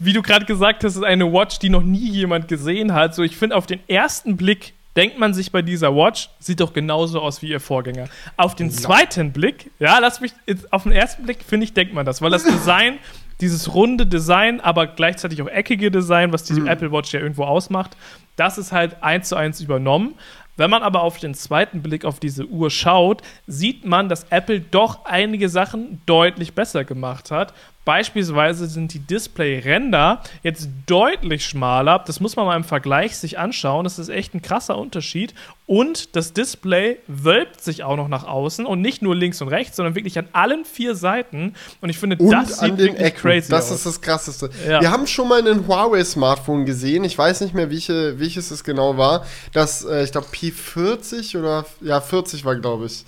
[0.00, 3.14] wie du gerade gesagt hast, ist eine Watch, die noch nie jemand gesehen hat.
[3.14, 6.72] So, ich finde, auf den ersten Blick denkt man sich bei dieser Watch, sieht doch
[6.72, 8.08] genauso aus wie ihr Vorgänger.
[8.36, 10.32] Auf den zweiten Blick, ja, lass mich,
[10.72, 12.98] auf den ersten Blick, finde ich, denkt man das, weil das Design,
[13.40, 16.66] dieses runde Design, aber gleichzeitig auch eckige Design, was diese mhm.
[16.66, 17.96] Apple Watch ja irgendwo ausmacht,
[18.34, 20.14] das ist halt eins zu eins übernommen.
[20.58, 24.60] Wenn man aber auf den zweiten Blick auf diese Uhr schaut, sieht man, dass Apple
[24.60, 27.54] doch einige Sachen deutlich besser gemacht hat.
[27.88, 32.04] Beispielsweise sind die Display-Ränder jetzt deutlich schmaler.
[32.06, 33.84] Das muss man mal im Vergleich sich anschauen.
[33.84, 35.32] Das ist echt ein krasser Unterschied.
[35.64, 39.76] Und das Display wölbt sich auch noch nach außen und nicht nur links und rechts,
[39.76, 41.54] sondern wirklich an allen vier Seiten.
[41.80, 43.20] Und ich finde, und das sieht wirklich Ecken.
[43.22, 43.78] crazy Das aus.
[43.78, 44.50] ist das Krasseste.
[44.68, 44.82] Ja.
[44.82, 47.04] Wir haben schon mal ein Huawei-Smartphone gesehen.
[47.04, 49.24] Ich weiß nicht mehr, welche, welches es genau war.
[49.54, 53.06] Das, äh, ich glaube, P40 oder ja, 40 war, glaube ich.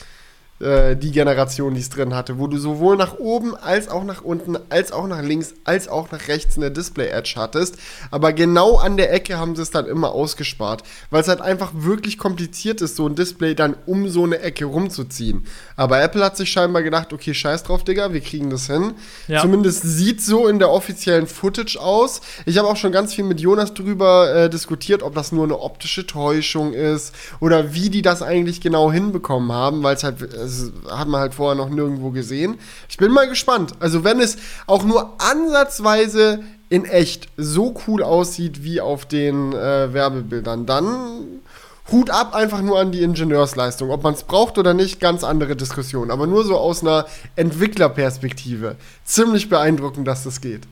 [0.60, 4.20] Äh, die Generation, die es drin hatte, wo du sowohl nach oben als auch nach
[4.20, 7.76] unten, als auch nach links, als auch nach rechts eine Display-Edge hattest.
[8.10, 11.72] Aber genau an der Ecke haben sie es dann immer ausgespart, weil es halt einfach
[11.74, 15.46] wirklich kompliziert ist, so ein Display dann um so eine Ecke rumzuziehen.
[15.76, 18.92] Aber Apple hat sich scheinbar gedacht, okay, scheiß drauf, Digga, wir kriegen das hin.
[19.28, 19.40] Ja.
[19.40, 22.20] Zumindest sieht so in der offiziellen Footage aus.
[22.44, 25.58] Ich habe auch schon ganz viel mit Jonas drüber äh, diskutiert, ob das nur eine
[25.58, 30.16] optische Täuschung ist oder wie die das eigentlich genau hinbekommen haben, weil es halt
[30.50, 32.58] das hat man halt vorher noch nirgendwo gesehen.
[32.88, 33.72] Ich bin mal gespannt.
[33.80, 34.36] Also wenn es
[34.66, 41.40] auch nur ansatzweise in echt so cool aussieht wie auf den äh, Werbebildern, dann
[41.90, 43.90] Hut ab einfach nur an die Ingenieursleistung.
[43.90, 46.10] Ob man es braucht oder nicht, ganz andere Diskussion.
[46.10, 48.76] Aber nur so aus einer Entwicklerperspektive.
[49.04, 50.62] Ziemlich beeindruckend, dass das geht.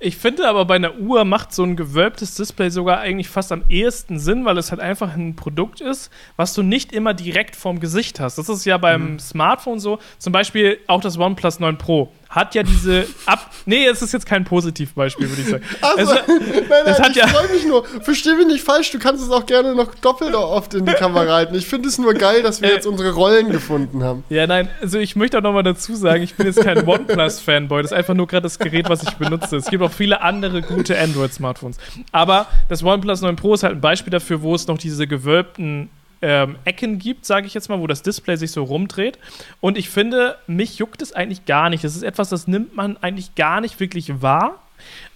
[0.00, 3.64] Ich finde aber bei einer Uhr macht so ein gewölbtes Display sogar eigentlich fast am
[3.68, 7.80] ehesten Sinn, weil es halt einfach ein Produkt ist, was du nicht immer direkt vorm
[7.80, 8.36] Gesicht hast.
[8.36, 9.18] Das ist ja beim mhm.
[9.18, 9.98] Smartphone so.
[10.18, 13.50] Zum Beispiel auch das OnePlus 9 Pro hat ja diese ab.
[13.64, 15.64] Nee, es ist jetzt kein Positivbeispiel, würde ich sagen.
[15.80, 17.84] Also, es, nein, nein, ich ja freue mich nur.
[18.02, 21.34] Versteh mich nicht falsch, du kannst es auch gerne noch doppelt oft in die Kamera
[21.34, 21.54] halten.
[21.54, 24.24] Ich finde es nur geil, dass wir äh, jetzt unsere Rollen gefunden haben.
[24.28, 27.82] Ja, nein, also ich möchte auch nochmal dazu sagen, ich bin jetzt kein OnePlus-Fanboy.
[27.82, 29.56] Das ist einfach nur gerade das Gerät, was ich benutze.
[29.56, 31.78] Es gibt auch viele andere gute Android-Smartphones.
[32.10, 35.88] Aber das OnePlus 9 Pro ist halt ein Beispiel dafür, wo es noch diese gewölbten
[36.24, 39.18] ähm, Ecken gibt, sage ich jetzt mal, wo das Display sich so rumdreht.
[39.60, 41.84] Und ich finde, mich juckt es eigentlich gar nicht.
[41.84, 44.63] Das ist etwas, das nimmt man eigentlich gar nicht wirklich wahr.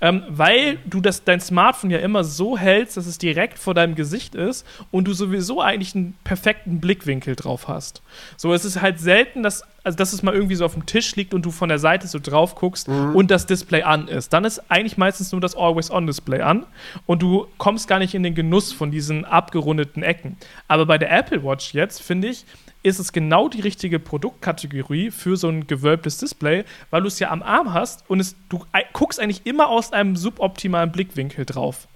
[0.00, 3.94] Ähm, weil du das, dein Smartphone ja immer so hältst, dass es direkt vor deinem
[3.94, 8.02] Gesicht ist und du sowieso eigentlich einen perfekten Blickwinkel drauf hast.
[8.36, 11.16] So, es ist halt selten, dass, also dass es mal irgendwie so auf dem Tisch
[11.16, 13.16] liegt und du von der Seite so drauf guckst mhm.
[13.16, 14.32] und das Display an ist.
[14.32, 16.66] Dann ist eigentlich meistens nur das Always-On-Display an
[17.06, 20.36] und du kommst gar nicht in den Genuss von diesen abgerundeten Ecken.
[20.68, 22.44] Aber bei der Apple Watch jetzt, finde ich,
[22.82, 27.30] ist es genau die richtige Produktkategorie für so ein gewölbtes Display, weil du es ja
[27.30, 31.88] am Arm hast und es, du guckst eigentlich immer aus einem suboptimalen Blickwinkel drauf.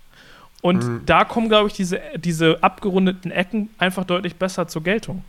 [0.61, 1.03] Und mhm.
[1.07, 5.24] da kommen, glaube ich, diese, diese abgerundeten Ecken einfach deutlich besser zur Geltung.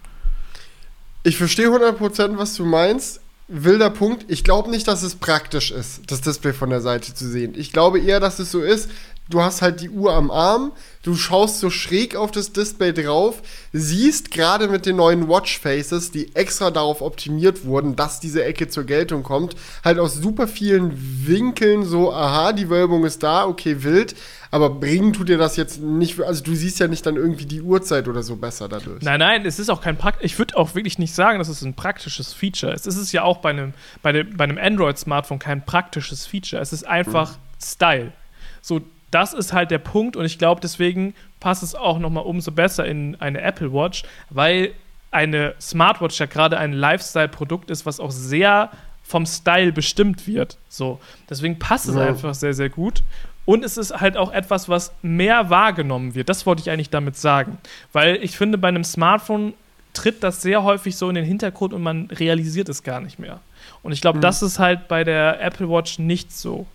[1.23, 3.21] Ich verstehe 100%, was du meinst.
[3.47, 4.25] Wilder Punkt.
[4.29, 7.53] Ich glaube nicht, dass es praktisch ist, das Display von der Seite zu sehen.
[7.55, 8.89] Ich glaube eher, dass es so ist,
[9.29, 13.41] du hast halt die Uhr am Arm, du schaust so schräg auf das Display drauf,
[13.71, 18.83] siehst gerade mit den neuen Watchfaces, die extra darauf optimiert wurden, dass diese Ecke zur
[18.83, 20.93] Geltung kommt, halt aus super vielen
[21.25, 24.15] Winkeln so, aha, die Wölbung ist da, okay, wild,
[24.51, 27.61] aber bringen tut dir das jetzt nicht, also du siehst ja nicht dann irgendwie die
[27.61, 29.01] Uhrzeit oder so besser dadurch.
[29.01, 31.63] Nein, nein, es ist auch kein Prakt, ich würde auch wirklich nicht sagen, dass es
[31.63, 32.85] ein praktisches Feature ist.
[32.85, 36.73] Es ist ja auch bei einem, bei dem, bei einem Android-Smartphone kein praktisches Feature, es
[36.73, 37.39] ist einfach hm.
[37.61, 38.13] Style.
[38.61, 38.81] So,
[39.13, 42.51] das ist halt der Punkt und ich glaube, deswegen passt es auch noch mal umso
[42.51, 44.73] besser in eine Apple Watch, weil
[45.11, 48.71] eine Smartwatch ja gerade ein Lifestyle-Produkt ist, was auch sehr
[49.03, 50.57] vom Style bestimmt wird.
[50.69, 50.99] So,
[51.29, 52.07] deswegen passt es ja.
[52.07, 53.03] einfach sehr, sehr gut.
[53.45, 56.29] Und es ist halt auch etwas, was mehr wahrgenommen wird.
[56.29, 57.57] Das wollte ich eigentlich damit sagen.
[57.91, 59.53] Weil ich finde, bei einem Smartphone
[59.91, 63.41] tritt das sehr häufig so in den Hintergrund und man realisiert es gar nicht mehr.
[63.83, 64.21] Und ich glaube, mhm.
[64.21, 66.65] das ist halt bei der Apple Watch nicht so.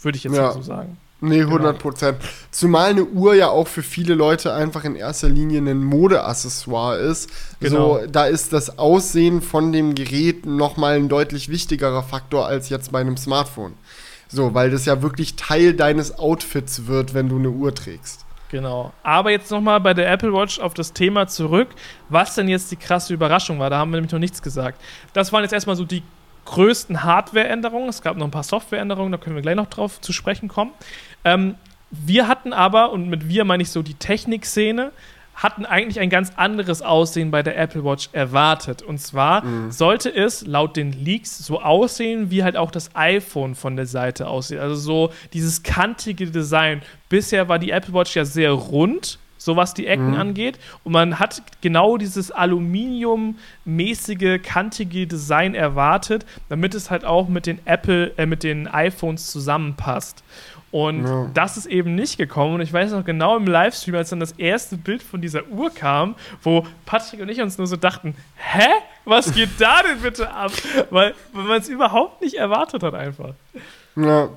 [0.00, 0.42] Würde ich jetzt ja.
[0.42, 0.96] mal so sagen.
[1.28, 2.18] Nee, 100 Prozent.
[2.18, 2.32] Genau.
[2.50, 7.30] Zumal eine Uhr ja auch für viele Leute einfach in erster Linie ein Modeaccessoire ist.
[7.60, 8.00] Genau.
[8.00, 12.92] So, da ist das Aussehen von dem Gerät nochmal ein deutlich wichtigerer Faktor als jetzt
[12.92, 13.74] bei einem Smartphone.
[14.28, 18.26] So, weil das ja wirklich Teil deines Outfits wird, wenn du eine Uhr trägst.
[18.50, 18.92] Genau.
[19.02, 21.68] Aber jetzt nochmal bei der Apple Watch auf das Thema zurück,
[22.08, 23.70] was denn jetzt die krasse Überraschung war.
[23.70, 24.80] Da haben wir nämlich noch nichts gesagt.
[25.12, 26.02] Das waren jetzt erstmal so die
[26.46, 27.90] größten Hardware-Änderungen.
[27.90, 30.72] Es gab noch ein paar Software-Änderungen, da können wir gleich noch drauf zu sprechen kommen.
[31.24, 31.56] Ähm,
[31.90, 34.92] wir hatten aber, und mit wir meine ich so die Technikszene,
[35.36, 38.80] hatten eigentlich ein ganz anderes Aussehen bei der Apple Watch erwartet.
[38.80, 39.70] Und zwar mhm.
[39.70, 44.28] sollte es laut den Leaks so aussehen, wie halt auch das iPhone von der Seite
[44.28, 44.58] aussieht.
[44.58, 46.80] Also so dieses kantige Design.
[47.10, 50.16] Bisher war die Apple Watch ja sehr rund so was die Ecken mhm.
[50.16, 50.58] angeht.
[50.82, 57.60] Und man hat genau dieses Aluminium-mäßige, kantige Design erwartet, damit es halt auch mit den
[57.64, 60.24] Apple, äh, mit den iPhones zusammenpasst.
[60.72, 61.30] Und ja.
[61.32, 62.56] das ist eben nicht gekommen.
[62.56, 65.72] Und ich weiß noch genau im Livestream, als dann das erste Bild von dieser Uhr
[65.72, 68.66] kam, wo Patrick und ich uns nur so dachten: Hä?
[69.04, 70.50] Was geht da denn bitte ab?
[70.90, 73.34] Weil, weil man es überhaupt nicht erwartet hat, einfach.
[73.94, 74.28] Ja.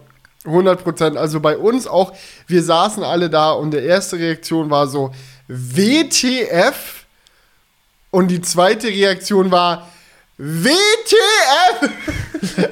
[0.46, 1.18] 100 Prozent.
[1.18, 2.14] Also bei uns auch,
[2.48, 5.12] wir saßen alle da und der erste Reaktion war so,
[5.48, 7.06] WTF?
[8.12, 9.90] Und die zweite Reaktion war,
[10.38, 11.90] WTF!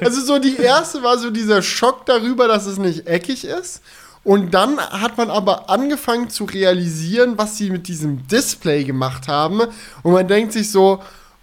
[0.00, 3.82] also so die erste war so dieser Schock darüber, dass es nicht eckig ist.
[4.24, 9.60] Und dann hat man aber angefangen zu realisieren, was sie mit diesem Display gemacht haben.
[10.02, 11.02] Und man denkt sich so,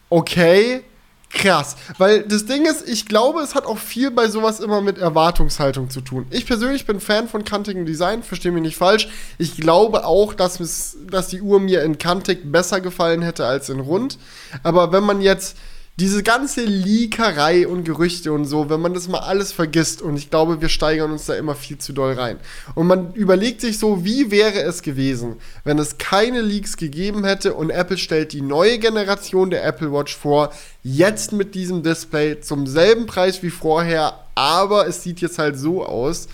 [0.09, 0.83] okay,
[1.29, 1.75] krass.
[1.97, 5.89] Weil das Ding ist, ich glaube, es hat auch viel bei sowas immer mit Erwartungshaltung
[5.89, 6.25] zu tun.
[6.29, 9.09] Ich persönlich bin Fan von kantigem Design, verstehe mich nicht falsch.
[9.37, 13.69] Ich glaube auch, dass, es, dass die Uhr mir in kantig besser gefallen hätte als
[13.69, 14.17] in rund.
[14.63, 15.57] Aber wenn man jetzt
[15.97, 20.29] diese ganze Leakerei und Gerüchte und so, wenn man das mal alles vergisst, und ich
[20.29, 22.37] glaube, wir steigern uns da immer viel zu doll rein.
[22.73, 27.53] Und man überlegt sich so, wie wäre es gewesen, wenn es keine Leaks gegeben hätte
[27.53, 30.51] und Apple stellt die neue Generation der Apple Watch vor,
[30.83, 35.85] jetzt mit diesem Display zum selben Preis wie vorher, aber es sieht jetzt halt so
[35.85, 36.27] aus.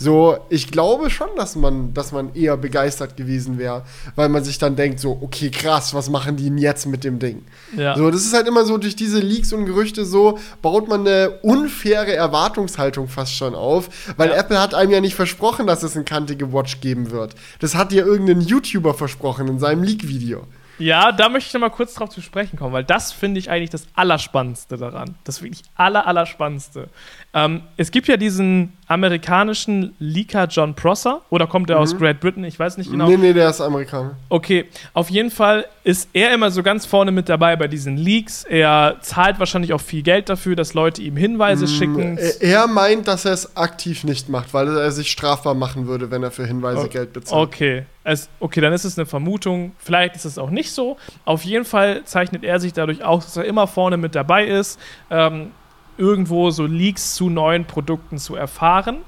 [0.00, 3.82] So, ich glaube schon, dass man, dass man eher begeistert gewesen wäre,
[4.14, 7.18] weil man sich dann denkt, so, okay, krass, was machen die denn jetzt mit dem
[7.18, 7.44] Ding?
[7.76, 7.96] Ja.
[7.96, 11.40] So, das ist halt immer so, durch diese Leaks und Gerüchte so, baut man eine
[11.42, 14.36] unfaire Erwartungshaltung fast schon auf, weil ja.
[14.36, 17.34] Apple hat einem ja nicht versprochen, dass es eine kantige Watch geben wird.
[17.58, 20.44] Das hat ja irgendein YouTuber versprochen in seinem Leak-Video.
[20.78, 23.70] Ja, da möchte ich mal kurz drauf zu sprechen kommen, weil das finde ich eigentlich
[23.70, 25.16] das Allerspannendste daran.
[25.24, 26.88] Das wirklich Aller, Allerspannendste.
[27.34, 31.82] Ähm, es gibt ja diesen amerikanischen Leaker John Prosser, oder kommt der mhm.
[31.82, 32.42] aus Great Britain?
[32.44, 33.06] Ich weiß nicht genau.
[33.06, 34.16] Nee, nee, der ist Amerikaner.
[34.30, 34.64] Okay,
[34.94, 38.44] auf jeden Fall ist er immer so ganz vorne mit dabei bei diesen Leaks.
[38.44, 41.68] Er zahlt wahrscheinlich auch viel Geld dafür, dass Leute ihm Hinweise mhm.
[41.68, 42.18] schicken.
[42.40, 46.22] Er meint, dass er es aktiv nicht macht, weil er sich strafbar machen würde, wenn
[46.22, 46.88] er für Hinweise okay.
[46.88, 47.48] Geld bezahlt.
[47.48, 47.84] Okay.
[48.04, 49.72] Es, okay, dann ist es eine Vermutung.
[49.76, 50.96] Vielleicht ist es auch nicht so.
[51.26, 54.80] Auf jeden Fall zeichnet er sich dadurch aus, dass er immer vorne mit dabei ist.
[55.10, 55.50] Ähm,
[55.98, 58.98] irgendwo so Leaks zu neuen Produkten zu erfahren.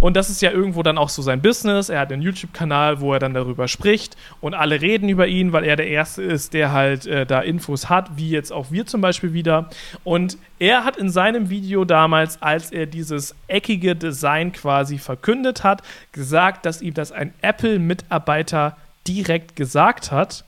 [0.00, 1.88] Und das ist ja irgendwo dann auch so sein Business.
[1.88, 5.64] Er hat einen YouTube-Kanal, wo er dann darüber spricht und alle reden über ihn, weil
[5.64, 9.00] er der Erste ist, der halt äh, da Infos hat, wie jetzt auch wir zum
[9.00, 9.70] Beispiel wieder.
[10.02, 15.82] Und er hat in seinem Video damals, als er dieses eckige Design quasi verkündet hat,
[16.12, 18.76] gesagt, dass ihm das ein Apple-Mitarbeiter
[19.06, 20.44] direkt gesagt hat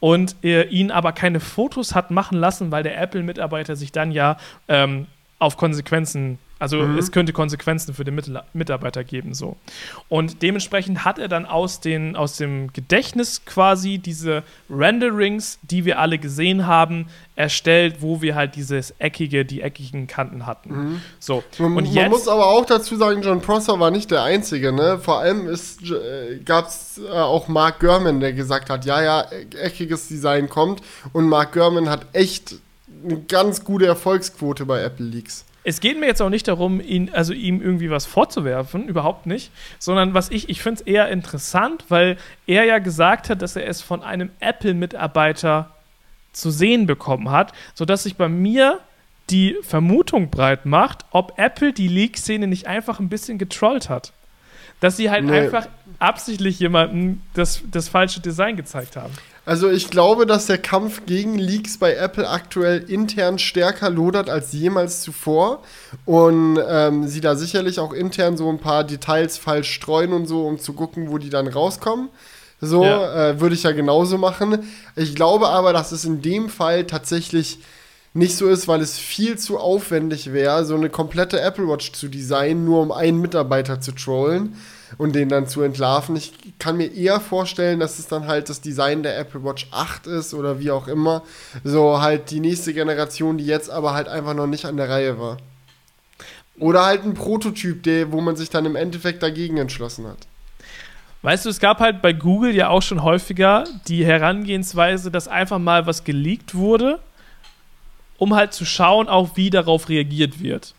[0.00, 4.36] und er ihn aber keine Fotos hat machen lassen, weil der Apple-Mitarbeiter sich dann ja
[4.68, 5.06] ähm,
[5.42, 6.96] auf Konsequenzen, also mhm.
[6.96, 8.14] es könnte Konsequenzen für den
[8.52, 9.56] Mitarbeiter geben, so.
[10.08, 15.98] Und dementsprechend hat er dann aus, den, aus dem Gedächtnis quasi diese Renderings, die wir
[15.98, 20.70] alle gesehen haben, erstellt, wo wir halt dieses eckige, die eckigen Kanten hatten.
[20.70, 21.00] Mhm.
[21.18, 21.42] So.
[21.58, 25.00] Man, und man muss aber auch dazu sagen, John Prosser war nicht der Einzige, ne?
[25.00, 29.26] Vor allem äh, gab es äh, auch Mark Gurman, der gesagt hat, ja, ja,
[29.60, 30.82] eckiges Design kommt.
[31.12, 32.54] Und Mark Gurman hat echt
[33.04, 35.44] eine ganz gute Erfolgsquote bei Apple Leaks.
[35.64, 39.52] Es geht mir jetzt auch nicht darum, ihn, also ihm irgendwie was vorzuwerfen, überhaupt nicht,
[39.78, 43.68] sondern was ich, ich finde es eher interessant, weil er ja gesagt hat, dass er
[43.68, 45.70] es von einem Apple-Mitarbeiter
[46.32, 48.80] zu sehen bekommen hat, sodass sich bei mir
[49.30, 54.12] die Vermutung breit macht, ob Apple die Leak-Szene nicht einfach ein bisschen getrollt hat.
[54.80, 55.38] Dass sie halt nee.
[55.38, 55.68] einfach
[56.00, 59.12] absichtlich jemandem das, das falsche Design gezeigt haben.
[59.44, 64.52] Also ich glaube, dass der Kampf gegen Leaks bei Apple aktuell intern stärker lodert als
[64.52, 65.62] jemals zuvor
[66.04, 70.46] und ähm, sie da sicherlich auch intern so ein paar Details falsch streuen und so,
[70.46, 72.08] um zu gucken, wo die dann rauskommen.
[72.60, 73.30] So ja.
[73.30, 74.58] äh, würde ich ja genauso machen.
[74.94, 77.58] Ich glaube aber, dass es in dem Fall tatsächlich
[78.14, 82.06] nicht so ist, weil es viel zu aufwendig wäre, so eine komplette Apple Watch zu
[82.06, 84.54] designen, nur um einen Mitarbeiter zu trollen
[84.98, 86.16] und den dann zu entlarven.
[86.16, 90.06] Ich kann mir eher vorstellen, dass es dann halt das Design der Apple Watch 8
[90.06, 91.22] ist oder wie auch immer.
[91.64, 95.18] So halt die nächste Generation, die jetzt aber halt einfach noch nicht an der Reihe
[95.18, 95.38] war.
[96.58, 100.18] Oder halt ein Prototyp, der, wo man sich dann im Endeffekt dagegen entschlossen hat.
[101.22, 105.60] Weißt du, es gab halt bei Google ja auch schon häufiger die Herangehensweise, dass einfach
[105.60, 106.98] mal was geleakt wurde,
[108.18, 110.74] um halt zu schauen, auch wie darauf reagiert wird.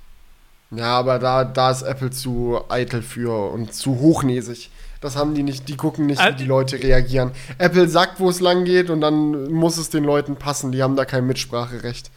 [0.76, 4.70] Ja, aber da, da ist Apple zu eitel für und zu hochnäsig.
[5.02, 7.32] Das haben die nicht, die gucken nicht, wie die Leute reagieren.
[7.58, 10.72] Apple sagt, wo es lang geht und dann muss es den Leuten passen.
[10.72, 12.10] Die haben da kein Mitspracherecht.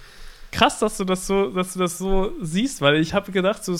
[0.52, 3.74] Krass, dass du das so, dass du das so siehst, weil ich habe gedacht, so,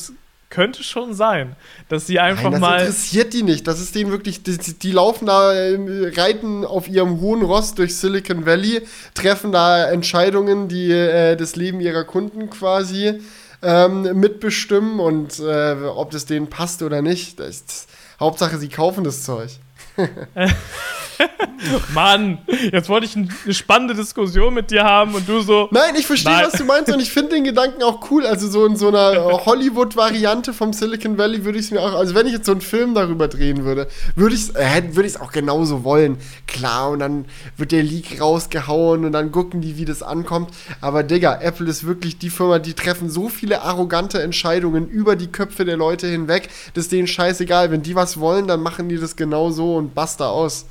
[0.49, 1.57] könnte schon sein,
[1.89, 2.79] dass sie einfach Nein, das mal.
[2.79, 3.67] Das interessiert die nicht.
[3.67, 4.43] Das ist denen wirklich.
[4.43, 8.83] Die, die, laufen da, äh, reiten auf ihrem hohen Ross durch Silicon Valley,
[9.15, 13.21] treffen da Entscheidungen, die äh, das Leben ihrer Kunden quasi
[13.67, 17.41] ähm, mitbestimmen und äh, ob das denen passt oder nicht.
[17.41, 17.89] Das
[18.21, 19.51] Hauptsache, sie kaufen das Zeug.
[21.95, 22.39] Mann,
[22.73, 25.69] jetzt wollte ich eine spannende Diskussion mit dir haben und du so.
[25.71, 28.27] Nein, ich verstehe, was du meinst und ich finde den Gedanken auch cool.
[28.27, 32.15] Also so in so einer Hollywood-Variante vom Silicon Valley würde ich es mir auch, also
[32.15, 35.33] wenn ich jetzt so einen Film darüber drehen würde, würde ich es äh, würd auch
[35.33, 36.19] genauso wollen.
[36.47, 37.27] Klar, und dann
[37.57, 40.51] wird der Leak rausgehauen und dann gucken die, wie das ankommt.
[40.81, 45.29] Aber Digga, Apple ist wirklich die Firma, die treffen so viele arrogante Entscheidungen über die
[45.29, 47.71] Köpfe der Leute hinweg, das ist denen scheißegal.
[47.71, 50.67] Wenn die was wollen, dann machen die das genauso und basta aus.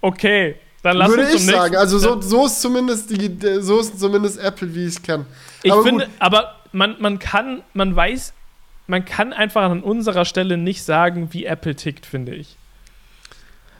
[0.00, 1.76] Okay, dann lass Würde uns ich sagen.
[1.76, 5.24] Also so, so, ist zumindest die, so ist zumindest Apple, wie ich es kann.
[5.62, 6.14] Ich aber finde, gut.
[6.18, 8.34] aber man, man kann, man weiß,
[8.86, 12.56] man kann einfach an unserer Stelle nicht sagen, wie Apple tickt, finde ich.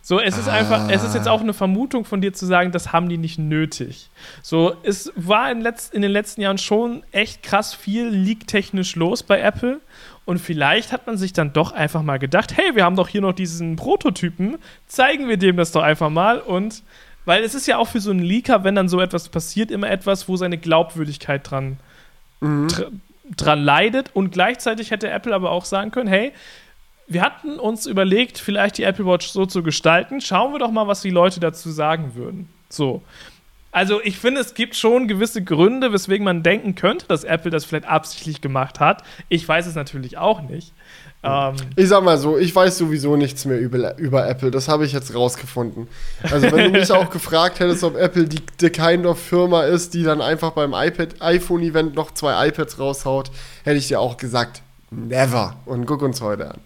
[0.01, 0.53] So, es ist ah.
[0.53, 3.39] einfach, es ist jetzt auch eine Vermutung von dir zu sagen, das haben die nicht
[3.39, 4.11] nötig.
[4.43, 9.23] So, es war in, letzt, in den letzten Jahren schon echt krass viel leak-technisch los
[9.23, 9.81] bei Apple.
[10.25, 13.21] Und vielleicht hat man sich dann doch einfach mal gedacht, hey, wir haben doch hier
[13.21, 14.57] noch diesen Prototypen,
[14.87, 16.83] zeigen wir dem das doch einfach mal und
[17.25, 19.91] weil es ist ja auch für so einen Leaker, wenn dann so etwas passiert, immer
[19.91, 21.79] etwas, wo seine Glaubwürdigkeit dran,
[22.41, 22.69] mhm.
[23.37, 24.11] dran leidet.
[24.15, 26.33] Und gleichzeitig hätte Apple aber auch sagen können, hey,
[27.07, 30.21] wir hatten uns überlegt, vielleicht die Apple Watch so zu gestalten.
[30.21, 32.49] Schauen wir doch mal, was die Leute dazu sagen würden.
[32.69, 33.03] So.
[33.75, 37.65] Also ich finde, es gibt schon gewisse Gründe, weswegen man denken könnte, dass Apple das
[37.65, 39.03] vielleicht absichtlich gemacht hat.
[39.29, 40.73] Ich weiß es natürlich auch nicht.
[41.25, 44.53] Ähm ich sag mal so, ich weiß sowieso nichts mehr über, über Apple.
[44.53, 45.89] Das habe ich jetzt rausgefunden.
[46.23, 49.93] Also wenn du mich auch gefragt hättest, ob Apple die, die kind of Firma ist,
[49.93, 53.33] die dann einfach beim iPad, iPhone-Event noch zwei iPads raushaut,
[53.65, 54.63] hätte ich dir auch gesagt,
[54.93, 55.57] never.
[55.67, 56.61] Und guck uns heute an.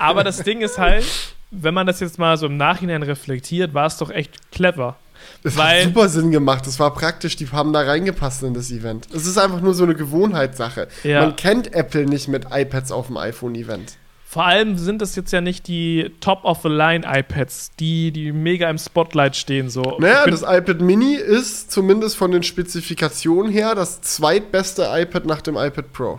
[0.00, 1.06] Aber das Ding ist halt,
[1.52, 4.96] wenn man das jetzt mal so im Nachhinein reflektiert, war es doch echt clever.
[5.42, 6.66] Es hat super Sinn gemacht.
[6.66, 9.08] Es war praktisch, die haben da reingepasst in das Event.
[9.14, 10.88] Es ist einfach nur so eine Gewohnheitssache.
[11.02, 11.20] Ja.
[11.20, 13.96] Man kennt Apple nicht mit iPads auf dem iPhone-Event.
[14.34, 19.70] Vor allem sind das jetzt ja nicht die Top-of-the-Line-iPads, die, die mega im Spotlight stehen.
[19.70, 19.96] So.
[20.00, 25.56] Naja, das iPad Mini ist zumindest von den Spezifikationen her das zweitbeste iPad nach dem
[25.56, 26.18] iPad Pro.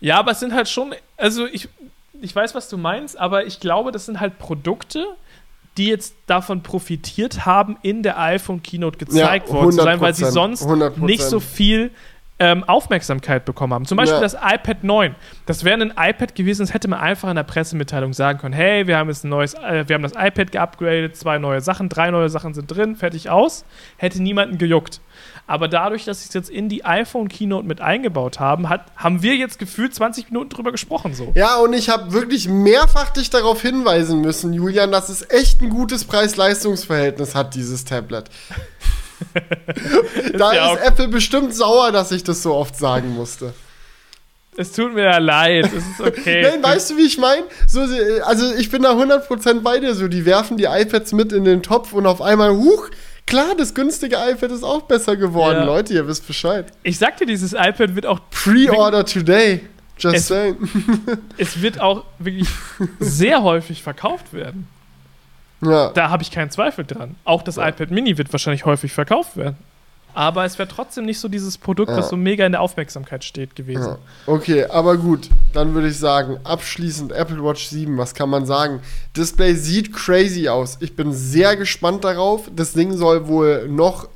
[0.00, 1.68] Ja, aber es sind halt schon, also ich,
[2.20, 5.04] ich weiß, was du meinst, aber ich glaube, das sind halt Produkte,
[5.76, 10.14] die jetzt davon profitiert haben, in der iPhone Keynote gezeigt ja, worden zu sein, weil
[10.14, 11.04] sie sonst 100%.
[11.04, 11.90] nicht so viel
[12.38, 13.84] ähm, Aufmerksamkeit bekommen haben.
[13.84, 14.20] Zum Beispiel ja.
[14.20, 15.14] das iPad 9.
[15.46, 18.86] Das wäre ein iPad gewesen, das hätte man einfach in der Pressemitteilung sagen können: Hey,
[18.86, 22.10] wir haben jetzt ein neues, äh, wir haben das iPad geupgradet, zwei neue Sachen, drei
[22.10, 23.64] neue Sachen sind drin, fertig aus.
[23.96, 25.00] Hätte niemanden gejuckt.
[25.46, 29.22] Aber dadurch, dass sie es jetzt in die iPhone Keynote mit eingebaut haben, hat, haben
[29.22, 31.12] wir jetzt gefühlt 20 Minuten drüber gesprochen.
[31.14, 31.32] So.
[31.34, 35.68] Ja, und ich habe wirklich mehrfach dich darauf hinweisen müssen, Julian, dass es echt ein
[35.68, 38.30] gutes Preis-Leistungs-Verhältnis hat, dieses Tablet.
[40.32, 43.52] da ist, ja Apple bestimmt sauer, dass ich das so oft sagen musste.
[44.56, 46.42] Es tut mir ja leid, es ist okay.
[46.50, 47.42] Nein, weißt du, wie ich meine?
[47.66, 47.80] So,
[48.24, 49.94] also ich bin da 100% bei dir.
[49.94, 52.88] So, die werfen die iPads mit in den Topf und auf einmal, huch,
[53.26, 55.64] Klar, das günstige iPad ist auch besser geworden, ja.
[55.64, 56.66] Leute, ihr wisst Bescheid.
[56.82, 58.20] Ich sag dir, dieses iPad wird auch.
[58.30, 59.60] Pre-order today.
[59.98, 60.56] Just es, saying.
[61.38, 62.48] es wird auch wirklich
[63.00, 64.68] sehr häufig verkauft werden.
[65.62, 65.90] Ja.
[65.90, 67.14] Da habe ich keinen Zweifel dran.
[67.24, 67.68] Auch das ja.
[67.68, 69.56] iPad Mini wird wahrscheinlich häufig verkauft werden.
[70.14, 71.98] Aber es wäre trotzdem nicht so dieses Produkt, ja.
[71.98, 73.82] was so mega in der Aufmerksamkeit steht gewesen.
[73.86, 73.98] Ja.
[74.26, 78.80] Okay, aber gut, dann würde ich sagen, abschließend Apple Watch 7, was kann man sagen?
[79.16, 80.78] Display sieht crazy aus.
[80.80, 82.48] Ich bin sehr gespannt darauf.
[82.54, 84.08] Das Ding soll wohl noch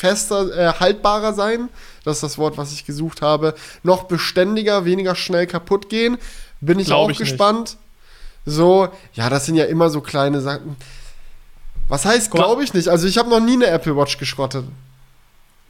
[0.00, 1.68] fester, äh, haltbarer sein.
[2.04, 3.54] Das ist das Wort, was ich gesucht habe.
[3.82, 6.18] Noch beständiger, weniger schnell kaputt gehen.
[6.60, 7.60] Bin ich Glaub auch ich gespannt.
[7.60, 7.78] Nicht.
[8.46, 10.76] So, ja, das sind ja immer so kleine Sachen.
[11.88, 12.88] Was heißt, glaube ich nicht?
[12.88, 14.64] Also, ich habe noch nie eine Apple Watch geschrottet.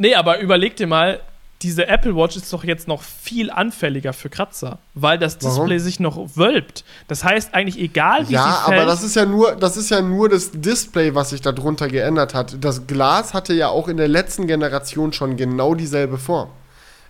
[0.00, 1.20] Nee, aber überleg dir mal,
[1.60, 5.78] diese Apple Watch ist doch jetzt noch viel anfälliger für Kratzer, weil das Display Warum?
[5.78, 6.84] sich noch wölbt.
[7.06, 10.30] Das heißt eigentlich egal wie Ja, aber das ist ja nur das ist ja nur
[10.30, 12.56] das Display, was sich darunter geändert hat.
[12.64, 16.48] Das Glas hatte ja auch in der letzten Generation schon genau dieselbe Form.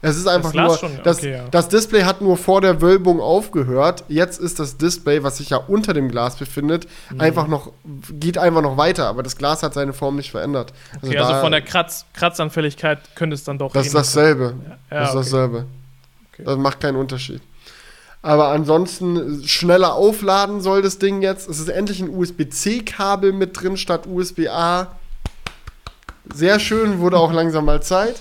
[0.02, 1.48] Es ist einfach das nur, schon, das, okay, ja.
[1.50, 4.04] das Display hat nur vor der Wölbung aufgehört.
[4.08, 7.20] Jetzt ist das Display, was sich ja unter dem Glas befindet, mhm.
[7.20, 7.72] einfach noch,
[8.12, 10.72] geht einfach noch weiter, aber das Glas hat seine Form nicht verändert.
[10.94, 13.72] Also, okay, also von der Kratz, Kratzanfälligkeit könnte es dann doch.
[13.72, 14.54] Das ist dasselbe.
[14.90, 14.96] Ja.
[14.96, 15.24] Ja, das ist okay.
[15.24, 15.66] dasselbe.
[16.38, 17.42] Das macht keinen Unterschied.
[18.22, 21.48] Aber ansonsten schneller aufladen soll das Ding jetzt.
[21.48, 24.88] Es ist endlich ein USB-C-Kabel mit drin statt USB-A.
[26.32, 28.16] Sehr schön, wurde auch langsam mal Zeit.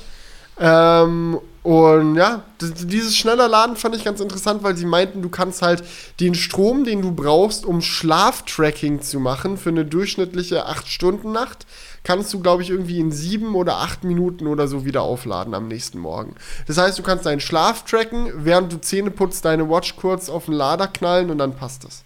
[0.59, 5.61] Ähm, und ja, dieses schneller Laden fand ich ganz interessant, weil sie meinten, du kannst
[5.61, 5.83] halt
[6.21, 11.65] den Strom, den du brauchst, um Schlaftracking zu machen für eine durchschnittliche 8-Stunden-Nacht,
[12.03, 15.67] kannst du, glaube ich, irgendwie in sieben oder acht Minuten oder so wieder aufladen am
[15.67, 16.35] nächsten Morgen.
[16.65, 20.45] Das heißt, du kannst deinen Schlaf tracken, während du Zähne putzt, deine Watch kurz auf
[20.45, 22.03] den Lader knallen und dann passt das.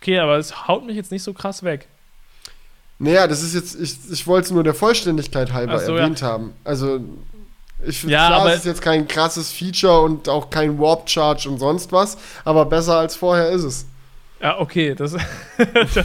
[0.00, 1.86] Okay, aber es haut mich jetzt nicht so krass weg.
[2.98, 6.28] Naja, das ist jetzt, ich, ich wollte es nur der Vollständigkeit halber so, erwähnt ja.
[6.28, 6.52] haben.
[6.64, 7.00] Also,
[7.86, 11.48] ich finde, ja, klar, es ist jetzt kein krasses Feature und auch kein Warp Charge
[11.48, 13.86] und sonst was, aber besser als vorher ist es.
[14.40, 15.16] Ja, okay, das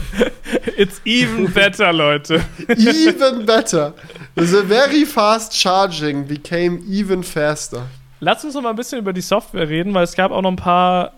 [0.78, 2.42] It's even better, Leute.
[2.68, 3.92] even better.
[4.36, 7.82] The very fast charging became even faster.
[8.20, 10.50] Lass uns noch mal ein bisschen über die Software reden, weil es gab auch noch
[10.50, 11.12] ein paar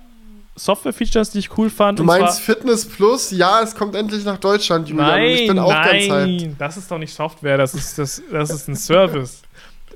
[0.57, 1.99] Software-Features, die ich cool fand.
[1.99, 3.31] Du meinst Fitness Plus?
[3.31, 5.07] Ja, es kommt endlich nach Deutschland, Julian.
[5.07, 6.61] Nein, ich bin auch nein, ganz hyped.
[6.61, 9.44] das ist doch nicht Software, das ist, das, das ist ein Service.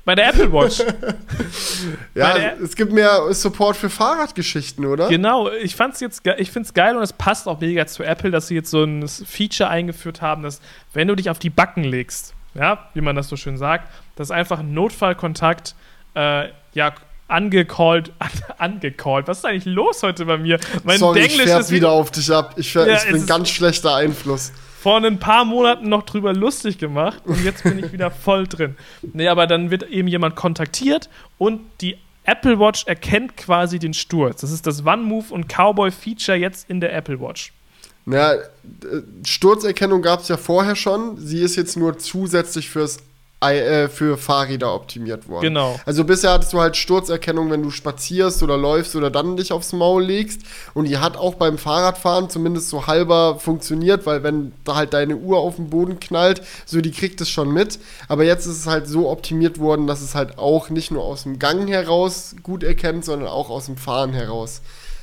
[0.05, 0.79] Bei der Apple Watch.
[2.15, 5.07] ja, es gibt mehr Support für Fahrradgeschichten, oder?
[5.07, 8.47] Genau, ich fand's jetzt, ich find's geil und es passt auch mega zu Apple, dass
[8.47, 10.61] sie jetzt so ein Feature eingeführt haben, dass
[10.93, 14.31] wenn du dich auf die Backen legst, ja, wie man das so schön sagt, dass
[14.31, 15.75] einfach ein Notfallkontakt
[16.15, 16.93] äh, ja
[17.27, 19.27] angecallt, an, angecallt.
[19.27, 20.59] Was ist eigentlich los heute bei mir?
[20.83, 22.55] Mein Sorry, Denglisch ich ist wieder auf dich ab.
[22.57, 24.51] Ich, ja, ich bin ganz schlechter Einfluss.
[24.81, 28.77] Vor ein paar Monaten noch drüber lustig gemacht und jetzt bin ich wieder voll drin.
[29.01, 34.39] Nee, aber dann wird eben jemand kontaktiert und die Apple Watch erkennt quasi den Sturz.
[34.39, 37.51] Das ist das One-Move und Cowboy-Feature jetzt in der Apple Watch.
[38.05, 38.35] Ja,
[39.25, 41.17] Sturzerkennung gab es ja vorher schon.
[41.17, 42.99] Sie ist jetzt nur zusätzlich fürs
[43.41, 45.43] für Fahrräder optimiert worden.
[45.43, 45.79] Genau.
[45.85, 49.71] Also bisher hattest du halt Sturzerkennung, wenn du spazierst oder läufst oder dann dich aufs
[49.71, 50.41] Maul legst.
[50.73, 55.15] Und die hat auch beim Fahrradfahren zumindest so halber funktioniert, weil wenn da halt deine
[55.15, 57.79] Uhr auf den Boden knallt, so die kriegt es schon mit.
[58.09, 61.23] Aber jetzt ist es halt so optimiert worden, dass es halt auch nicht nur aus
[61.23, 64.61] dem Gang heraus gut erkennt, sondern auch aus dem Fahren heraus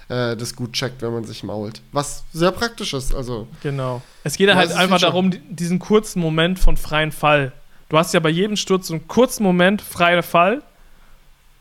[0.08, 1.80] äh, das gut checkt, wenn man sich mault.
[1.92, 3.14] Was sehr praktisch ist.
[3.14, 4.02] Also, genau.
[4.24, 7.52] Es geht halt einfach darum, diesen kurzen Moment von freien Fall
[7.88, 10.62] Du hast ja bei jedem Sturz so einen kurzen Moment freier Fall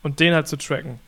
[0.02, 0.98] und den halt zu tracken.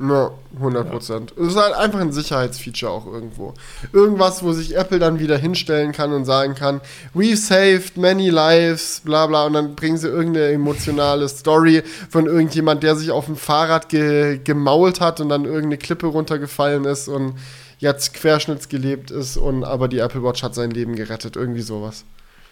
[0.00, 1.34] Ja, 100 Prozent.
[1.36, 1.42] Ja.
[1.42, 3.52] Es ist halt einfach ein Sicherheitsfeature auch irgendwo.
[3.92, 6.80] Irgendwas, wo sich Apple dann wieder hinstellen kann und sagen kann,
[7.12, 12.82] we saved many lives, bla bla, und dann bringen sie irgendeine emotionale Story von irgendjemand,
[12.82, 17.34] der sich auf dem Fahrrad ge gemault hat und dann irgendeine Klippe runtergefallen ist und
[17.78, 22.04] jetzt querschnittsgelebt ist und aber die Apple Watch hat sein Leben gerettet, irgendwie sowas.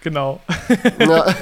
[0.02, 0.40] Genau.
[1.00, 1.26] Ja.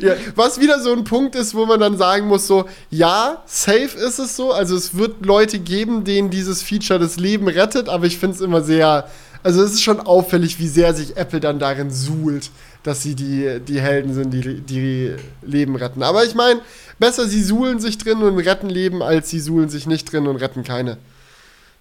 [0.00, 3.98] ja, was wieder so ein Punkt ist, wo man dann sagen muss, so, ja, safe
[3.98, 4.52] ist es so.
[4.52, 8.40] Also es wird Leute geben, denen dieses Feature das Leben rettet, aber ich finde es
[8.40, 9.08] immer sehr,
[9.42, 12.50] also es ist schon auffällig, wie sehr sich Apple dann darin suhlt,
[12.82, 15.12] dass sie die, die Helden sind, die, die
[15.42, 16.02] Leben retten.
[16.02, 16.60] Aber ich meine,
[16.98, 20.36] besser sie suhlen sich drin und retten Leben, als sie suhlen sich nicht drin und
[20.36, 20.96] retten keine.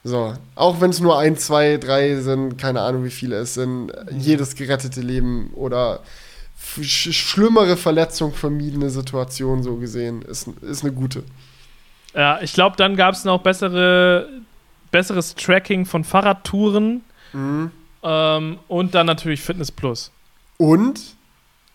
[0.06, 3.92] So, auch wenn es nur ein, zwei, drei sind, keine Ahnung wie viele es sind,
[4.12, 6.02] jedes gerettete Leben oder
[6.80, 11.24] sch schlimmere Verletzung vermiedene Situation so gesehen, ist, ist eine gute.
[12.14, 14.30] Ja, ich glaube, dann gab es noch bessere,
[14.92, 17.02] besseres Tracking von Fahrradtouren
[17.34, 17.72] mhm.
[18.04, 20.12] ähm, und dann natürlich Fitness Plus.
[20.58, 21.02] Und,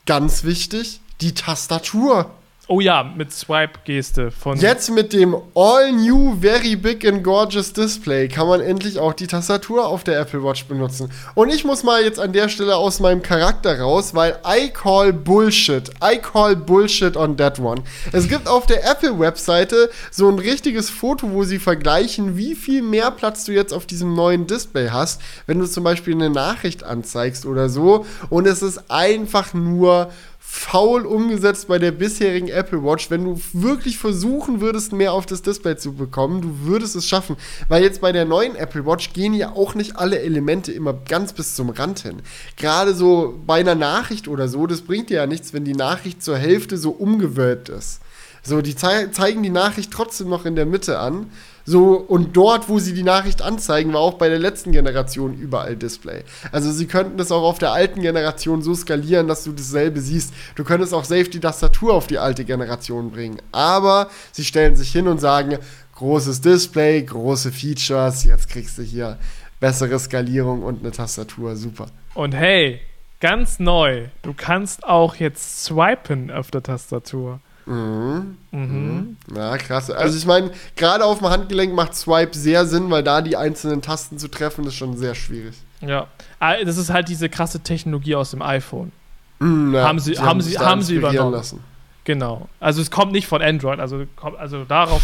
[0.06, 2.30] ganz wichtig, die Tastatur.
[2.72, 4.56] Oh ja, mit Swipe-Geste von.
[4.56, 9.26] Jetzt mit dem All New Very Big and Gorgeous Display kann man endlich auch die
[9.26, 11.10] Tastatur auf der Apple Watch benutzen.
[11.34, 15.12] Und ich muss mal jetzt an der Stelle aus meinem Charakter raus, weil I call
[15.12, 15.90] Bullshit.
[16.00, 17.82] I call Bullshit on that one.
[18.12, 23.10] Es gibt auf der Apple-Webseite so ein richtiges Foto, wo sie vergleichen, wie viel mehr
[23.10, 27.46] Platz du jetzt auf diesem neuen Display hast, wenn du zum Beispiel eine Nachricht anzeigst
[27.46, 28.06] oder so.
[28.28, 30.12] Und es ist einfach nur
[30.52, 33.08] faul umgesetzt bei der bisherigen Apple Watch.
[33.08, 37.36] Wenn du wirklich versuchen würdest, mehr auf das Display zu bekommen, du würdest es schaffen.
[37.68, 41.32] Weil jetzt bei der neuen Apple Watch gehen ja auch nicht alle Elemente immer ganz
[41.32, 42.20] bis zum Rand hin.
[42.56, 46.20] Gerade so bei einer Nachricht oder so, das bringt dir ja nichts, wenn die Nachricht
[46.20, 48.00] zur Hälfte so umgewölbt ist.
[48.42, 51.30] So, die zei zeigen die Nachricht trotzdem noch in der Mitte an.
[51.64, 55.76] So, und dort, wo sie die Nachricht anzeigen, war auch bei der letzten Generation überall
[55.76, 56.24] Display.
[56.52, 60.32] Also sie könnten das auch auf der alten Generation so skalieren, dass du dasselbe siehst.
[60.56, 63.40] Du könntest auch safe die Tastatur auf die alte Generation bringen.
[63.52, 65.58] Aber sie stellen sich hin und sagen,
[65.96, 69.18] großes Display, große Features, jetzt kriegst du hier
[69.60, 71.86] bessere Skalierung und eine Tastatur, super.
[72.14, 72.80] Und hey,
[73.20, 77.40] ganz neu, du kannst auch jetzt swipen auf der Tastatur.
[77.70, 78.36] Mhm.
[78.50, 79.16] Mhm.
[79.34, 79.90] Ja, krass.
[79.90, 83.80] Also ich meine, gerade auf dem Handgelenk macht Swipe sehr Sinn, weil da die einzelnen
[83.80, 85.54] Tasten zu treffen, ist schon sehr schwierig.
[85.80, 86.08] Ja.
[86.40, 88.90] Ah, das ist halt diese krasse Technologie aus dem iPhone.
[89.38, 91.32] Mm, ja, haben sie, sie haben, sie, haben sie übernommen.
[91.32, 91.60] Lassen.
[92.04, 92.48] Genau.
[92.58, 94.04] Also es kommt nicht von Android, also,
[94.38, 95.02] also darauf.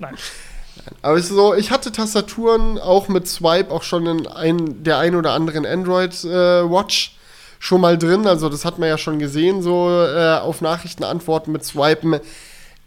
[0.00, 0.14] Nein.
[1.02, 5.14] Aber ist so, ich hatte Tastaturen auch mit Swipe auch schon in ein, der ein
[5.14, 7.17] oder anderen Android äh, Watch
[7.58, 8.26] schon mal drin.
[8.26, 12.20] Also das hat man ja schon gesehen, so äh, auf Nachrichten antworten mit Swipen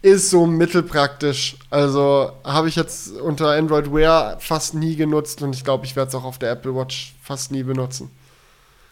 [0.02, 1.56] ist so mittelpraktisch.
[1.70, 6.08] Also habe ich jetzt unter Android Wear fast nie genutzt und ich glaube, ich werde
[6.08, 8.10] es auch auf der Apple Watch fast nie benutzen.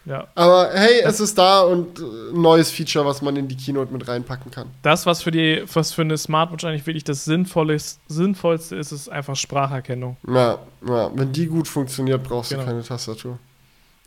[0.07, 0.28] Ja.
[0.35, 3.93] Aber hey, es ist da und ein äh, neues Feature, was man in die Keynote
[3.93, 4.68] mit reinpacken kann.
[4.83, 9.09] Das, was für, die, was für eine Smartwatch eigentlich wirklich das Sinnvollste, Sinnvollste ist, ist
[9.09, 10.16] einfach Spracherkennung.
[10.26, 10.59] Ja,
[10.89, 12.62] ja, wenn die gut funktioniert, brauchst genau.
[12.62, 13.39] du keine Tastatur.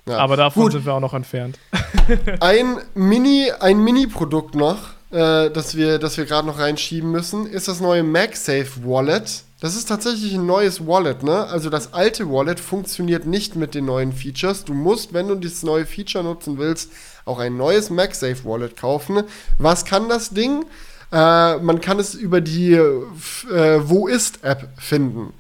[0.06, 0.18] Ja.
[0.18, 0.72] Aber davon gut.
[0.74, 1.58] sind wir auch noch entfernt.
[2.42, 7.68] ein Mini, ein Mini-Produkt noch, äh, das wir, das wir gerade noch reinschieben müssen, ist
[7.68, 9.44] das neue MagSafe Wallet.
[9.62, 11.46] Das ist tatsächlich ein neues Wallet, ne?
[11.46, 14.66] Also das alte Wallet funktioniert nicht mit den neuen Features.
[14.66, 16.92] Du musst, wenn du dieses neue Feature nutzen willst,
[17.24, 19.24] auch ein neues MagSafe Wallet kaufen.
[19.58, 20.66] Was kann das Ding?
[21.14, 25.34] Äh, man kann es über die äh, Wo ist App finden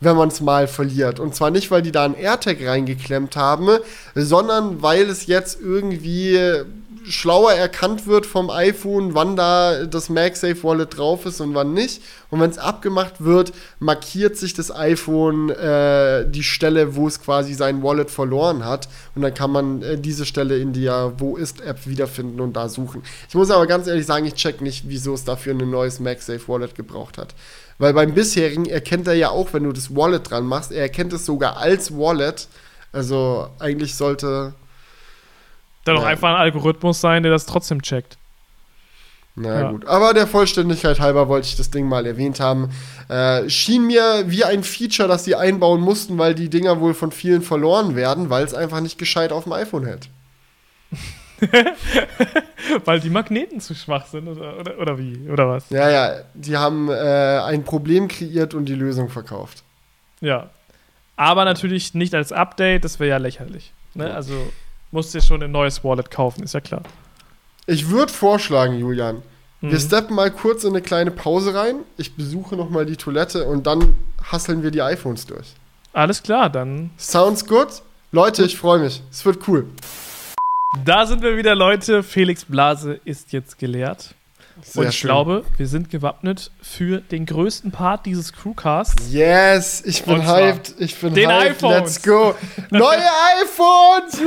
[0.00, 1.20] wenn man es mal verliert.
[1.20, 3.68] Und zwar nicht, weil die da ein AirTag reingeklemmt haben,
[4.14, 6.38] sondern weil es jetzt irgendwie
[7.08, 12.02] schlauer erkannt wird vom iPhone, wann da das MagSafe Wallet drauf ist und wann nicht.
[12.30, 17.54] Und wenn es abgemacht wird, markiert sich das iPhone äh, die Stelle, wo es quasi
[17.54, 18.88] sein Wallet verloren hat.
[19.14, 22.68] Und dann kann man äh, diese Stelle in der Wo ist App wiederfinden und da
[22.68, 23.02] suchen.
[23.28, 26.48] Ich muss aber ganz ehrlich sagen, ich check nicht, wieso es dafür ein neues MagSafe
[26.48, 27.34] Wallet gebraucht hat.
[27.78, 31.12] Weil beim bisherigen erkennt er ja auch, wenn du das Wallet dran machst, er erkennt
[31.12, 32.48] es sogar als Wallet.
[32.92, 34.54] Also eigentlich sollte
[35.86, 38.18] da doch einfach ein Algorithmus sein, der das trotzdem checkt.
[39.36, 39.70] Na ja.
[39.70, 42.70] gut, aber der Vollständigkeit halber wollte ich das Ding mal erwähnt haben.
[43.08, 47.12] Äh, schien mir wie ein Feature, das sie einbauen mussten, weil die Dinger wohl von
[47.12, 50.08] vielen verloren werden, weil es einfach nicht gescheit auf dem iPhone hält.
[52.84, 55.28] weil die Magneten zu schwach sind oder, oder, oder wie?
[55.28, 55.68] Oder was?
[55.70, 59.62] Ja, ja, die haben äh, ein Problem kreiert und die Lösung verkauft.
[60.20, 60.50] Ja.
[61.16, 63.72] Aber natürlich nicht als Update, das wäre ja lächerlich.
[63.94, 64.12] Ne?
[64.12, 64.34] Also
[64.90, 66.82] musst dir schon ein neues Wallet kaufen, ist ja klar.
[67.66, 69.22] Ich würde vorschlagen, Julian,
[69.60, 69.70] mhm.
[69.70, 71.76] wir steppen mal kurz in eine kleine Pause rein.
[71.96, 73.94] Ich besuche noch mal die Toilette und dann
[74.30, 75.54] hasseln wir die iPhones durch.
[75.92, 76.90] Alles klar, dann.
[76.98, 77.82] Sounds good.
[78.12, 79.02] Leute, ich freue mich.
[79.10, 79.66] Es wird cool.
[80.84, 82.02] Da sind wir wieder, Leute.
[82.02, 84.15] Felix Blase ist jetzt geleert.
[84.62, 85.08] Sehr und ich schön.
[85.08, 89.12] glaube, wir sind gewappnet für den größten Part dieses Crewcasts.
[89.12, 90.74] Yes, ich bin hyped.
[90.78, 91.56] Ich bin den hyped.
[91.62, 91.78] iPhones.
[91.78, 92.34] Let's go.
[92.70, 92.98] Neue
[93.42, 94.20] iPhones.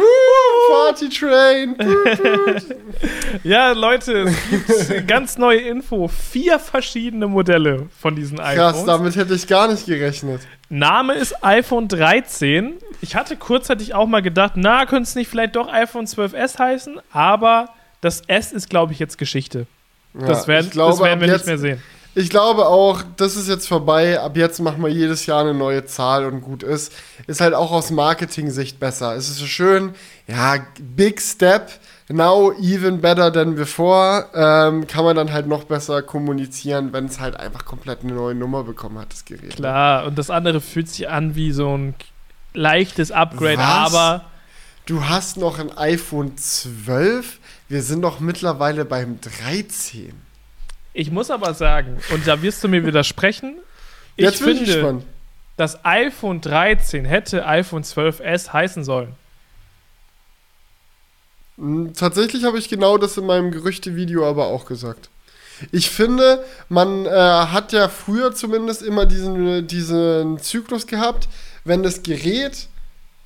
[0.72, 1.76] Party Train.
[3.44, 6.08] ja, Leute, es gibt ganz neue Info.
[6.08, 8.56] Vier verschiedene Modelle von diesen iPhones.
[8.56, 10.42] Krass, damit hätte ich gar nicht gerechnet.
[10.70, 12.78] Name ist iPhone 13.
[13.02, 17.00] Ich hatte kurzzeitig auch mal gedacht, na, könnte es nicht vielleicht doch iPhone 12S heißen,
[17.12, 17.70] aber
[18.02, 19.66] das S ist, glaube ich, jetzt Geschichte.
[20.14, 21.82] Das, werden, glaube, das werden wir jetzt, nicht mehr sehen.
[22.16, 24.20] Ich glaube auch, das ist jetzt vorbei.
[24.20, 26.92] Ab jetzt machen wir jedes Jahr eine neue Zahl und gut ist.
[27.28, 29.16] Ist halt auch aus Marketing-Sicht besser.
[29.16, 29.94] Es ist so schön,
[30.28, 31.70] ja, big step.
[32.12, 34.26] Now even better than before.
[34.34, 38.34] Ähm, kann man dann halt noch besser kommunizieren, wenn es halt einfach komplett eine neue
[38.34, 39.56] Nummer bekommen hat, das Gerät.
[39.56, 41.94] Klar, und das andere fühlt sich an wie so ein
[42.54, 43.94] leichtes Upgrade, Was?
[43.94, 44.26] aber.
[44.88, 47.39] Du hast noch ein iPhone 12?
[47.70, 50.14] Wir sind doch mittlerweile beim 13.
[50.94, 53.58] Ich muss aber sagen, und da wirst du mir widersprechen,
[54.16, 55.06] ich Jetzt finde, ich
[55.56, 59.14] das iPhone 13 hätte iPhone 12S heißen sollen.
[61.58, 65.10] Hm, tatsächlich habe ich genau das in meinem Gerüchte-Video aber auch gesagt.
[65.72, 71.28] Ich finde, man äh, hat ja früher zumindest immer diesen, diesen Zyklus gehabt,
[71.66, 72.68] wenn das Gerät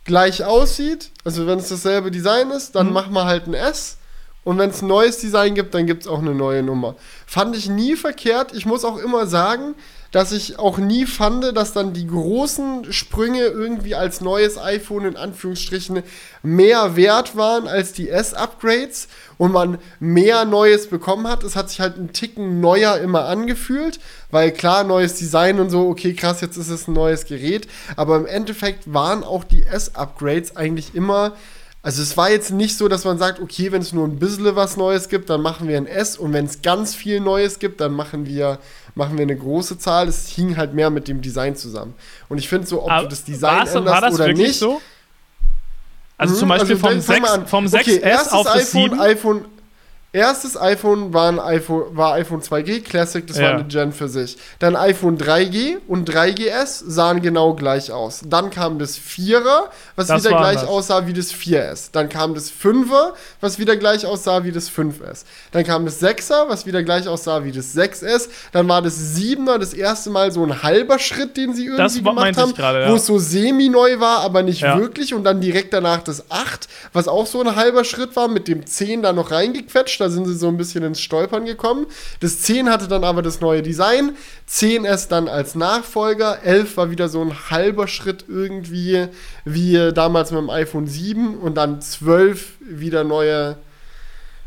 [0.04, 2.94] gleich aussieht, also wenn es dasselbe Design ist, dann mhm.
[2.94, 4.00] machen wir halt ein S
[4.44, 6.96] und wenn es ein neues Design gibt, dann gibt es auch eine neue Nummer.
[7.26, 8.54] Fand ich nie verkehrt.
[8.54, 9.76] Ich muss auch immer sagen,
[10.12, 15.18] dass ich auch nie fand, dass dann die großen Sprünge irgendwie als neues iPhone in
[15.18, 16.04] Anführungsstrichen
[16.44, 19.08] mehr wert waren als die S-Upgrades
[19.40, 21.44] und man mehr Neues bekommen hat.
[21.44, 25.88] Es hat sich halt ein Ticken neuer immer angefühlt, weil klar, neues Design und so,
[25.88, 27.68] okay, krass, jetzt ist es ein neues Gerät.
[27.96, 31.34] Aber im Endeffekt waren auch die S-Upgrades eigentlich immer
[31.86, 34.56] also es war jetzt nicht so, dass man sagt, okay, wenn es nur ein bisschen
[34.56, 37.82] was Neues gibt, dann machen wir ein S und wenn es ganz viel Neues gibt,
[37.82, 38.60] dann machen wir,
[38.96, 40.08] machen wir eine große Zahl.
[40.08, 41.94] Es hing halt mehr mit dem Design zusammen.
[42.30, 44.58] Und ich finde so, ob Aber du das Design änderst war das oder nicht.
[44.58, 44.82] So?
[46.18, 49.02] Also zum Beispiel also vom, 6, vom 6S okay, auf das iPhone, 7?
[49.02, 49.46] iPhone
[50.16, 53.46] Erstes iPhone war, ein iPhone war iPhone 2G Classic, das ja.
[53.46, 54.38] war eine Gen für sich.
[54.60, 58.22] Dann iPhone 3G und 3GS sahen genau gleich aus.
[58.24, 60.68] Dann kam das 4er, was das wieder gleich das.
[60.68, 61.90] aussah wie das 4S.
[61.94, 65.24] Dann kam das 5er, was wieder gleich aussah wie das 5S.
[65.52, 68.30] Dann kam das 6er, was wieder gleich aussah wie das 6S.
[68.52, 71.96] Dann war das 7er das erste Mal so ein halber Schritt, den sie irgendwie das
[71.96, 72.92] gemacht haben, ja.
[72.92, 74.78] wo es so semi-neu war, aber nicht ja.
[74.78, 75.16] wirklich.
[75.16, 78.68] Und dann direkt danach das 8, was auch so ein halber Schritt war, mit dem
[78.68, 81.88] 10 da noch reingequetscht da sind sie so ein bisschen ins Stolpern gekommen.
[82.20, 84.16] Das 10 hatte dann aber das neue Design,
[84.50, 89.08] 10S dann als Nachfolger, 11 war wieder so ein halber Schritt irgendwie
[89.46, 93.58] wie damals mit dem iPhone 7 und dann 12 wieder neue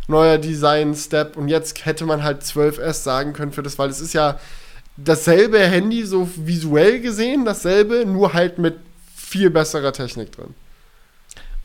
[0.08, 4.12] neuer Design-Step und jetzt hätte man halt 12S sagen können für das, weil es ist
[4.12, 4.38] ja
[4.96, 8.76] dasselbe Handy so visuell gesehen, dasselbe, nur halt mit
[9.14, 10.54] viel besserer Technik drin.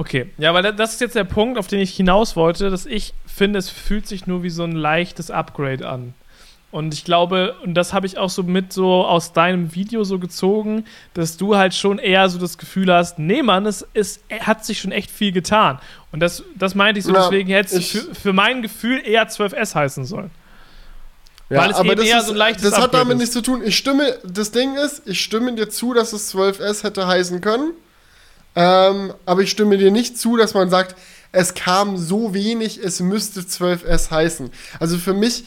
[0.02, 3.14] Okay, ja, weil das ist jetzt der Punkt, auf den ich hinaus wollte, dass ich
[3.28, 6.16] finde, es fühlt sich nur wie so ein leichtes Upgrade an.
[6.72, 10.18] Und ich glaube, und das habe ich auch so mit so aus deinem Video so
[10.18, 14.66] gezogen, dass du halt schon eher so das Gefühl hast, nee, Mann, es, es hat
[14.66, 15.78] sich schon echt viel getan.
[16.12, 19.30] Und das, das meinte ich so, ja, deswegen hätte es für, für mein Gefühl eher
[19.30, 20.32] 12S heißen sollen.
[21.52, 23.42] Ja, Weil es aber eben eher ist, so ein leichtes Das hat damit nichts zu
[23.44, 23.62] tun.
[23.64, 27.74] Ich stimme, das Ding ist, ich stimme dir zu, dass es 12S hätte heißen können.
[28.56, 30.96] Ähm, aber ich stimme dir nicht zu, dass man sagt,
[31.32, 34.52] es kam so wenig, es müsste 12S heißen.
[34.80, 35.46] Also für mich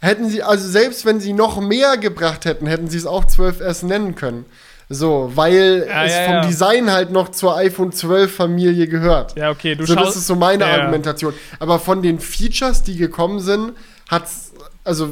[0.00, 3.86] hätten sie, also selbst wenn sie noch mehr gebracht hätten, hätten sie es auch 12S
[3.86, 4.44] nennen können.
[4.88, 6.40] So, weil ja, es ja, vom ja.
[6.42, 9.36] Design halt noch zur iPhone 12 Familie gehört.
[9.36, 11.32] Ja, okay, du so, Das ist so meine Argumentation.
[11.58, 13.72] Aber von den Features, die gekommen sind,
[14.10, 14.52] hat's,
[14.84, 15.08] also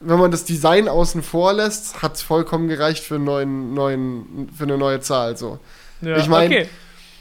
[0.00, 4.48] wenn man das Design außen vor lässt, hat es vollkommen gereicht für, einen neuen, neuen,
[4.56, 5.36] für eine neue Zahl.
[5.36, 5.58] So.
[6.00, 6.68] Ja, ich meine, okay.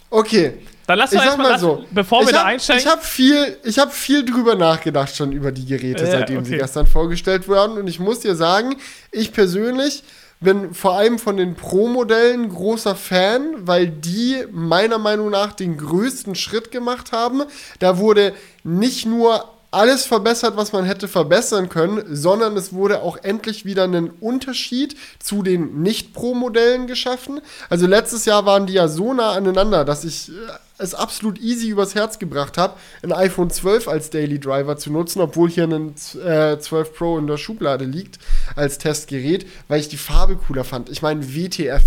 [0.10, 0.54] okay.
[0.88, 2.84] Dann lass uns erstmal, mal so, bevor wir hab, da einsteigen.
[2.84, 6.46] Ich habe viel, hab viel drüber nachgedacht schon über die Geräte, äh, seitdem okay.
[6.46, 7.78] sie gestern vorgestellt wurden.
[7.78, 8.76] Und ich muss dir sagen,
[9.12, 10.04] ich persönlich
[10.42, 16.36] bin vor allem von den Pro-Modellen großer Fan, weil die meiner Meinung nach den größten
[16.36, 17.44] Schritt gemacht haben.
[17.80, 18.34] Da wurde
[18.64, 23.84] nicht nur alles verbessert, was man hätte verbessern können, sondern es wurde auch endlich wieder
[23.84, 27.42] ein Unterschied zu den Nicht-Pro-Modellen geschaffen.
[27.70, 30.34] Also letztes Jahr waren die ja so nah aneinander, dass ich äh,
[30.78, 35.22] es absolut easy übers Herz gebracht habe, ein iPhone 12 als Daily Driver zu nutzen,
[35.22, 38.20] obwohl hier ein äh, 12 Pro in der Schublade liegt
[38.56, 40.90] als Testgerät, weil ich die Farbe cooler fand.
[40.90, 41.84] Ich meine, WTF.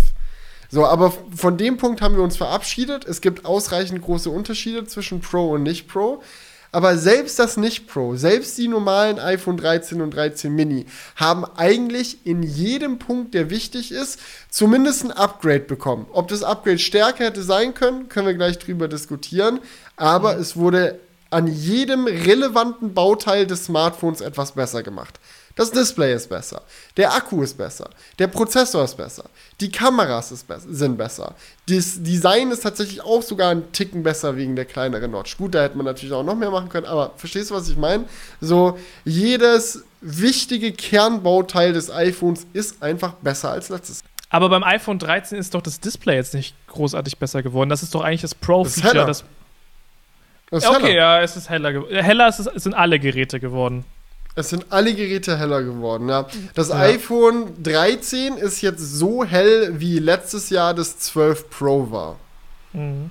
[0.71, 3.05] So, aber von dem Punkt haben wir uns verabschiedet.
[3.05, 6.21] Es gibt ausreichend große Unterschiede zwischen Pro und Nicht-Pro.
[6.71, 10.85] Aber selbst das Nicht-Pro, selbst die normalen iPhone 13 und 13 Mini
[11.15, 14.19] haben eigentlich in jedem Punkt, der wichtig ist,
[14.49, 16.05] zumindest ein Upgrade bekommen.
[16.11, 19.59] Ob das Upgrade stärker hätte sein können, können wir gleich drüber diskutieren.
[19.95, 20.41] Aber mhm.
[20.41, 20.99] es wurde
[21.31, 25.19] an jedem relevanten Bauteil des Smartphones etwas besser gemacht.
[25.59, 26.61] Das Display ist besser.
[26.95, 27.89] Der Akku ist besser.
[28.17, 29.25] Der Prozessor ist besser.
[29.59, 31.35] Die Kameras be sind besser.
[31.67, 35.35] Das Design ist tatsächlich auch sogar ein Ticken besser wegen der kleineren Notch.
[35.35, 37.75] Gut, da hätte man natürlich auch noch mehr machen können, aber verstehst du, was ich
[37.75, 38.05] meine?
[38.39, 44.01] So, jedes wichtige Kernbauteil des iPhones ist einfach besser als letztes.
[44.29, 47.69] Aber beim iPhone 13 ist doch das Display jetzt nicht großartig besser geworden.
[47.69, 49.05] Das ist doch eigentlich das Pro-Feature.
[49.05, 49.25] Das,
[50.51, 50.93] das okay, heller.
[50.93, 52.01] ja, es ist heller geworden.
[52.01, 53.83] Heller sind alle Geräte geworden.
[54.35, 56.27] Es sind alle Geräte heller geworden, ja.
[56.53, 56.75] Das ja.
[56.75, 62.17] iPhone 13 ist jetzt so hell, wie letztes Jahr das 12 Pro war.
[62.73, 63.09] Mhm.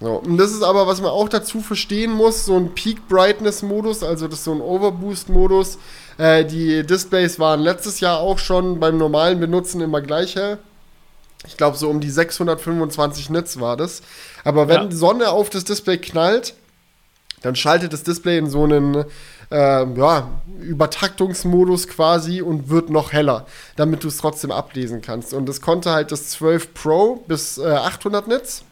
[0.00, 3.62] So, und das ist aber, was man auch dazu verstehen muss, so ein Peak Brightness
[3.62, 5.78] Modus, also das ist so ein Overboost Modus.
[6.18, 10.58] Äh, die Displays waren letztes Jahr auch schon beim normalen Benutzen immer gleich hell.
[11.46, 14.02] Ich glaube, so um die 625 Nits war das.
[14.44, 14.86] Aber wenn ja.
[14.86, 16.54] die Sonne auf das Display knallt,
[17.46, 19.04] dann schaltet das Display in so einen
[19.52, 20.28] äh, ja,
[20.60, 23.46] Übertaktungsmodus quasi und wird noch heller,
[23.76, 25.32] damit du es trotzdem ablesen kannst.
[25.32, 28.64] Und es konnte halt das 12 Pro bis äh, 800 Nits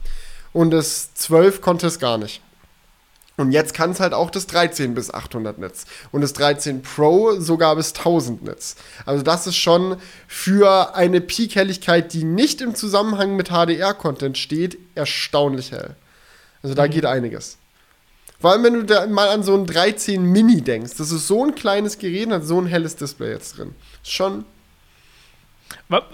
[0.52, 2.42] und das 12 konnte es gar nicht.
[3.36, 7.38] Und jetzt kann es halt auch das 13 bis 800 Nits und das 13 Pro
[7.40, 8.74] sogar bis 1000 Nits.
[9.06, 15.70] Also das ist schon für eine Peak-Helligkeit, die nicht im Zusammenhang mit HDR-Content steht, erstaunlich
[15.70, 15.94] hell.
[16.62, 16.90] Also da mhm.
[16.90, 17.58] geht einiges.
[18.44, 20.98] Vor allem, wenn du da mal an so ein 13 Mini denkst.
[20.98, 23.74] Das ist so ein kleines Gerät und hat so ein helles Display jetzt drin.
[24.02, 24.44] Schon.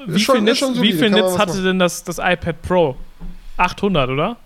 [0.07, 2.95] Wie schon, viel Nits, so wie viel Nits hatte denn das, das iPad Pro?
[3.57, 4.37] 800, oder?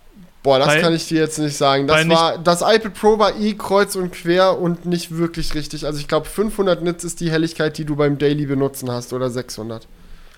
[0.42, 1.86] Boah, das weil, kann ich dir jetzt nicht sagen.
[1.86, 5.84] Das, war, das iPad Pro war eh kreuz und quer und nicht wirklich richtig.
[5.84, 9.28] Also ich glaube, 500 Nits ist die Helligkeit, die du beim Daily benutzen hast oder
[9.28, 9.86] 600.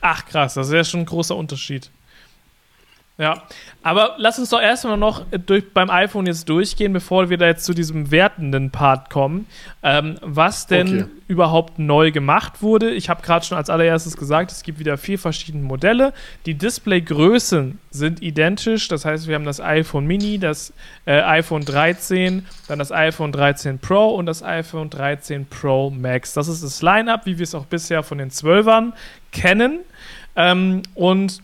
[0.00, 1.90] Ach krass, das ist ja schon ein großer Unterschied.
[3.18, 3.44] Ja,
[3.82, 7.64] aber lass uns doch erstmal noch durch, beim iPhone jetzt durchgehen, bevor wir da jetzt
[7.64, 9.46] zu diesem wertenden Part kommen,
[9.82, 11.10] ähm, was denn okay.
[11.26, 12.90] überhaupt neu gemacht wurde.
[12.90, 16.12] Ich habe gerade schon als allererstes gesagt, es gibt wieder vier verschiedene Modelle.
[16.44, 20.74] Die Displaygrößen sind identisch, das heißt, wir haben das iPhone Mini, das
[21.06, 26.34] äh, iPhone 13, dann das iPhone 13 Pro und das iPhone 13 Pro Max.
[26.34, 28.92] Das ist das Line-up, wie wir es auch bisher von den 12ern
[29.32, 29.78] kennen.
[30.38, 31.40] Ähm, und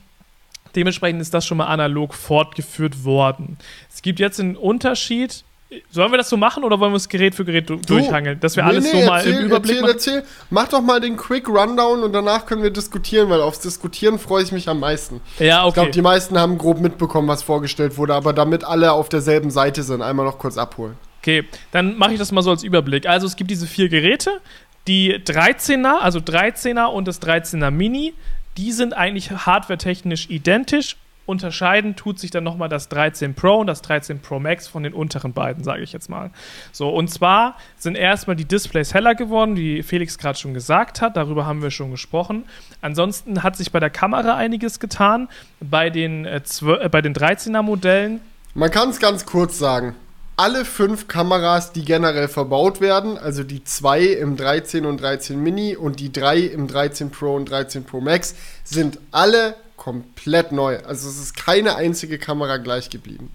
[0.74, 3.58] Dementsprechend ist das schon mal analog fortgeführt worden.
[3.92, 5.44] Es gibt jetzt einen Unterschied.
[5.90, 8.38] Sollen wir das so machen oder wollen wir es Gerät für Gerät du, durchhangeln?
[8.40, 10.24] Dass wir nee, alles nee, so mal erzähl, im Überblick erzähl, erzähl.
[10.50, 14.42] Mach doch mal den Quick Rundown und danach können wir diskutieren, weil aufs Diskutieren freue
[14.42, 15.22] ich mich am meisten.
[15.38, 15.68] Ja, okay.
[15.68, 19.50] Ich glaube, die meisten haben grob mitbekommen, was vorgestellt wurde, aber damit alle auf derselben
[19.50, 20.98] Seite sind, einmal noch kurz abholen.
[21.22, 23.06] Okay, dann mache ich das mal so als Überblick.
[23.06, 24.40] Also es gibt diese vier Geräte,
[24.86, 28.14] die 13er, also 13er und das 13er Mini
[28.56, 30.96] die sind eigentlich hardwaretechnisch identisch.
[31.24, 34.92] Unterscheiden tut sich dann nochmal das 13 Pro und das 13 Pro Max von den
[34.92, 36.30] unteren beiden, sage ich jetzt mal.
[36.72, 41.16] So, und zwar sind erstmal die Displays heller geworden, wie Felix gerade schon gesagt hat.
[41.16, 42.44] Darüber haben wir schon gesprochen.
[42.80, 45.28] Ansonsten hat sich bei der Kamera einiges getan.
[45.60, 48.20] Bei den, äh, äh, bei den 13er Modellen.
[48.54, 49.94] Man kann es ganz kurz sagen
[50.36, 55.76] alle fünf Kameras, die generell verbaut werden, also die zwei im 13 und 13 Mini
[55.76, 58.34] und die drei im 13 Pro und 13 Pro Max,
[58.64, 60.78] sind alle komplett neu.
[60.78, 63.30] Also es ist keine einzige Kamera gleich geblieben.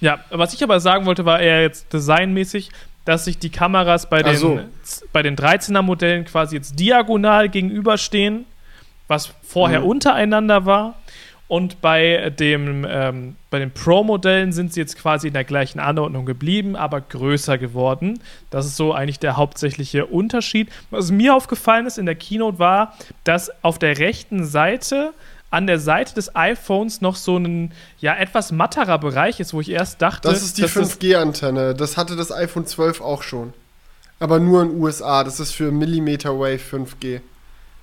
[0.00, 2.70] Ja, was ich aber sagen wollte, war eher jetzt designmäßig,
[3.04, 4.60] dass sich die Kameras bei den, so.
[5.12, 8.44] bei den 13er Modellen quasi jetzt diagonal gegenüberstehen,
[9.08, 9.86] was vorher mhm.
[9.86, 10.94] untereinander war.
[11.48, 16.26] Und bei, dem, ähm, bei den Pro-Modellen sind sie jetzt quasi in der gleichen Anordnung
[16.26, 18.18] geblieben, aber größer geworden.
[18.50, 20.70] Das ist so eigentlich der hauptsächliche Unterschied.
[20.90, 25.12] Was mir aufgefallen ist in der Keynote war, dass auf der rechten Seite
[25.50, 29.70] an der Seite des iPhones noch so ein ja etwas matterer Bereich ist, wo ich
[29.70, 31.74] erst dachte, das ist die 5G-Antenne.
[31.74, 33.54] Das hatte das iPhone 12 auch schon,
[34.18, 35.22] aber nur in USA.
[35.22, 37.20] Das ist für Millimeter Wave 5G.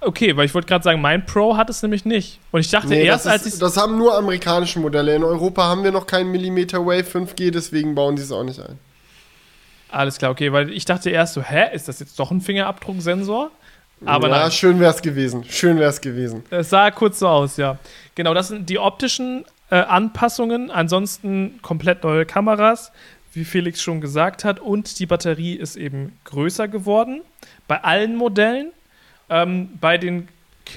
[0.05, 2.39] Okay, weil ich wollte gerade sagen, mein Pro hat es nämlich nicht.
[2.51, 3.57] Und ich dachte nee, erst, als ich.
[3.59, 5.15] Das haben nur amerikanische Modelle.
[5.15, 8.59] In Europa haben wir noch keinen Millimeter Wave 5G, deswegen bauen die es auch nicht
[8.59, 8.77] ein.
[9.89, 13.51] Alles klar, okay, weil ich dachte erst so, hä, ist das jetzt doch ein Fingerabdrucksensor?
[14.05, 14.51] Aber ja, nein.
[14.51, 15.43] schön wäre es gewesen.
[15.47, 16.43] Schön wäre es gewesen.
[16.49, 17.77] Es sah kurz so aus, ja.
[18.15, 20.71] Genau, das sind die optischen äh, Anpassungen.
[20.71, 22.91] Ansonsten komplett neue Kameras,
[23.33, 24.59] wie Felix schon gesagt hat.
[24.59, 27.21] Und die Batterie ist eben größer geworden.
[27.67, 28.71] Bei allen Modellen.
[29.33, 30.27] Ähm, bei, den,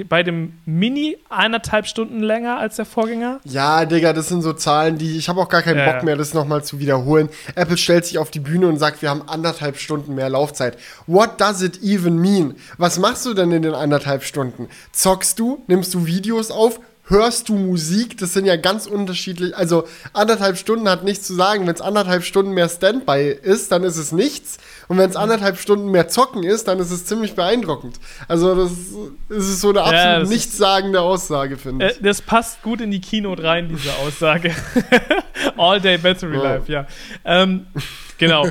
[0.09, 3.41] bei dem Mini eineinhalb Stunden länger als der Vorgänger.
[3.45, 5.93] Ja, Digga, das sind so Zahlen, die ich habe auch gar keinen ja.
[5.93, 7.29] Bock mehr, das nochmal zu wiederholen.
[7.55, 10.79] Apple stellt sich auf die Bühne und sagt, wir haben anderthalb Stunden mehr Laufzeit.
[11.07, 12.55] What does it even mean?
[12.79, 14.69] Was machst du denn in den anderthalb Stunden?
[14.93, 15.63] Zockst du?
[15.67, 16.81] Nimmst du Videos auf?
[17.09, 18.19] Hörst du Musik?
[18.19, 19.57] Das sind ja ganz unterschiedlich.
[19.57, 21.67] Also anderthalb Stunden hat nichts zu sagen.
[21.67, 24.59] Wenn es anderthalb Stunden mehr Standby ist, dann ist es nichts.
[24.89, 27.99] Und wenn es anderthalb Stunden mehr Zocken ist, dann ist es ziemlich beeindruckend.
[28.29, 28.73] Also das,
[29.29, 31.99] das ist so eine absolut ja, nichtssagende Aussage, finde ich.
[31.99, 34.55] Äh, das passt gut in die Keynote rein, diese Aussage.
[35.57, 36.43] All Day Battery oh.
[36.43, 36.87] Life, ja.
[37.25, 37.67] Ähm,
[38.19, 38.47] genau.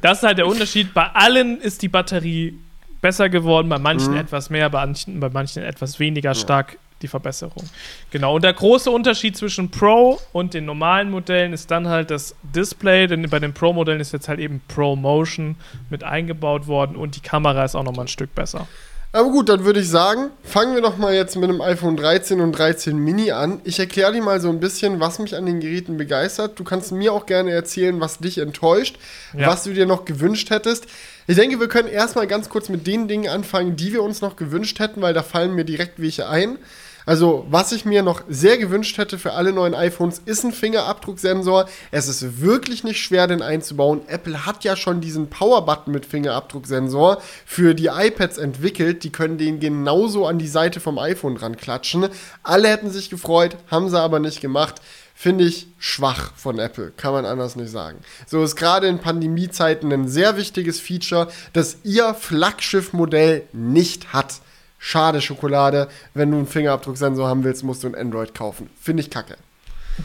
[0.00, 0.94] Das ist halt der Unterschied.
[0.94, 2.58] Bei allen ist die Batterie
[3.00, 4.18] besser geworden, bei manchen mhm.
[4.18, 7.64] etwas mehr, bei manchen, bei manchen etwas weniger stark die Verbesserung.
[8.10, 8.36] Genau.
[8.36, 13.06] Und der große Unterschied zwischen Pro und den normalen Modellen ist dann halt das Display,
[13.06, 15.56] denn bei den Pro-Modellen ist jetzt halt eben Pro Motion
[15.88, 18.66] mit eingebaut worden und die Kamera ist auch nochmal ein Stück besser.
[19.12, 22.40] Aber gut, dann würde ich sagen, fangen wir doch mal jetzt mit dem iPhone 13
[22.40, 23.60] und 13 Mini an.
[23.64, 26.60] Ich erkläre dir mal so ein bisschen, was mich an den Geräten begeistert.
[26.60, 28.98] Du kannst mir auch gerne erzählen, was dich enttäuscht,
[29.36, 29.48] ja.
[29.48, 30.86] was du dir noch gewünscht hättest.
[31.26, 34.36] Ich denke, wir können erstmal ganz kurz mit den Dingen anfangen, die wir uns noch
[34.36, 36.58] gewünscht hätten, weil da fallen mir direkt welche ein.
[37.06, 41.68] Also, was ich mir noch sehr gewünscht hätte für alle neuen iPhones, ist ein Fingerabdrucksensor.
[41.90, 44.02] Es ist wirklich nicht schwer, den einzubauen.
[44.08, 49.04] Apple hat ja schon diesen Power-Button mit Fingerabdrucksensor für die iPads entwickelt.
[49.04, 52.08] Die können den genauso an die Seite vom iPhone dran klatschen.
[52.42, 54.80] Alle hätten sich gefreut, haben sie aber nicht gemacht
[55.20, 57.98] finde ich schwach von Apple, kann man anders nicht sagen.
[58.26, 64.40] So ist gerade in Pandemiezeiten ein sehr wichtiges Feature, das ihr Flaggschiff-Modell nicht hat.
[64.82, 65.88] Schade Schokolade.
[66.14, 68.70] Wenn du einen Fingerabdrucksensor haben willst, musst du ein Android kaufen.
[68.80, 69.36] Finde ich kacke.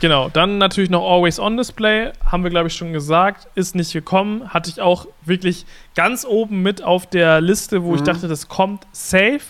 [0.02, 3.94] Genau, dann natürlich noch Always On Display, haben wir glaube ich schon gesagt, ist nicht
[3.94, 4.54] gekommen.
[4.54, 5.66] Hatte ich auch wirklich
[5.96, 7.96] ganz oben mit auf der Liste, wo mhm.
[7.96, 9.42] ich dachte, das kommt safe.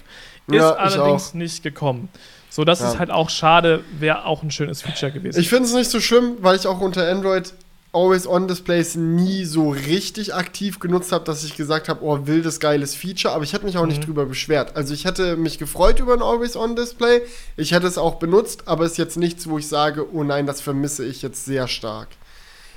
[0.48, 2.10] Ist ja, allerdings nicht gekommen.
[2.50, 2.90] So, das ja.
[2.90, 5.40] ist halt auch schade, wäre auch ein schönes Feature gewesen.
[5.40, 7.52] Ich finde es nicht so schlimm, weil ich auch unter Android
[7.96, 13.34] Always-On-Displays nie so richtig aktiv genutzt habe, dass ich gesagt habe, oh, wildes, geiles Feature,
[13.34, 13.90] aber ich hätte mich auch mhm.
[13.90, 14.76] nicht drüber beschwert.
[14.76, 17.22] Also ich hätte mich gefreut über ein Always-On-Display,
[17.58, 20.46] ich hätte es auch benutzt, aber es ist jetzt nichts, wo ich sage, oh nein,
[20.46, 22.10] das vermisse ich jetzt sehr stark.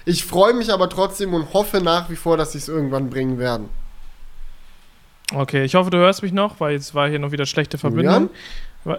[0.05, 3.39] Ich freue mich aber trotzdem und hoffe nach wie vor, dass sie es irgendwann bringen
[3.39, 3.69] werden.
[5.35, 8.31] Okay, ich hoffe, du hörst mich noch, weil jetzt war hier noch wieder schlechte Verbindung.
[8.87, 8.97] Ja,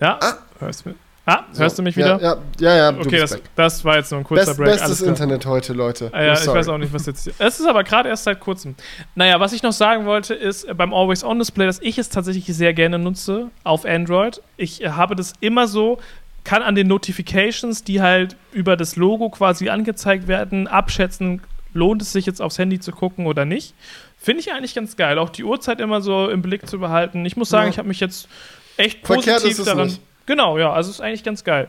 [0.00, 0.34] ja ah.
[0.58, 0.96] hörst mich.
[1.26, 1.62] Ah, so.
[1.62, 2.20] hörst du mich wieder?
[2.20, 2.90] Ja, ja, ja.
[2.90, 4.70] ja okay, das, das, war jetzt nur ein kurzer Best, Break.
[4.72, 6.10] Bestes Internet heute, Leute.
[6.12, 7.30] Ah, ja, ich weiß auch nicht, was jetzt.
[7.38, 8.74] Es ist aber gerade erst seit kurzem.
[9.14, 12.98] Naja, was ich noch sagen wollte, ist beim Always-On-Display, dass ich es tatsächlich sehr gerne
[12.98, 14.42] nutze auf Android.
[14.58, 15.98] Ich habe das immer so,
[16.44, 21.40] kann an den Notifications, die halt über das Logo quasi angezeigt werden, abschätzen,
[21.72, 23.74] lohnt es sich jetzt aufs Handy zu gucken oder nicht.
[24.18, 25.18] Finde ich eigentlich ganz geil.
[25.18, 27.24] Auch die Uhrzeit immer so im Blick zu behalten.
[27.24, 27.70] Ich muss sagen, ja.
[27.70, 28.28] ich habe mich jetzt
[28.76, 29.86] echt positiv daran.
[29.86, 30.00] Nicht.
[30.26, 31.68] Genau, ja, also ist eigentlich ganz geil.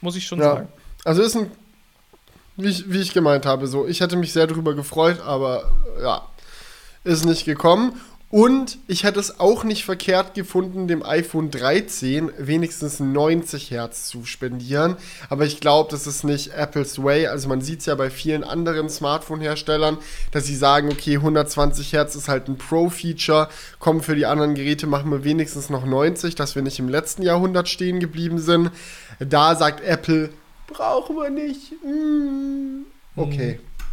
[0.00, 0.54] Muss ich schon ja.
[0.54, 0.68] sagen.
[1.04, 1.50] Also ist ein,
[2.56, 5.70] wie ich, wie ich gemeint habe, so, ich hätte mich sehr darüber gefreut, aber
[6.02, 6.22] ja,
[7.04, 8.00] ist nicht gekommen.
[8.34, 14.24] Und ich hätte es auch nicht verkehrt gefunden, dem iPhone 13 wenigstens 90 Hertz zu
[14.24, 14.96] spendieren.
[15.30, 17.28] Aber ich glaube, das ist nicht Apples Way.
[17.28, 19.98] Also man sieht es ja bei vielen anderen Smartphone-Herstellern,
[20.32, 23.48] dass sie sagen, okay, 120 Hertz ist halt ein Pro-Feature.
[23.78, 27.22] Komm, für die anderen Geräte machen wir wenigstens noch 90, dass wir nicht im letzten
[27.22, 28.72] Jahrhundert stehen geblieben sind.
[29.20, 30.30] Da sagt Apple,
[30.66, 31.70] brauchen wir nicht.
[31.84, 32.82] Mm.
[33.14, 33.60] Okay.
[33.60, 33.84] Mhm.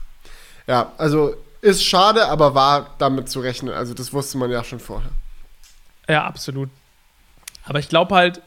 [0.66, 3.74] Ja, also ist schade, aber war damit zu rechnen.
[3.74, 5.12] Also das wusste man ja schon vorher.
[6.10, 6.70] Ja, absolut.
[7.64, 8.42] Aber ich glaube halt,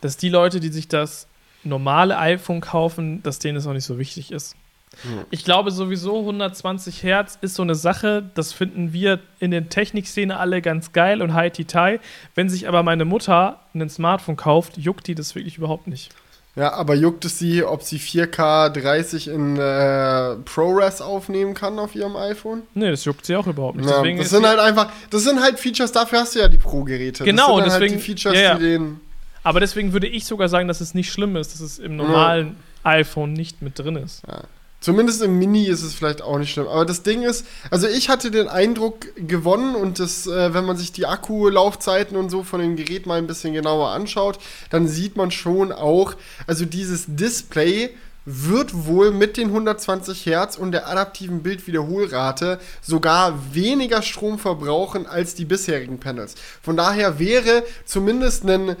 [0.00, 1.26] dass die Leute, die sich das
[1.64, 4.54] normale iPhone kaufen, dass denen das auch nicht so wichtig ist.
[5.02, 5.24] Hm.
[5.30, 10.38] Ich glaube sowieso 120 Hertz ist so eine Sache, das finden wir in der Technikszene
[10.38, 12.00] alle ganz geil und high-tie.
[12.34, 16.14] Wenn sich aber meine Mutter ein Smartphone kauft, juckt die das wirklich überhaupt nicht.
[16.58, 21.94] Ja, aber juckt es sie, ob sie 4K 30 in äh, ProRes aufnehmen kann auf
[21.94, 22.62] ihrem iPhone?
[22.74, 23.88] Nee, das juckt sie auch überhaupt nicht.
[23.88, 27.22] Ja, das sind halt einfach, das sind halt Features, dafür hast du ja die Pro-Geräte.
[27.22, 27.94] Genau, das sind deswegen.
[27.94, 28.54] Halt die Features, ja, ja.
[28.56, 29.00] die den.
[29.44, 32.56] Aber deswegen würde ich sogar sagen, dass es nicht schlimm ist, dass es im normalen
[32.82, 34.22] iPhone nicht mit drin ist.
[34.26, 34.42] Ja.
[34.80, 36.68] Zumindest im Mini ist es vielleicht auch nicht schlimm.
[36.68, 40.76] Aber das Ding ist, also ich hatte den Eindruck gewonnen und das, äh, wenn man
[40.76, 44.38] sich die Akkulaufzeiten und so von dem Gerät mal ein bisschen genauer anschaut,
[44.70, 46.14] dann sieht man schon auch,
[46.46, 47.90] also dieses Display
[48.30, 55.34] wird wohl mit den 120 Hertz und der adaptiven Bildwiederholrate sogar weniger Strom verbrauchen als
[55.34, 56.34] die bisherigen Panels.
[56.62, 58.76] Von daher wäre zumindest ein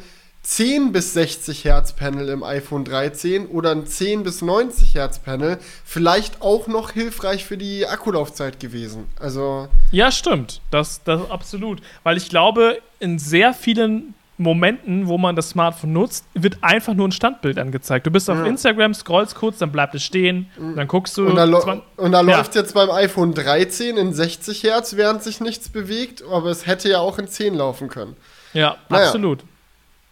[0.48, 5.58] 10 bis 60 Hertz Panel im iPhone 13 oder ein 10 bis 90 Hertz Panel
[5.84, 9.08] vielleicht auch noch hilfreich für die Akkulaufzeit gewesen.
[9.20, 15.36] Also ja, stimmt, das, das absolut, weil ich glaube, in sehr vielen Momenten, wo man
[15.36, 18.06] das Smartphone nutzt, wird einfach nur ein Standbild angezeigt.
[18.06, 18.46] Du bist auf ja.
[18.46, 20.76] Instagram, scrollst kurz, dann bleibt es stehen, mhm.
[20.76, 21.26] dann guckst du.
[21.26, 22.20] Und da, da ja.
[22.20, 26.88] läuft jetzt beim iPhone 13 in 60 Hertz, während sich nichts bewegt, aber es hätte
[26.88, 28.16] ja auch in 10 laufen können.
[28.54, 29.08] Ja, naja.
[29.08, 29.44] absolut.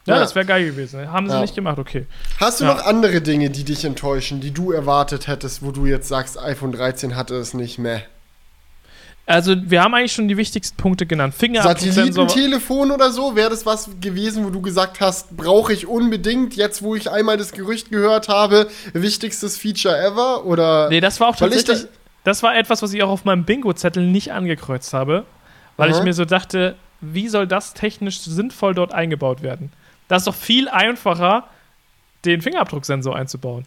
[0.06, 0.20] Ja, ja.
[0.20, 1.10] das wäre geil gewesen.
[1.10, 1.40] Haben sie ja.
[1.40, 2.06] nicht gemacht, okay.
[2.38, 2.74] Hast du ja.
[2.74, 6.72] noch andere Dinge, die dich enttäuschen, die du erwartet hättest, wo du jetzt sagst, iPhone
[6.72, 8.02] 13 hatte es nicht mehr?
[9.28, 11.34] Also, wir haben eigentlich schon die wichtigsten Punkte genannt.
[11.36, 16.80] Satellitentelefon oder so, wäre das was gewesen, wo du gesagt hast, brauche ich unbedingt, jetzt
[16.82, 20.46] wo ich einmal das Gerücht gehört habe, wichtigstes Feature ever?
[20.46, 21.88] Oder nee, das war auch tatsächlich, da
[22.22, 25.24] das war etwas, was ich auch auf meinem Bingo-Zettel nicht angekreuzt habe,
[25.76, 25.98] weil Aha.
[25.98, 29.72] ich mir so dachte, wie soll das technisch sinnvoll dort eingebaut werden?
[30.08, 31.48] Das ist doch viel einfacher,
[32.24, 33.66] den Fingerabdrucksensor einzubauen.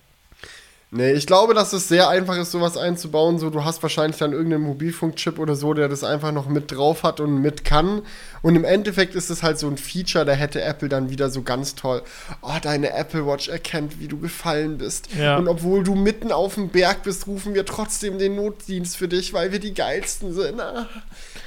[0.91, 3.37] Nee, ich glaube, dass es sehr einfach ist, sowas einzubauen.
[3.37, 7.03] So, du hast wahrscheinlich dann irgendeinen Mobilfunkchip oder so, der das einfach noch mit drauf
[7.03, 8.01] hat und mit kann.
[8.41, 11.43] Und im Endeffekt ist es halt so ein Feature, da hätte Apple dann wieder so
[11.43, 12.01] ganz toll.
[12.41, 15.09] Oh, deine Apple Watch erkennt, wie du gefallen bist.
[15.15, 15.37] Ja.
[15.37, 19.31] Und obwohl du mitten auf dem Berg bist, rufen wir trotzdem den Notdienst für dich,
[19.31, 20.59] weil wir die geilsten sind.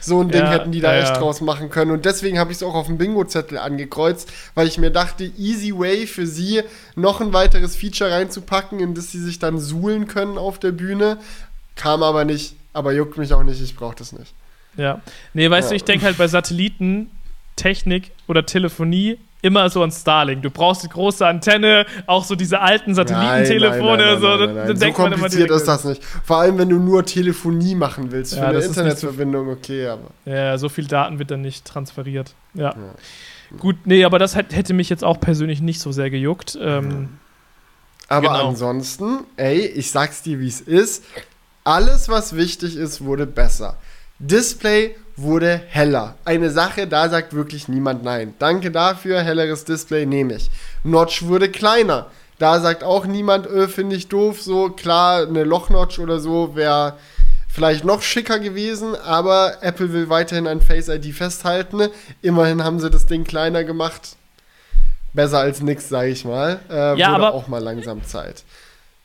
[0.03, 1.93] So ein Ding ja, hätten die da ja, echt draus machen können.
[1.93, 5.73] Und deswegen habe ich es auch auf dem Bingo-Zettel angekreuzt, weil ich mir dachte, easy
[5.73, 6.63] way für sie,
[6.97, 11.19] noch ein weiteres Feature reinzupacken, in das sie sich dann suhlen können auf der Bühne.
[11.77, 14.35] Kam aber nicht, aber juckt mich auch nicht, ich brauche das nicht.
[14.77, 15.01] Ja.
[15.35, 20.43] Nee, weißt du, ich denke halt bei Satellitentechnik oder Telefonie immer so an Starlink.
[20.43, 24.19] Du brauchst die große Antenne, auch so diese alten Satellitentelefone.
[24.19, 26.03] So, nein, so kompliziert ist das nicht.
[26.25, 30.11] Vor allem, wenn du nur Telefonie machen willst ja, für eine Internetverbindung, so, okay, aber.
[30.25, 32.35] Ja, so viel Daten wird dann nicht transferiert.
[32.55, 32.71] Ja.
[32.71, 33.57] ja.
[33.59, 36.57] Gut, nee, aber das hätte mich jetzt auch persönlich nicht so sehr gejuckt.
[36.61, 37.19] Ähm,
[38.09, 38.49] aber genau.
[38.49, 41.05] ansonsten, ey, ich sag's dir, wie es ist.
[41.65, 43.77] Alles, was wichtig ist, wurde besser.
[44.19, 46.17] Display wurde heller.
[46.25, 48.35] Eine Sache, da sagt wirklich niemand nein.
[48.39, 50.51] Danke dafür, helleres Display nehme ich.
[50.85, 52.07] Notch wurde kleiner.
[52.39, 54.43] Da sagt auch niemand, öh, finde ich doof.
[54.43, 56.95] So, klar, eine Lochnotch oder so wäre
[57.49, 61.89] vielleicht noch schicker gewesen, aber Apple will weiterhin an Face ID festhalten.
[62.23, 64.17] Immerhin haben sie das Ding kleiner gemacht.
[65.13, 66.61] Besser als nix, sage ich mal.
[66.71, 68.43] Äh, ja, aber auch mal langsam Zeit.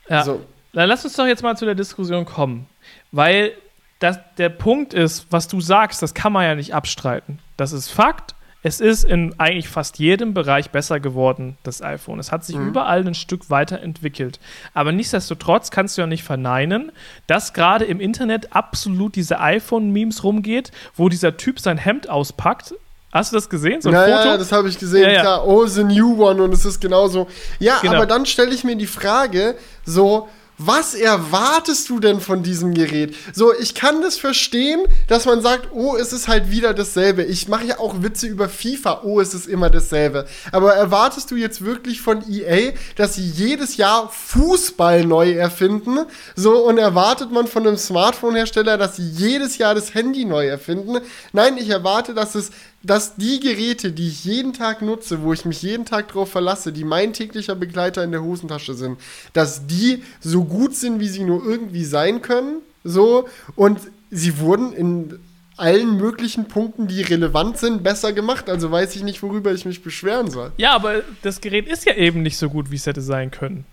[0.09, 0.23] Ja.
[0.23, 0.41] So.
[0.73, 2.67] Dann lass uns doch jetzt mal zu der Diskussion kommen,
[3.11, 3.51] weil
[3.99, 7.39] das, der Punkt ist, was du sagst, das kann man ja nicht abstreiten.
[7.57, 8.35] Das ist Fakt.
[8.63, 12.19] Es ist in eigentlich fast jedem Bereich besser geworden, das iPhone.
[12.19, 12.69] Es hat sich mhm.
[12.69, 14.39] überall ein Stück weiterentwickelt.
[14.73, 16.91] Aber nichtsdestotrotz kannst du ja nicht verneinen,
[17.27, 22.73] dass gerade im Internet absolut diese iPhone-Memes rumgeht, wo dieser Typ sein Hemd auspackt
[23.11, 23.81] Hast du das gesehen?
[23.81, 24.29] So ein ja, Foto?
[24.29, 25.03] Ja, das habe ich gesehen.
[25.03, 25.21] Ja, ja.
[25.21, 27.27] Klar, oh, the new one und es ist genauso.
[27.57, 27.95] Ja, genau.
[27.95, 29.55] aber dann stelle ich mir die Frage,
[29.85, 30.27] so,
[30.57, 33.15] was erwartest du denn von diesem Gerät?
[33.33, 37.23] So, ich kann das verstehen, dass man sagt, oh, es ist halt wieder dasselbe.
[37.23, 40.25] Ich mache ja auch Witze über FIFA, oh, es ist immer dasselbe.
[40.51, 45.99] Aber erwartest du jetzt wirklich von EA, dass sie jedes Jahr Fußball neu erfinden?
[46.35, 50.97] So, und erwartet man von einem Smartphone-Hersteller, dass sie jedes Jahr das Handy neu erfinden?
[51.33, 52.49] Nein, ich erwarte, dass es
[52.83, 56.71] dass die Geräte, die ich jeden Tag nutze, wo ich mich jeden Tag drauf verlasse,
[56.71, 58.99] die mein täglicher Begleiter in der Hosentasche sind,
[59.33, 62.61] dass die so gut sind, wie sie nur irgendwie sein können.
[62.83, 63.79] So, und
[64.09, 65.19] sie wurden in
[65.57, 68.49] allen möglichen Punkten, die relevant sind, besser gemacht.
[68.49, 70.51] Also weiß ich nicht, worüber ich mich beschweren soll.
[70.57, 73.65] Ja, aber das Gerät ist ja eben nicht so gut, wie es hätte sein können.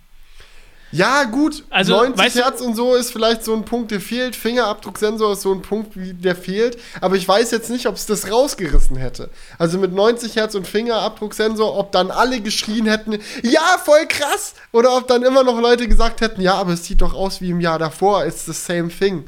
[0.94, 4.36] Ja, gut, also, 90 Hertz und so ist vielleicht so ein Punkt, der fehlt.
[4.36, 6.78] Fingerabdrucksensor ist so ein Punkt, der fehlt.
[7.00, 9.28] Aber ich weiß jetzt nicht, ob es das rausgerissen hätte.
[9.58, 14.54] Also mit 90 Hertz und Fingerabdrucksensor, ob dann alle geschrien hätten, ja, voll krass!
[14.70, 17.50] Oder ob dann immer noch Leute gesagt hätten, ja, aber es sieht doch aus wie
[17.50, 19.26] im Jahr davor, it's the same thing.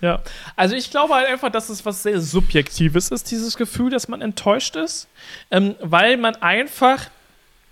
[0.00, 0.22] Ja,
[0.56, 4.22] also ich glaube halt einfach, dass es was sehr Subjektives ist, dieses Gefühl, dass man
[4.22, 5.08] enttäuscht ist,
[5.50, 7.10] ähm, weil man einfach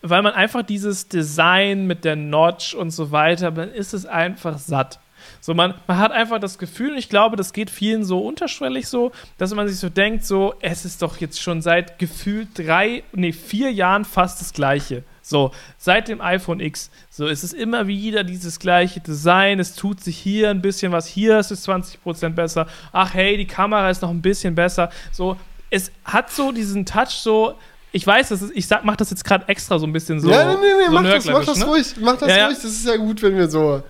[0.03, 4.59] weil man einfach dieses Design mit der Notch und so weiter, dann ist es einfach
[4.59, 5.01] satt.
[5.41, 8.89] So, man, man hat einfach das Gefühl, und ich glaube, das geht vielen so unterschwellig
[8.89, 13.03] so, dass man sich so denkt, so, es ist doch jetzt schon seit gefühlt drei,
[13.12, 15.05] nee, vier Jahren fast das Gleiche.
[15.23, 16.91] So, seit dem iPhone X.
[17.11, 19.61] So, es ist immer wieder dieses gleiche Design.
[19.61, 21.07] Es tut sich hier ein bisschen was.
[21.07, 22.66] Hier ist es 20% besser.
[22.93, 24.91] Ach, hey, die Kamera ist noch ein bisschen besser.
[25.12, 25.37] So,
[25.69, 27.59] es hat so diesen Touch, so,
[27.93, 30.31] ich weiß, das ist, ich sag, mach das jetzt gerade extra so ein bisschen so.
[30.31, 31.65] Ja, nee, nee, nee, so mach, das, mach das ne?
[31.65, 31.94] ruhig.
[32.01, 32.59] Mach das ja, ruhig.
[32.59, 33.82] Das ist ja gut, wenn wir so,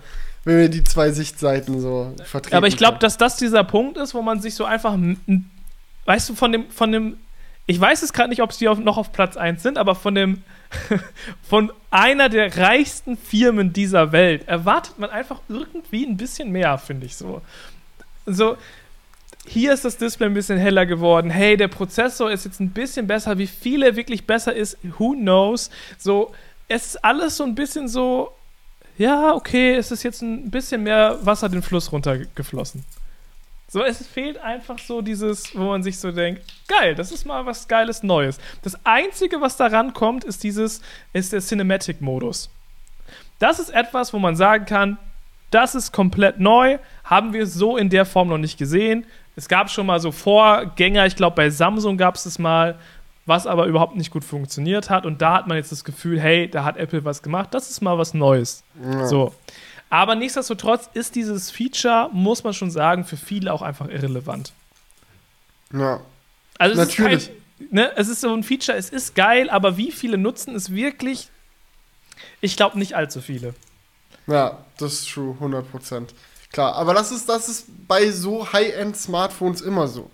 [0.45, 2.57] wenn wir die zwei Sichtseiten so vertreten.
[2.57, 4.97] Aber ich glaube, dass das dieser Punkt ist, wo man sich so einfach,
[6.05, 7.17] weißt du, von dem, von dem,
[7.67, 10.43] ich weiß es gerade nicht, ob sie noch auf Platz 1 sind, aber von dem,
[11.43, 17.07] von einer der reichsten Firmen dieser Welt erwartet man einfach irgendwie ein bisschen mehr, finde
[17.07, 17.43] ich so.
[18.27, 18.57] So,
[19.49, 21.31] hier ist das Display ein bisschen heller geworden.
[21.31, 23.39] Hey, der Prozessor ist jetzt ein bisschen besser.
[23.39, 25.71] Wie viel er wirklich besser ist, who knows?
[25.97, 26.33] So,
[26.69, 28.33] es ist alles so ein bisschen so,
[28.99, 32.85] ja, okay, es ist jetzt ein bisschen mehr Wasser den Fluss runtergeflossen.
[33.71, 37.45] So, es fehlt einfach so dieses, wo man sich so denkt, geil, das ist mal
[37.45, 38.39] was Geiles Neues.
[38.63, 40.81] Das Einzige, was daran kommt, ist dieses,
[41.13, 42.49] ist der Cinematic-Modus.
[43.39, 44.99] Das ist etwas, wo man sagen kann,
[45.51, 49.07] das ist komplett neu, haben wir so in der Form noch nicht gesehen.
[49.37, 52.79] Es gab schon mal so Vorgänger, ich glaube bei Samsung gab es das mal,
[53.25, 55.07] was aber überhaupt nicht gut funktioniert hat.
[55.07, 57.81] Und da hat man jetzt das Gefühl, hey, da hat Apple was gemacht, das ist
[57.81, 58.65] mal was Neues.
[58.83, 59.07] Ja.
[59.07, 59.35] So.
[59.91, 64.53] Aber nichtsdestotrotz ist dieses Feature, muss man schon sagen, für viele auch einfach irrelevant.
[65.73, 66.01] Ja.
[66.59, 67.19] Also es Natürlich.
[67.19, 70.55] ist kein, ne, es ist so ein Feature, es ist geil, aber wie viele nutzen
[70.55, 71.29] es wirklich?
[72.41, 73.55] Ich glaube nicht allzu viele.
[74.29, 76.15] Ja, das ist true, 100 Prozent.
[76.53, 80.11] Klar, aber das ist, das ist bei so High-End-Smartphones immer so.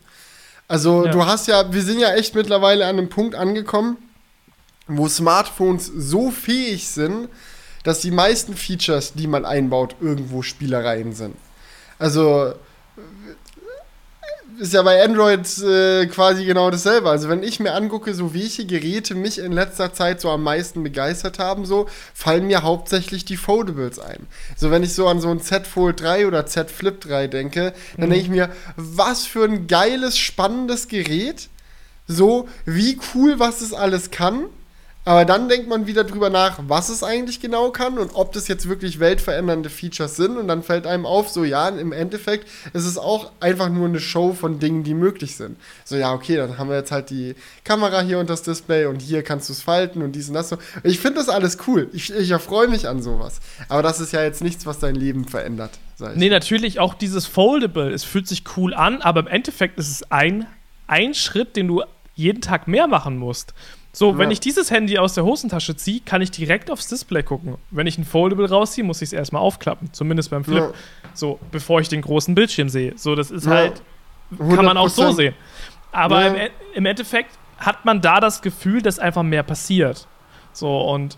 [0.66, 1.12] Also ja.
[1.12, 3.98] du hast ja, wir sind ja echt mittlerweile an einem Punkt angekommen,
[4.86, 7.28] wo Smartphones so fähig sind,
[7.82, 11.36] dass die meisten Features, die man einbaut, irgendwo Spielereien sind.
[11.98, 12.54] Also
[14.58, 17.10] ist ja bei Android äh, quasi genau dasselbe.
[17.10, 20.82] Also wenn ich mir angucke, so welche Geräte mich in letzter Zeit so am meisten
[20.82, 24.26] begeistert haben, so fallen mir hauptsächlich die Foldables ein.
[24.56, 27.72] So wenn ich so an so ein Z Fold 3 oder Z Flip 3 denke,
[27.96, 28.12] dann mhm.
[28.12, 31.48] denke ich mir, was für ein geiles, spannendes Gerät.
[32.06, 34.46] So, wie cool, was es alles kann.
[35.06, 38.48] Aber dann denkt man wieder drüber nach, was es eigentlich genau kann und ob das
[38.48, 40.38] jetzt wirklich weltverändernde Features sind.
[40.38, 44.00] Und dann fällt einem auf, so ja, im Endeffekt ist es auch einfach nur eine
[44.00, 45.58] Show von Dingen, die möglich sind.
[45.84, 49.02] So ja, okay, dann haben wir jetzt halt die Kamera hier und das Display und
[49.02, 50.56] hier kannst du es falten und dies und das so.
[50.82, 51.90] Ich finde das alles cool.
[51.92, 53.40] Ich, ich erfreue mich an sowas.
[53.68, 55.72] Aber das ist ja jetzt nichts, was dein Leben verändert.
[56.14, 57.92] Nee, natürlich auch dieses Foldable.
[57.92, 60.46] Es fühlt sich cool an, aber im Endeffekt ist es ein,
[60.86, 61.82] ein Schritt, den du
[62.14, 63.54] jeden Tag mehr machen musst.
[63.94, 64.18] So, ja.
[64.18, 67.56] wenn ich dieses Handy aus der Hosentasche ziehe, kann ich direkt aufs Display gucken.
[67.70, 69.92] Wenn ich ein Foldable rausziehe, muss ich es erstmal aufklappen.
[69.92, 70.64] Zumindest beim Flip.
[70.64, 70.72] Ja.
[71.14, 72.94] So, bevor ich den großen Bildschirm sehe.
[72.96, 73.52] So, das ist ja.
[73.52, 73.82] halt,
[74.36, 75.34] kann man auch so sehen.
[75.92, 80.08] Aber im, e-, im Endeffekt hat man da das Gefühl, dass einfach mehr passiert.
[80.52, 81.16] So, und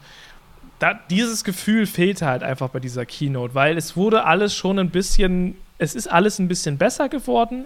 [0.79, 4.91] da, dieses Gefühl fehlt halt einfach bei dieser Keynote, weil es wurde alles schon ein
[4.91, 7.65] bisschen, es ist alles ein bisschen besser geworden,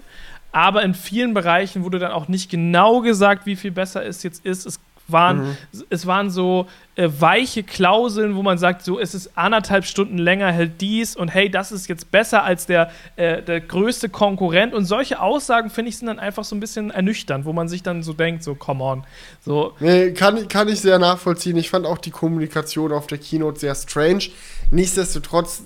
[0.53, 4.45] aber in vielen Bereichen wurde dann auch nicht genau gesagt, wie viel besser es jetzt
[4.45, 4.67] ist.
[4.67, 4.81] Es
[5.13, 5.57] waren, mhm.
[5.91, 6.67] es waren so
[6.97, 11.29] äh, weiche Klauseln, wo man sagt, so es ist anderthalb Stunden länger, hält dies und
[11.29, 14.75] hey, das ist jetzt besser als der, äh, der größte Konkurrent.
[14.75, 17.83] Und solche Aussagen, finde ich, sind dann einfach so ein bisschen ernüchternd, wo man sich
[17.83, 19.05] dann so denkt, so come on.
[19.41, 19.73] So.
[19.81, 21.57] Nee, kann, kann ich sehr nachvollziehen.
[21.57, 24.25] Ich fand auch die Kommunikation auf der Keynote sehr strange.
[24.71, 25.63] Nichtsdestotrotz,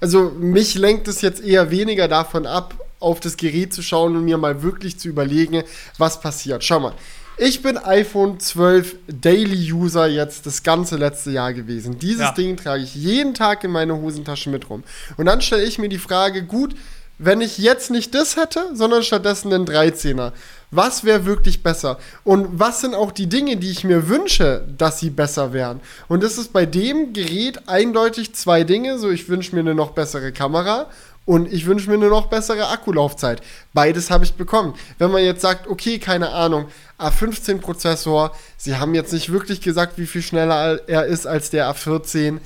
[0.00, 4.24] also mich lenkt es jetzt eher weniger davon ab, auf das Gerät zu schauen und
[4.24, 5.62] mir mal wirklich zu überlegen,
[5.98, 6.62] was passiert.
[6.62, 6.94] Schau mal,
[7.40, 11.98] ich bin iPhone 12 Daily User jetzt das ganze letzte Jahr gewesen.
[11.98, 12.32] Dieses ja.
[12.32, 14.84] Ding trage ich jeden Tag in meine Hosentasche mit rum.
[15.16, 16.74] Und dann stelle ich mir die Frage, gut,
[17.16, 20.32] wenn ich jetzt nicht das hätte, sondern stattdessen einen 13er,
[20.70, 21.98] was wäre wirklich besser?
[22.24, 25.80] Und was sind auch die Dinge, die ich mir wünsche, dass sie besser wären?
[26.08, 28.98] Und das ist bei dem Gerät eindeutig zwei Dinge.
[28.98, 30.90] So, ich wünsche mir eine noch bessere Kamera
[31.26, 33.40] und ich wünsche mir eine noch bessere Akkulaufzeit.
[33.72, 34.74] Beides habe ich bekommen.
[34.98, 36.66] Wenn man jetzt sagt, okay, keine Ahnung,
[36.98, 42.38] A15-Prozessor, sie haben jetzt nicht wirklich gesagt, wie viel schneller er ist als der A14.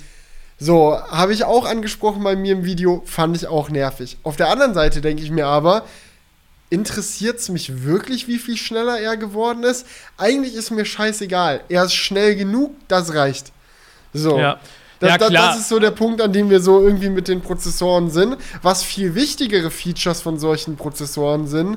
[0.59, 4.19] So, habe ich auch angesprochen bei mir im Video, fand ich auch nervig.
[4.23, 5.85] Auf der anderen Seite denke ich mir aber,
[6.71, 9.87] interessiert es mich wirklich, wie viel schneller er geworden ist?
[10.17, 11.61] Eigentlich ist mir scheißegal.
[11.69, 13.53] Er ist schnell genug, das reicht.
[14.13, 14.39] So.
[14.39, 14.59] Ja.
[15.05, 17.43] Das, ja, das, das, ist so der Punkt, an dem wir so irgendwie mit den
[17.43, 18.36] Prozessoren sind.
[18.62, 21.76] Was viel wichtigere Features von solchen Prozessoren sind,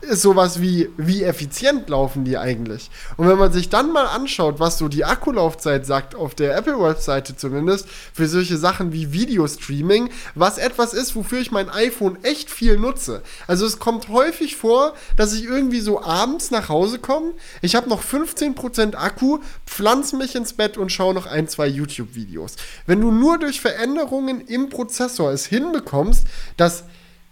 [0.00, 2.90] ist sowas wie, wie effizient laufen die eigentlich?
[3.16, 7.36] Und wenn man sich dann mal anschaut, was so die Akkulaufzeit sagt, auf der Apple-Webseite
[7.36, 12.78] zumindest, für solche Sachen wie Videostreaming, was etwas ist, wofür ich mein iPhone echt viel
[12.78, 13.22] nutze.
[13.46, 17.88] Also es kommt häufig vor, dass ich irgendwie so abends nach Hause komme, ich habe
[17.88, 22.56] noch 15% Akku, pflanze mich ins Bett und schaue noch ein, zwei YouTube-Videos.
[22.86, 26.24] Wenn du nur durch Veränderungen im Prozessor es hinbekommst,
[26.56, 26.84] dass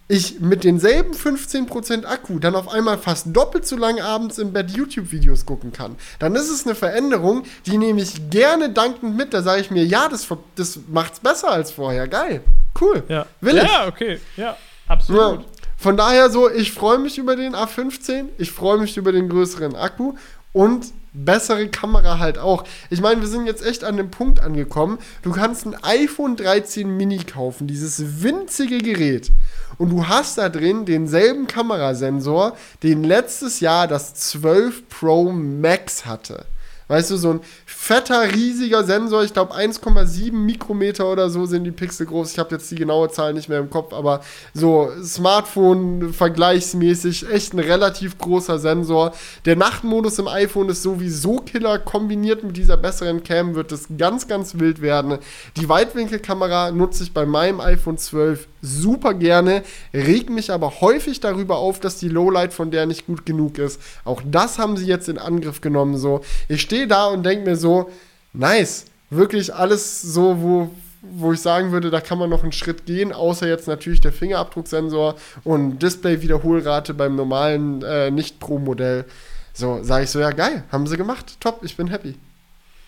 [0.07, 4.71] ich mit denselben 15% Akku dann auf einmal fast doppelt so lange abends im Bett
[4.71, 9.33] YouTube-Videos gucken kann, dann ist es eine Veränderung, die nehme ich gerne dankend mit.
[9.33, 12.07] Da sage ich mir, ja, das, das macht's besser als vorher.
[12.07, 12.41] Geil.
[12.79, 13.03] Cool.
[13.09, 13.25] Ja.
[13.41, 13.63] Will ich.
[13.63, 14.19] Ja, okay.
[14.37, 14.55] Ja,
[14.87, 15.41] absolut.
[15.41, 15.45] Ja.
[15.75, 19.75] Von daher so, ich freue mich über den A15, ich freue mich über den größeren
[19.75, 20.15] Akku
[20.51, 20.87] und
[21.25, 22.63] bessere Kamera halt auch.
[22.89, 24.97] Ich meine, wir sind jetzt echt an dem Punkt angekommen.
[25.21, 29.31] Du kannst ein iPhone 13 Mini kaufen, dieses winzige Gerät
[29.77, 36.45] und du hast da drin denselben Kamerasensor, den letztes Jahr das 12 Pro Max hatte.
[36.87, 41.71] Weißt du, so ein fetter, riesiger Sensor, ich glaube 1,7 Mikrometer oder so sind die
[41.71, 42.31] Pixel groß.
[42.31, 44.21] Ich habe jetzt die genaue Zahl nicht mehr im Kopf, aber
[44.53, 49.13] so Smartphone vergleichsmäßig echt ein relativ großer Sensor.
[49.45, 51.79] Der Nachtmodus im iPhone ist sowieso Killer.
[51.79, 55.17] Kombiniert mit dieser besseren Cam wird es ganz, ganz wild werden.
[55.57, 61.57] Die Weitwinkelkamera nutze ich bei meinem iPhone 12 super gerne, reg mich aber häufig darüber
[61.57, 63.81] auf, dass die Lowlight von der nicht gut genug ist.
[64.03, 65.97] Auch das haben sie jetzt in Angriff genommen.
[65.97, 67.89] So, ich stehe da und denke mir so,
[68.33, 70.69] nice, wirklich alles so, wo
[71.09, 74.11] wo ich sagen würde, da kann man noch einen Schritt gehen, außer jetzt natürlich der
[74.11, 79.05] Fingerabdrucksensor und Display-Wiederholrate beim normalen äh, Nicht-Pro-Modell.
[79.53, 82.15] So, sage ich so, ja geil, haben sie gemacht, top, ich bin happy.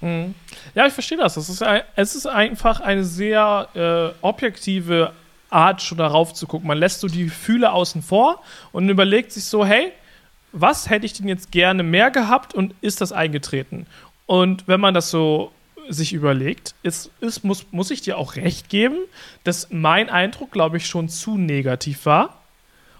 [0.01, 0.35] Mhm.
[0.75, 1.37] Ja, ich verstehe das.
[1.37, 1.63] Es ist,
[1.95, 5.11] es ist einfach eine sehr äh, objektive
[5.49, 6.67] Art, schon darauf zu gucken.
[6.67, 8.41] Man lässt so die Gefühle außen vor
[8.71, 9.91] und überlegt sich so, hey,
[10.51, 13.85] was hätte ich denn jetzt gerne mehr gehabt und ist das eingetreten?
[14.25, 15.51] Und wenn man das so
[15.89, 18.97] sich überlegt, ist, ist, muss, muss ich dir auch recht geben,
[19.43, 22.41] dass mein Eindruck, glaube ich, schon zu negativ war.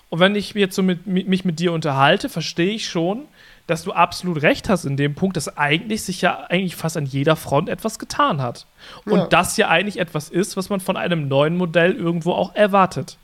[0.10, 3.26] Und wenn ich jetzt so mit, mich mit dir unterhalte, verstehe ich schon,
[3.68, 7.06] dass du absolut recht hast in dem Punkt, dass eigentlich sich ja eigentlich fast an
[7.06, 8.66] jeder Front etwas getan hat.
[9.06, 9.28] Und ja.
[9.28, 13.18] das ja eigentlich etwas ist, was man von einem neuen Modell irgendwo auch erwartet.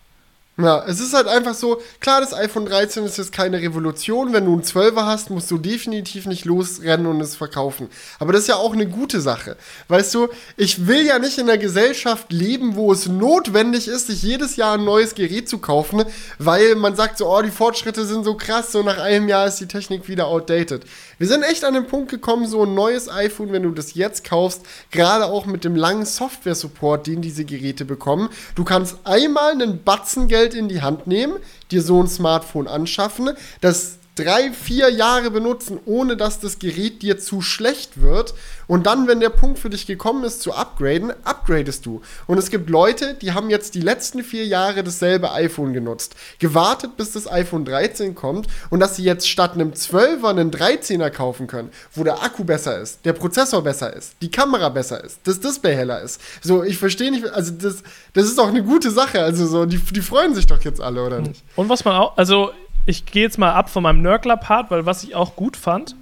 [0.58, 4.32] Ja, es ist halt einfach so, klar, das iPhone 13 ist jetzt keine Revolution.
[4.32, 7.90] Wenn du einen 12er hast, musst du definitiv nicht losrennen und es verkaufen.
[8.20, 9.58] Aber das ist ja auch eine gute Sache.
[9.90, 14.24] Weißt du, ich will ja nicht in einer Gesellschaft leben, wo es notwendig ist, sich
[14.24, 16.06] jedes Jahr ein neues Gerät zu kaufen,
[16.40, 19.60] weil man sagt so, oh, die Fortschritte sind so krass, so nach einem Jahr ist
[19.60, 20.86] die Technik wieder outdated.
[21.18, 24.24] Wir sind echt an den Punkt gekommen, so ein neues iPhone, wenn du das jetzt
[24.24, 24.62] kaufst,
[24.92, 28.30] gerade auch mit dem langen Software-Support, den diese Geräte bekommen.
[28.56, 31.38] Du kannst einmal einen Batzen Geld Geld in die Hand nehmen,
[31.72, 33.32] dir so ein Smartphone anschaffen,
[33.62, 38.34] das drei, vier Jahre benutzen, ohne dass das Gerät dir zu schlecht wird.
[38.68, 42.02] Und dann, wenn der Punkt für dich gekommen ist, zu upgraden, upgradest du.
[42.26, 46.98] Und es gibt Leute, die haben jetzt die letzten vier Jahre dasselbe iPhone genutzt, gewartet,
[46.98, 51.48] bis das iPhone 13 kommt und dass sie jetzt statt einem 12er einen 13er kaufen
[51.48, 55.40] können, wo der Akku besser ist, der Prozessor besser ist, die Kamera besser ist, das
[55.40, 56.20] Display heller ist.
[56.42, 57.84] So, ich verstehe nicht, also das,
[58.14, 59.22] das ist doch eine gute Sache.
[59.22, 61.44] Also so, die, die freuen sich doch jetzt alle, oder nicht?
[61.56, 62.52] Und was man auch, also
[62.86, 65.96] ich gehe jetzt mal ab von meinem Nörgler-Part, weil was ich auch gut fand,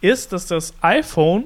[0.00, 1.44] ist, dass das iPhone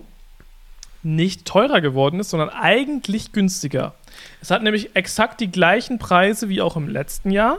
[1.03, 3.95] nicht teurer geworden ist, sondern eigentlich günstiger.
[4.41, 7.59] Es hat nämlich exakt die gleichen Preise wie auch im letzten Jahr.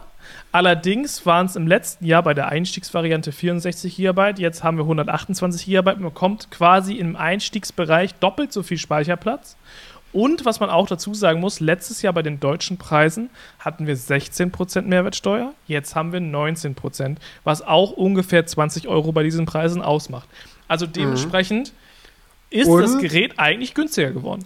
[0.51, 5.65] Allerdings waren es im letzten Jahr bei der Einstiegsvariante 64 GB, jetzt haben wir 128
[5.65, 5.93] GB.
[5.93, 9.57] Man bekommt quasi im Einstiegsbereich doppelt so viel Speicherplatz.
[10.15, 13.29] Und was man auch dazu sagen muss, letztes Jahr bei den deutschen Preisen
[13.59, 19.45] hatten wir 16% Mehrwertsteuer, jetzt haben wir 19%, was auch ungefähr 20 Euro bei diesen
[19.45, 20.29] Preisen ausmacht.
[20.69, 20.93] Also mhm.
[20.93, 21.73] dementsprechend
[22.49, 22.59] mhm.
[22.61, 22.81] ist Und?
[22.81, 24.45] das Gerät eigentlich günstiger geworden.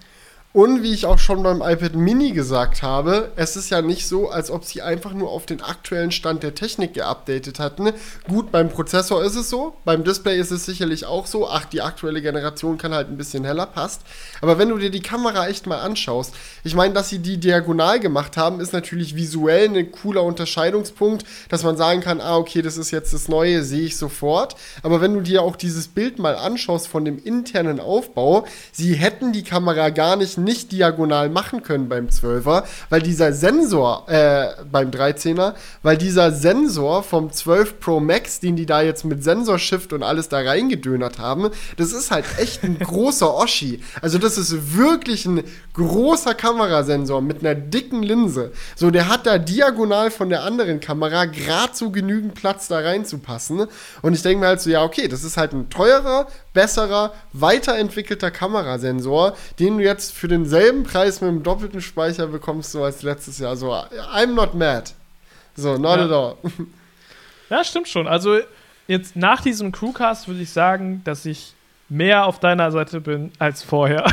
[0.52, 4.32] Und wie ich auch schon beim iPad Mini gesagt habe, es ist ja nicht so,
[4.32, 7.92] als ob sie einfach nur auf den aktuellen Stand der Technik geupdatet hatten.
[8.28, 11.48] Gut, beim Prozessor ist es so, beim Display ist es sicherlich auch so.
[11.48, 14.02] Ach, die aktuelle Generation kann halt ein bisschen heller, passt.
[14.42, 18.00] Aber wenn du dir die Kamera echt mal anschaust, ich meine, dass sie die diagonal
[18.00, 22.76] gemacht haben, ist natürlich visuell ein cooler Unterscheidungspunkt, dass man sagen kann, ah, okay, das
[22.76, 24.56] ist jetzt das Neue, sehe ich sofort.
[24.82, 29.32] Aber wenn du dir auch dieses Bild mal anschaust von dem internen Aufbau, sie hätten
[29.32, 34.92] die Kamera gar nicht nicht diagonal machen können beim 12er, weil dieser Sensor, äh, beim
[34.92, 35.54] 13er,
[35.84, 40.30] weil dieser Sensor vom 12 Pro Max, den die da jetzt mit Sensorshift und alles
[40.30, 43.82] da reingedönert haben, das ist halt echt ein großer Oschi.
[44.02, 45.44] Also das ist wirklich ein
[45.74, 48.52] großer Kamerasensor mit einer dicken Linse.
[48.76, 53.68] So, der hat da diagonal von der anderen Kamera gerade so genügend Platz da reinzupassen.
[54.02, 58.32] Und ich denke mir halt so, ja, okay, das ist halt ein teurer, besserer, weiterentwickelter
[58.32, 63.40] Kamerasensor, den du jetzt für denselben Preis mit einem doppelten Speicher bekommst du als letztes
[63.40, 63.56] Jahr.
[63.56, 64.92] So, I'm not mad.
[65.56, 66.06] So, not ja.
[66.06, 66.36] at all.
[67.50, 68.08] Ja, stimmt schon.
[68.08, 68.40] Also
[68.88, 71.54] jetzt nach diesem Crewcast würde ich sagen, dass ich
[71.90, 74.04] mehr auf deiner Seite bin als vorher.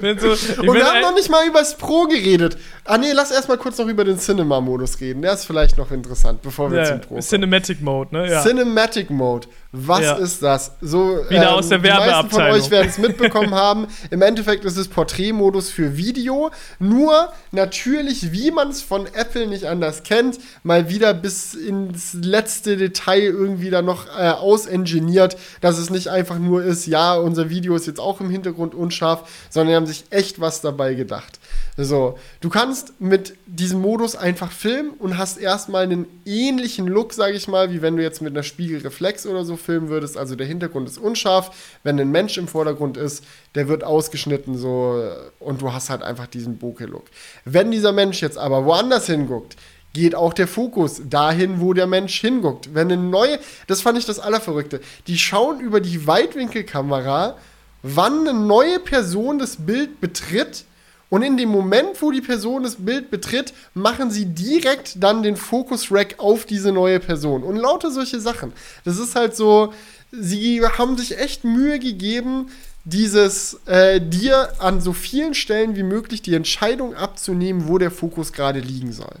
[0.00, 2.58] bin so, Und wir haben noch nicht mal über das Pro geredet.
[2.84, 5.22] Ah nee, lass erstmal kurz noch über den Cinema-Modus reden.
[5.22, 7.22] Der ist vielleicht noch interessant, bevor wir ja, zum Pro kommen.
[7.22, 8.30] Cinematic Mode, ne?
[8.30, 8.42] Ja.
[8.42, 9.48] Cinematic Mode.
[9.86, 10.14] Was ja.
[10.14, 10.72] ist das?
[10.80, 12.28] So, Wieder ähm, aus der Werbeabteilung.
[12.30, 13.86] Die meisten von euch werden es mitbekommen haben.
[14.10, 16.50] Im Endeffekt ist es Porträtmodus für Video.
[16.78, 22.76] Nur natürlich, wie man es von Apple nicht anders kennt, mal wieder bis ins letzte
[22.76, 27.76] Detail irgendwie da noch äh, ausingeniert, dass es nicht einfach nur ist, ja, unser Video
[27.76, 31.38] ist jetzt auch im Hintergrund unscharf, sondern die haben sich echt was dabei gedacht.
[31.80, 37.36] So, du kannst mit diesem Modus einfach filmen und hast erstmal einen ähnlichen Look, sage
[37.36, 40.16] ich mal, wie wenn du jetzt mit einer Spiegelreflex oder so filmen würdest.
[40.16, 43.22] Also der Hintergrund ist unscharf, wenn ein Mensch im Vordergrund ist,
[43.54, 45.00] der wird ausgeschnitten so
[45.38, 47.04] und du hast halt einfach diesen Bokeh-Look.
[47.44, 49.54] Wenn dieser Mensch jetzt aber woanders hinguckt,
[49.92, 52.74] geht auch der Fokus dahin, wo der Mensch hinguckt.
[52.74, 53.38] Wenn eine neue,
[53.68, 57.36] das fand ich das Allerverrückte, die schauen über die Weitwinkelkamera,
[57.84, 60.64] wann eine neue Person das Bild betritt
[61.10, 65.36] und in dem Moment, wo die Person das Bild betritt, machen sie direkt dann den
[65.36, 67.42] Fokus-Rack auf diese neue Person.
[67.42, 68.52] Und lauter solche Sachen.
[68.84, 69.72] Das ist halt so,
[70.12, 72.50] sie haben sich echt Mühe gegeben,
[72.84, 78.32] dieses äh, dir an so vielen Stellen wie möglich die Entscheidung abzunehmen, wo der Fokus
[78.32, 79.16] gerade liegen soll.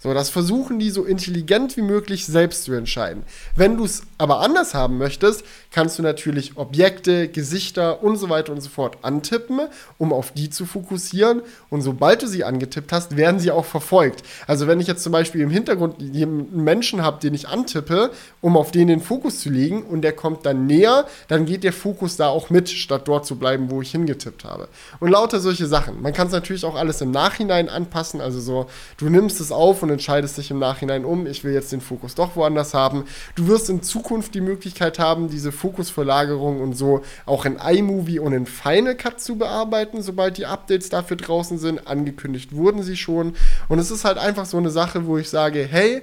[0.00, 3.24] So, das versuchen die so intelligent wie möglich selbst zu entscheiden.
[3.56, 5.42] Wenn du es aber anders haben möchtest,
[5.72, 9.60] kannst du natürlich Objekte, Gesichter und so weiter und so fort antippen,
[9.98, 11.42] um auf die zu fokussieren.
[11.68, 14.22] Und sobald du sie angetippt hast, werden sie auch verfolgt.
[14.46, 18.56] Also wenn ich jetzt zum Beispiel im Hintergrund einen Menschen habe, den ich antippe, um
[18.56, 22.16] auf den den Fokus zu legen und der kommt dann näher, dann geht der Fokus
[22.16, 24.68] da auch mit, statt dort zu bleiben, wo ich hingetippt habe.
[25.00, 26.00] Und lauter solche Sachen.
[26.00, 28.20] Man kann es natürlich auch alles im Nachhinein anpassen.
[28.20, 28.66] Also so,
[28.96, 31.80] du nimmst es auf und und entscheidest dich im Nachhinein um, ich will jetzt den
[31.80, 33.04] Fokus doch woanders haben.
[33.34, 38.32] Du wirst in Zukunft die Möglichkeit haben, diese Fokusverlagerung und so auch in iMovie und
[38.32, 41.86] in Final Cut zu bearbeiten, sobald die Updates dafür draußen sind.
[41.86, 43.34] Angekündigt wurden sie schon.
[43.68, 46.02] Und es ist halt einfach so eine Sache, wo ich sage, hey,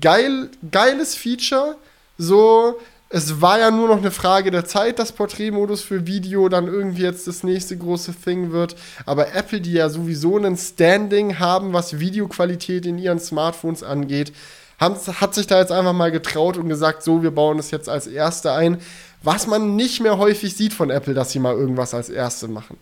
[0.00, 1.76] geil, geiles Feature,
[2.18, 2.78] so,
[3.14, 7.02] es war ja nur noch eine Frage der Zeit, dass Porträtmodus für Video dann irgendwie
[7.02, 8.74] jetzt das nächste große Thing wird.
[9.06, 14.32] Aber Apple, die ja sowieso einen Standing haben, was Videoqualität in ihren Smartphones angeht,
[14.80, 17.88] haben, hat sich da jetzt einfach mal getraut und gesagt, so, wir bauen es jetzt
[17.88, 18.78] als Erste ein.
[19.22, 22.78] Was man nicht mehr häufig sieht von Apple, dass sie mal irgendwas als Erste machen.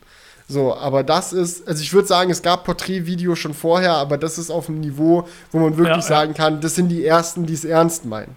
[0.49, 4.39] So, aber das ist, also ich würde sagen, es gab Porträtvideo schon vorher, aber das
[4.39, 7.53] ist auf einem Niveau, wo man wirklich ja, sagen kann, das sind die Ersten, die
[7.53, 8.35] es ernst meinen.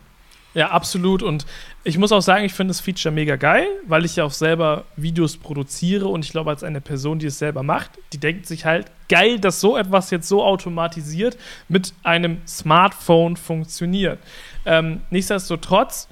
[0.55, 1.22] Ja, absolut.
[1.22, 1.45] Und
[1.87, 4.85] ich muss auch sagen, ich finde das Feature mega geil, weil ich ja auch selber
[4.95, 8.65] Videos produziere und ich glaube, als eine Person, die es selber macht, die denkt sich
[8.65, 11.37] halt, geil, dass so etwas jetzt so automatisiert
[11.69, 14.17] mit einem Smartphone funktioniert.
[14.65, 16.07] Ähm, nichtsdestotrotz,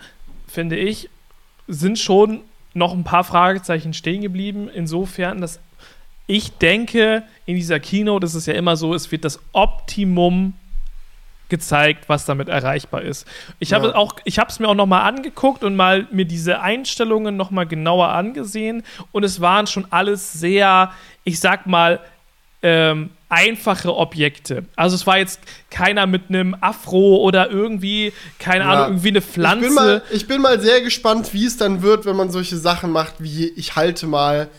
[0.48, 1.10] finde ich,
[1.68, 2.42] sind schon
[2.76, 5.60] noch ein paar Fragezeichen stehen geblieben, insofern, dass
[6.28, 10.54] ich denke, in dieser Keynote ist es ja immer so, es wird das Optimum
[11.54, 13.28] gezeigt, was damit erreichbar ist.
[13.60, 13.96] Ich habe ja.
[13.96, 17.52] auch, ich habe es mir auch noch mal angeguckt und mal mir diese Einstellungen noch
[17.52, 18.82] mal genauer angesehen
[19.12, 20.92] und es waren schon alles sehr,
[21.24, 22.00] ich sag mal,
[22.64, 24.66] ähm, einfache Objekte.
[24.76, 28.72] Also es war jetzt keiner mit einem Afro oder irgendwie, keine ja.
[28.72, 29.66] Ahnung, irgendwie eine Pflanze.
[29.66, 32.58] Ich bin, mal, ich bin mal sehr gespannt, wie es dann wird, wenn man solche
[32.58, 34.50] Sachen macht, wie ich halte mal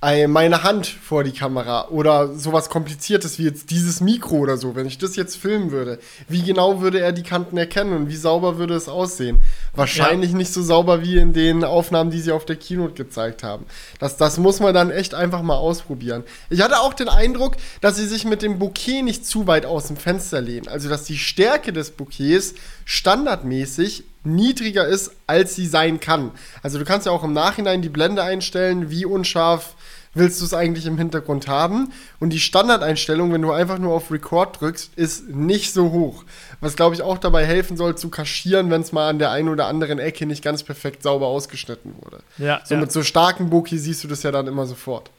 [0.00, 4.86] meine Hand vor die Kamera oder sowas kompliziertes wie jetzt dieses Mikro oder so, wenn
[4.86, 5.98] ich das jetzt filmen würde,
[6.28, 9.40] wie genau würde er die Kanten erkennen und wie sauber würde es aussehen?
[9.74, 10.36] Wahrscheinlich ja.
[10.36, 13.64] nicht so sauber wie in den Aufnahmen, die sie auf der Keynote gezeigt haben.
[13.98, 16.24] Das, das muss man dann echt einfach mal ausprobieren.
[16.50, 19.86] Ich hatte auch den Eindruck, dass sie sich mit dem Bouquet nicht zu weit aus
[19.88, 20.68] dem Fenster lehnen.
[20.68, 22.54] Also, dass die Stärke des Bouquets
[22.84, 26.32] standardmäßig niedriger ist, als sie sein kann.
[26.62, 29.75] Also du kannst ja auch im Nachhinein die Blende einstellen, wie unscharf
[30.16, 31.92] willst du es eigentlich im Hintergrund haben.
[32.18, 36.24] Und die Standardeinstellung, wenn du einfach nur auf Record drückst, ist nicht so hoch.
[36.60, 39.48] Was, glaube ich, auch dabei helfen soll, zu kaschieren, wenn es mal an der einen
[39.48, 42.20] oder anderen Ecke nicht ganz perfekt sauber ausgeschnitten wurde.
[42.38, 42.80] Ja, so ja.
[42.80, 45.10] mit so starken Bokeh siehst du das ja dann immer sofort.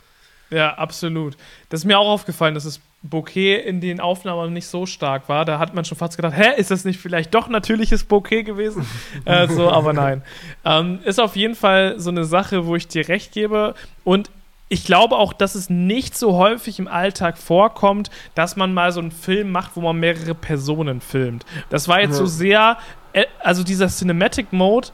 [0.49, 1.35] Ja, absolut.
[1.69, 5.45] Das ist mir auch aufgefallen, dass das Bouquet in den Aufnahmen nicht so stark war.
[5.45, 8.85] Da hat man schon fast gedacht, hä, ist das nicht vielleicht doch natürliches Bouquet gewesen?
[9.25, 10.23] äh, so, aber nein.
[10.65, 13.75] Ähm, ist auf jeden Fall so eine Sache, wo ich dir recht gebe.
[14.03, 14.31] Und
[14.69, 18.99] ich glaube auch, dass es nicht so häufig im Alltag vorkommt, dass man mal so
[18.99, 21.45] einen Film macht, wo man mehrere Personen filmt.
[21.69, 22.17] Das war jetzt ja.
[22.17, 22.77] so sehr,
[23.13, 24.89] äh, also dieser Cinematic Mode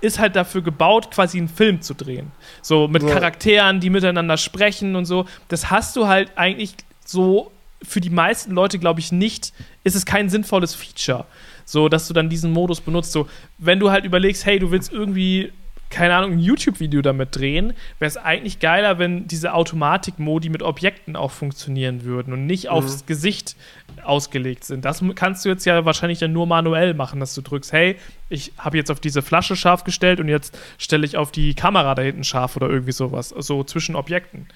[0.00, 2.30] ist halt dafür gebaut, quasi einen Film zu drehen.
[2.62, 3.10] So mit ja.
[3.10, 5.26] Charakteren, die miteinander sprechen und so.
[5.48, 7.50] Das hast du halt eigentlich so
[7.82, 9.52] für die meisten Leute, glaube ich, nicht,
[9.84, 11.26] ist es kein sinnvolles Feature.
[11.64, 13.12] So, dass du dann diesen Modus benutzt.
[13.12, 15.52] So, wenn du halt überlegst, hey, du willst irgendwie
[15.90, 21.16] keine Ahnung, ein YouTube-Video damit drehen, wäre es eigentlich geiler, wenn diese Automatik-Modi mit Objekten
[21.16, 22.70] auch funktionieren würden und nicht mhm.
[22.70, 23.56] aufs Gesicht
[24.04, 24.84] ausgelegt sind.
[24.84, 27.96] Das kannst du jetzt ja wahrscheinlich dann nur manuell machen, dass du drückst, hey,
[28.28, 31.94] ich habe jetzt auf diese Flasche scharf gestellt und jetzt stelle ich auf die Kamera
[31.94, 34.46] da hinten scharf oder irgendwie sowas, so zwischen Objekten.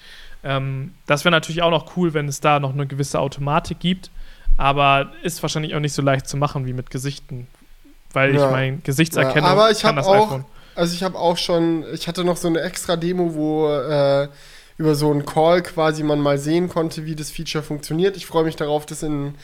[0.45, 4.11] Ähm, das wäre natürlich auch noch cool, wenn es da noch eine gewisse Automatik gibt,
[4.59, 7.47] aber ist wahrscheinlich auch nicht so leicht zu machen wie mit Gesichten,
[8.13, 8.45] weil ja.
[8.45, 11.85] ich mein Gesichtserkennung ja, aber ich kann das auch, iPhone also ich habe auch schon,
[11.93, 14.29] ich hatte noch so eine extra Demo, wo äh,
[14.79, 18.17] über so einen Call quasi man mal sehen konnte, wie das Feature funktioniert.
[18.17, 19.35] Ich freue mich darauf, das in,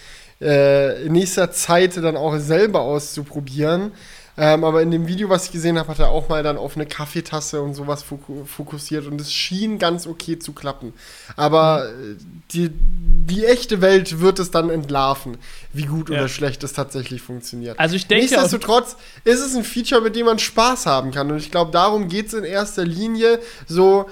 [0.40, 3.92] äh, in nächster Zeit dann auch selber auszuprobieren.
[4.38, 6.76] Ähm, aber in dem Video, was ich gesehen habe, hat er auch mal dann auf
[6.76, 8.04] eine Kaffeetasse und sowas
[8.46, 10.92] fokussiert und es schien ganz okay zu klappen.
[11.36, 12.18] Aber mhm.
[12.52, 15.38] die, die echte Welt wird es dann entlarven,
[15.72, 16.18] wie gut ja.
[16.18, 17.78] oder schlecht es tatsächlich funktioniert.
[17.80, 18.26] Also ich denke.
[18.26, 21.30] Nichtsdestotrotz ist es ein Feature, mit dem man Spaß haben kann.
[21.32, 23.40] Und ich glaube, darum geht es in erster Linie.
[23.66, 24.08] So,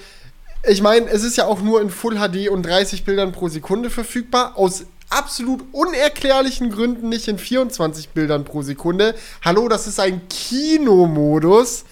[0.69, 3.91] ich meine, es ist ja auch nur in Full HD und 30 Bildern pro Sekunde
[3.91, 4.57] verfügbar.
[4.57, 9.15] Aus absolut unerklärlichen Gründen nicht in 24 Bildern pro Sekunde.
[9.45, 11.85] Hallo, das ist ein Kinomodus.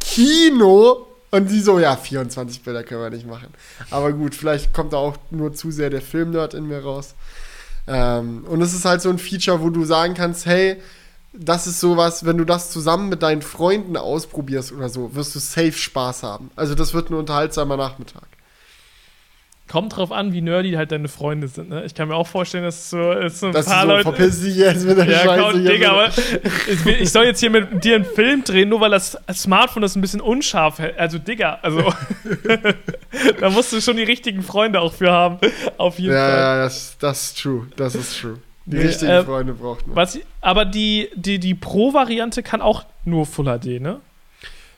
[0.00, 1.06] Kino.
[1.30, 3.48] Und sie so, ja, 24 Bilder können wir nicht machen.
[3.90, 7.14] Aber gut, vielleicht kommt da auch nur zu sehr der Filmnerd in mir raus.
[7.86, 10.76] Ähm, und es ist halt so ein Feature, wo du sagen kannst, hey,
[11.32, 15.38] das ist sowas, wenn du das zusammen mit deinen Freunden ausprobierst oder so, wirst du
[15.38, 16.50] safe Spaß haben.
[16.56, 18.26] Also das wird ein unterhaltsamer Nachmittag.
[19.70, 21.68] Kommt drauf an, wie nerdy halt deine Freunde sind.
[21.68, 21.84] Ne?
[21.84, 24.02] Ich kann mir auch vorstellen, dass so, dass so ein dass paar so, Leute.
[24.02, 25.42] Verpiss dich jetzt mit der ja, Scheiße.
[25.52, 28.90] Komm, Digga, aber ich, ich, soll jetzt hier mit dir einen Film drehen, nur weil
[28.90, 30.98] das Smartphone das ein bisschen unscharf hält.
[30.98, 31.84] Also, Digga, also.
[33.40, 35.38] da musst du schon die richtigen Freunde auch für haben.
[35.76, 36.36] Auf jeden ja, Fall.
[36.36, 37.68] Ja, das, das ist true.
[37.76, 38.38] Das ist true.
[38.66, 39.94] Die nee, richtigen äh, Freunde braucht man.
[39.94, 44.00] Was, aber die, die, die Pro-Variante kann auch nur Full HD, ne?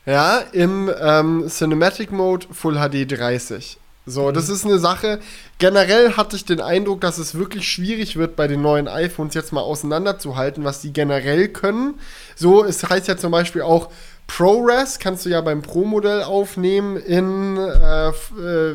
[0.05, 3.79] Ja, im ähm, Cinematic Mode Full HD 30.
[4.05, 5.19] So, das ist eine Sache.
[5.59, 9.53] Generell hatte ich den Eindruck, dass es wirklich schwierig wird, bei den neuen iPhones jetzt
[9.53, 11.99] mal auseinanderzuhalten, was die generell können.
[12.35, 13.89] So, es heißt ja zum Beispiel auch,
[14.27, 18.11] ProRes kannst du ja beim Pro-Modell aufnehmen in äh,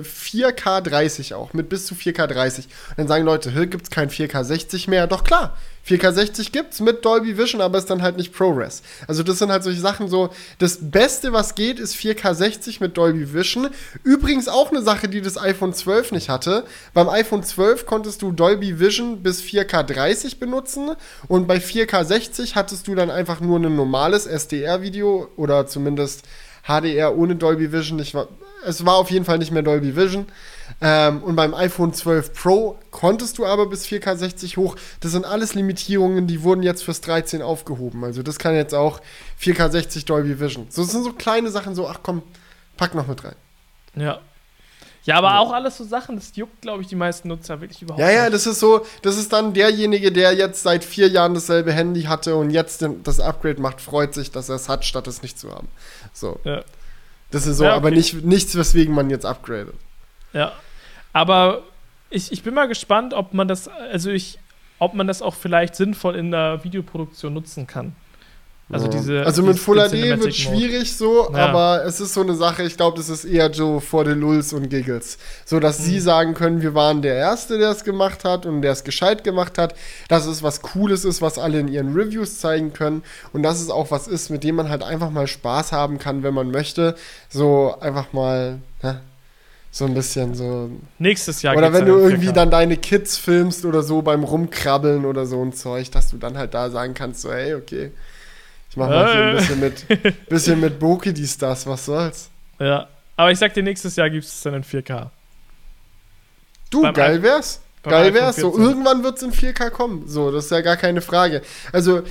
[0.01, 2.67] 4K 30 auch, mit bis zu 4K 30.
[2.67, 5.07] Und dann sagen Leute, hier gibt es kein 4K 60 mehr.
[5.07, 5.57] Doch klar,
[5.89, 8.83] 4K 60 gibt's mit Dolby Vision, aber ist dann halt nicht ProRes.
[9.07, 10.29] Also das sind halt solche Sachen so,
[10.59, 13.69] das Beste, was geht, ist 4K 60 mit Dolby Vision.
[14.05, 16.65] Übrigens auch eine Sache, die das iPhone 12 nicht hatte.
[16.93, 20.91] Beim iPhone 12 konntest du Dolby Vision bis 4K 30 benutzen
[21.27, 26.25] und bei 4K 60 hattest du dann einfach nur ein normales SDR-Video oder zumindest
[26.65, 27.99] HDR ohne Dolby Vision.
[27.99, 28.29] Ich war,
[28.67, 30.27] es war auf jeden Fall nicht mehr Dolby Vision.
[30.81, 34.77] Ähm, und beim iPhone 12 Pro konntest du aber bis 4K 60 hoch.
[35.01, 38.05] Das sind alles Limitierungen, die wurden jetzt fürs 13 aufgehoben.
[38.05, 39.01] Also das kann jetzt auch
[39.41, 40.67] 4K 60 Dolby Vision.
[40.71, 42.23] So, das sind so kleine Sachen, so, ach komm,
[42.77, 43.37] pack noch mit rein.
[43.95, 44.21] Ja.
[45.05, 45.39] Ja, aber ja.
[45.39, 48.17] auch alles so Sachen, das juckt, glaube ich, die meisten Nutzer wirklich überhaupt ja, nicht.
[48.17, 51.73] Ja, ja, das ist so, das ist dann derjenige, der jetzt seit vier Jahren dasselbe
[51.73, 55.23] Handy hatte und jetzt das Upgrade macht, freut sich, dass er es hat, statt es
[55.23, 55.69] nicht zu haben.
[56.13, 56.39] So.
[56.45, 56.63] Ja.
[57.31, 57.77] Das ist so, ja, okay.
[57.79, 59.75] aber nicht, nichts, weswegen man jetzt upgradet.
[60.33, 60.53] Ja.
[61.13, 61.63] Aber
[62.11, 64.39] ich, ich bin mal gespannt, ob man das, also ich,
[64.79, 67.95] ob man das auch vielleicht sinnvoll in der Videoproduktion nutzen kann.
[68.71, 71.47] Also, diese, also mit Full HD wird schwierig so, ja.
[71.47, 74.53] aber es ist so eine Sache, ich glaube, das ist eher so vor den Lulls
[74.53, 75.17] und Giggles.
[75.47, 75.85] So, dass mhm.
[75.85, 79.25] sie sagen können, wir waren der Erste, der es gemacht hat und der es gescheit
[79.25, 79.75] gemacht hat,
[80.09, 83.03] dass es was Cooles ist, was alle in ihren Reviews zeigen können
[83.33, 86.23] und dass es auch was ist, mit dem man halt einfach mal Spaß haben kann,
[86.23, 86.95] wenn man möchte.
[87.31, 89.01] So einfach mal, ne?
[89.71, 90.71] So ein bisschen so.
[90.99, 91.57] Nächstes Jahr.
[91.57, 95.53] Oder wenn du irgendwie dann deine Kids filmst oder so beim Rumkrabbeln oder so ein
[95.53, 97.93] Zeug, dass du dann halt da sagen kannst, so, hey, okay
[98.71, 102.31] ich mach mal hier ein bisschen mit, bisschen mit Boki dies, das, was soll's.
[102.59, 105.09] Ja, aber ich sag dir, nächstes Jahr gibt es dann in 4K.
[106.71, 107.61] Du, beim geil wär's.
[107.83, 108.37] Geil wär's.
[108.37, 110.07] So, irgendwann wird's in 4K kommen.
[110.07, 111.41] So, das ist ja gar keine Frage.
[111.73, 112.03] Also,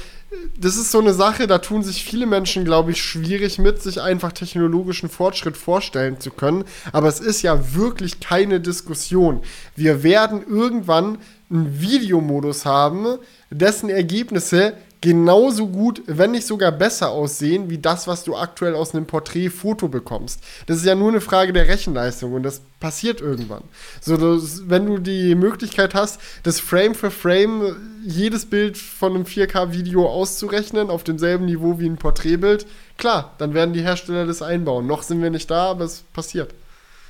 [0.57, 4.01] das ist so eine Sache, da tun sich viele Menschen, glaube ich, schwierig mit, sich
[4.01, 6.65] einfach technologischen Fortschritt vorstellen zu können.
[6.91, 9.41] Aber es ist ja wirklich keine Diskussion.
[9.75, 13.17] Wir werden irgendwann einen Videomodus haben,
[13.49, 18.93] dessen Ergebnisse genauso gut, wenn nicht sogar besser aussehen, wie das, was du aktuell aus
[18.93, 20.41] einem Porträtfoto bekommst.
[20.65, 23.63] Das ist ja nur eine Frage der Rechenleistung und das passiert irgendwann.
[24.01, 27.75] So, dass, wenn du die Möglichkeit hast, das Frame für Frame
[28.05, 32.65] jedes Bild von einem 4K-Video auszurechnen auf demselben Niveau wie ein Porträtbild,
[32.97, 34.87] klar, dann werden die Hersteller das einbauen.
[34.87, 36.53] Noch sind wir nicht da, aber es passiert.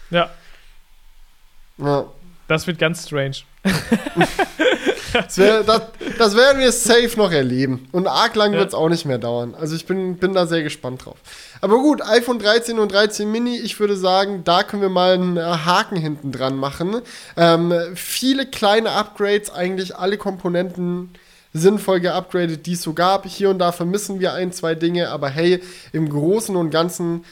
[0.09, 0.29] Ja.
[1.77, 2.05] Ja.
[2.47, 3.37] Das wird ganz strange.
[5.13, 5.81] Das, wär, das,
[6.17, 7.87] das, werden wir safe noch erleben.
[7.91, 8.59] Und arg lang ja.
[8.59, 9.55] wird es auch nicht mehr dauern.
[9.59, 11.17] Also ich bin, bin da sehr gespannt drauf.
[11.61, 15.39] Aber gut, iPhone 13 und 13 Mini, ich würde sagen, da können wir mal einen
[15.39, 17.01] Haken hinten dran machen.
[17.35, 21.09] Ähm, viele kleine Upgrades, eigentlich alle Komponenten
[21.53, 23.25] sinnvoll geupgradet, die es so gab.
[23.25, 25.61] Hier und da vermissen wir ein, zwei Dinge, aber hey,
[25.93, 27.23] im Großen und Ganzen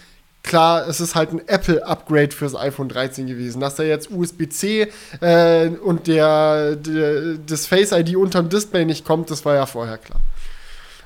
[0.45, 3.59] klar, es ist halt ein Apple-Upgrade fürs iPhone 13 gewesen.
[3.59, 4.91] Dass da jetzt USB-C
[5.21, 9.97] äh, und der, der, das Face ID unterm Display nicht kommt, das war ja vorher
[9.97, 10.19] klar.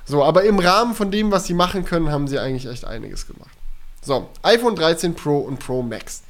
[0.06, 3.28] So, aber im Rahmen von dem, was sie machen können, haben sie eigentlich echt einiges
[3.28, 3.52] gemacht.
[4.02, 6.24] So, iPhone 13 Pro und Pro Max.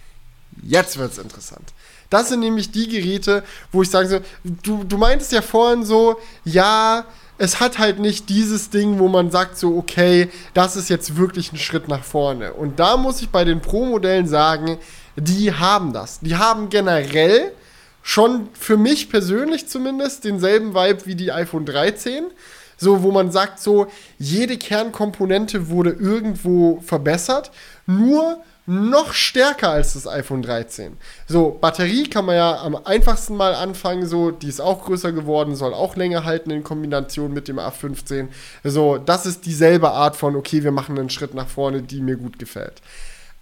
[0.62, 1.74] Jetzt wird's interessant.
[2.10, 6.20] Das sind nämlich die Geräte, wo ich sage so, du, du meintest ja vorhin so,
[6.44, 7.06] ja,
[7.40, 11.54] es hat halt nicht dieses Ding, wo man sagt so, okay, das ist jetzt wirklich
[11.54, 12.52] ein Schritt nach vorne.
[12.54, 14.78] Und da muss ich bei den Pro-Modellen sagen,
[15.16, 16.20] die haben das.
[16.20, 17.54] Die haben generell
[18.04, 22.26] schon für mich persönlich zumindest denselben Vibe wie die iPhone 13.
[22.78, 23.88] So, wo man sagt so,
[24.18, 27.52] jede Kernkomponente wurde irgendwo verbessert.
[27.88, 30.98] Nur noch stärker als das iPhone 13.
[31.28, 35.56] So, Batterie kann man ja am einfachsten mal anfangen, so, die ist auch größer geworden,
[35.56, 38.28] soll auch länger halten in Kombination mit dem A15.
[38.64, 42.16] So, das ist dieselbe Art von, okay, wir machen einen Schritt nach vorne, die mir
[42.16, 42.82] gut gefällt.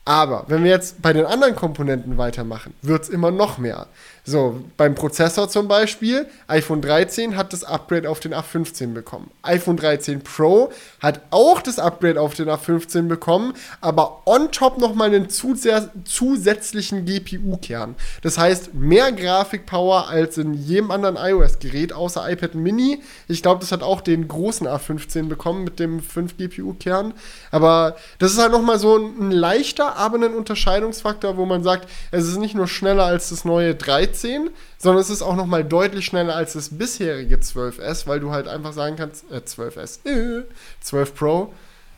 [0.06, 3.88] Aber wenn wir jetzt bei den anderen Komponenten weitermachen, wird es immer noch mehr.
[4.30, 9.32] So, beim Prozessor zum Beispiel, iPhone 13 hat das Upgrade auf den A15 bekommen.
[9.41, 15.16] iPhone 13 Pro hat auch das Upgrade auf den A15 bekommen, aber on top nochmal
[15.16, 17.95] einen zusätzlichen GPU-Kern.
[18.22, 23.02] Das heißt, mehr Grafikpower als in jedem anderen iOS-Gerät, außer iPad Mini.
[23.30, 27.14] Ich glaube, das hat auch den großen A15 bekommen mit dem 5 GPU-Kern.
[27.49, 32.28] Aber das ist halt nochmal so ein leichter, aber ein Unterscheidungsfaktor, wo man sagt, es
[32.28, 35.64] ist nicht nur schneller als das neue 13, 13, sondern es ist auch noch mal
[35.64, 40.44] deutlich schneller als das bisherige 12S, weil du halt einfach sagen kannst, äh, 12S, äh,
[40.81, 41.53] 12 Pro,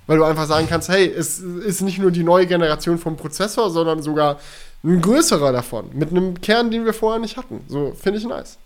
[0.08, 3.70] weil du einfach sagen kannst, hey, es ist nicht nur die neue Generation vom Prozessor,
[3.70, 4.40] sondern sogar
[4.84, 7.62] ein größerer davon, mit einem Kern, den wir vorher nicht hatten.
[7.68, 8.58] So, finde ich nice.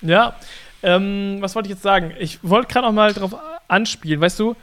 [0.00, 0.36] Ja,
[0.82, 2.12] ähm, was wollte ich jetzt sagen?
[2.18, 3.34] Ich wollte gerade noch mal drauf
[3.68, 4.54] anspielen, weißt du,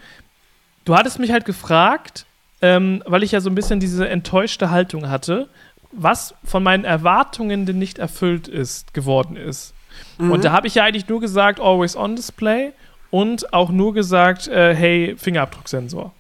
[0.85, 2.25] du hattest mich halt gefragt,
[2.61, 5.49] ähm, weil ich ja so ein bisschen diese enttäuschte Haltung hatte,
[5.95, 9.73] was von meinen Erwartungen denn nicht erfüllt ist, geworden ist.
[10.17, 10.31] Mhm.
[10.31, 12.73] Und da habe ich ja eigentlich nur gesagt, always on Display
[13.11, 16.11] und auch nur gesagt, äh, hey, Fingerabdrucksensor.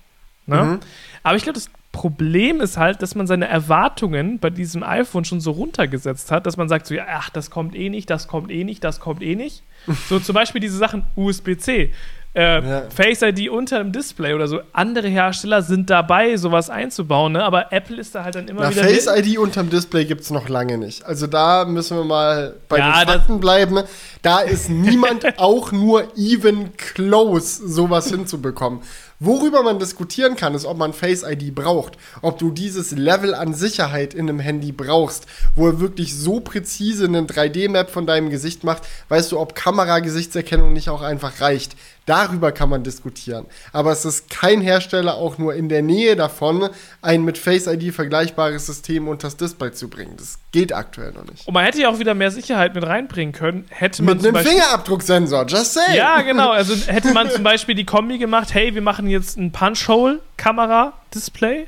[0.45, 0.63] Ne?
[0.63, 0.79] Mhm.
[1.23, 5.39] Aber ich glaube, das Problem ist halt, dass man seine Erwartungen bei diesem iPhone schon
[5.39, 8.51] so runtergesetzt hat, dass man sagt so, ja, ach, das kommt eh nicht, das kommt
[8.51, 9.63] eh nicht, das kommt eh nicht.
[10.09, 11.93] so zum Beispiel diese Sachen USB-C
[12.35, 12.83] äh, ja.
[12.89, 14.59] Face ID unter dem Display oder so.
[14.71, 17.43] Andere Hersteller sind dabei, sowas einzubauen, ne?
[17.43, 18.83] aber Apple ist da halt dann immer Na, wieder.
[18.83, 21.05] Face ID unterm Display gibt es noch lange nicht.
[21.05, 23.83] Also da müssen wir mal bei ja, den Fakten bleiben.
[24.23, 28.81] Da ist niemand auch nur even close, sowas hinzubekommen.
[29.25, 31.93] Worüber man diskutieren kann, ist, ob man Face ID braucht.
[32.21, 37.05] Ob du dieses Level an Sicherheit in einem Handy brauchst, wo er wirklich so präzise
[37.05, 38.83] einen 3D-Map von deinem Gesicht macht.
[39.07, 41.77] Weißt du, ob Kamera-Gesichtserkennung nicht auch einfach reicht.
[42.05, 43.45] Darüber kann man diskutieren.
[43.71, 46.69] Aber es ist kein Hersteller auch nur in der Nähe davon,
[47.01, 50.15] ein mit Face ID vergleichbares System unter das Display zu bringen.
[50.17, 51.47] Das geht aktuell noch nicht.
[51.47, 53.63] Und man hätte ja auch wieder mehr Sicherheit mit reinbringen können.
[53.69, 55.95] Hätte man mit einem Fingerabdrucksensor, just say.
[55.95, 56.51] Ja, genau.
[56.63, 61.67] Also hätte man zum Beispiel die Kombi gemacht, hey, wir machen jetzt ein Punch-Hole-Kamera-Display.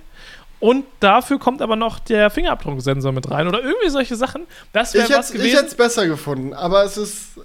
[0.59, 4.47] Und dafür kommt aber noch der Fingerabdrucksensor mit rein oder irgendwie solche Sachen.
[4.73, 5.47] Das wäre was gewesen.
[5.47, 7.39] Ich hätte es besser gefunden, aber es ist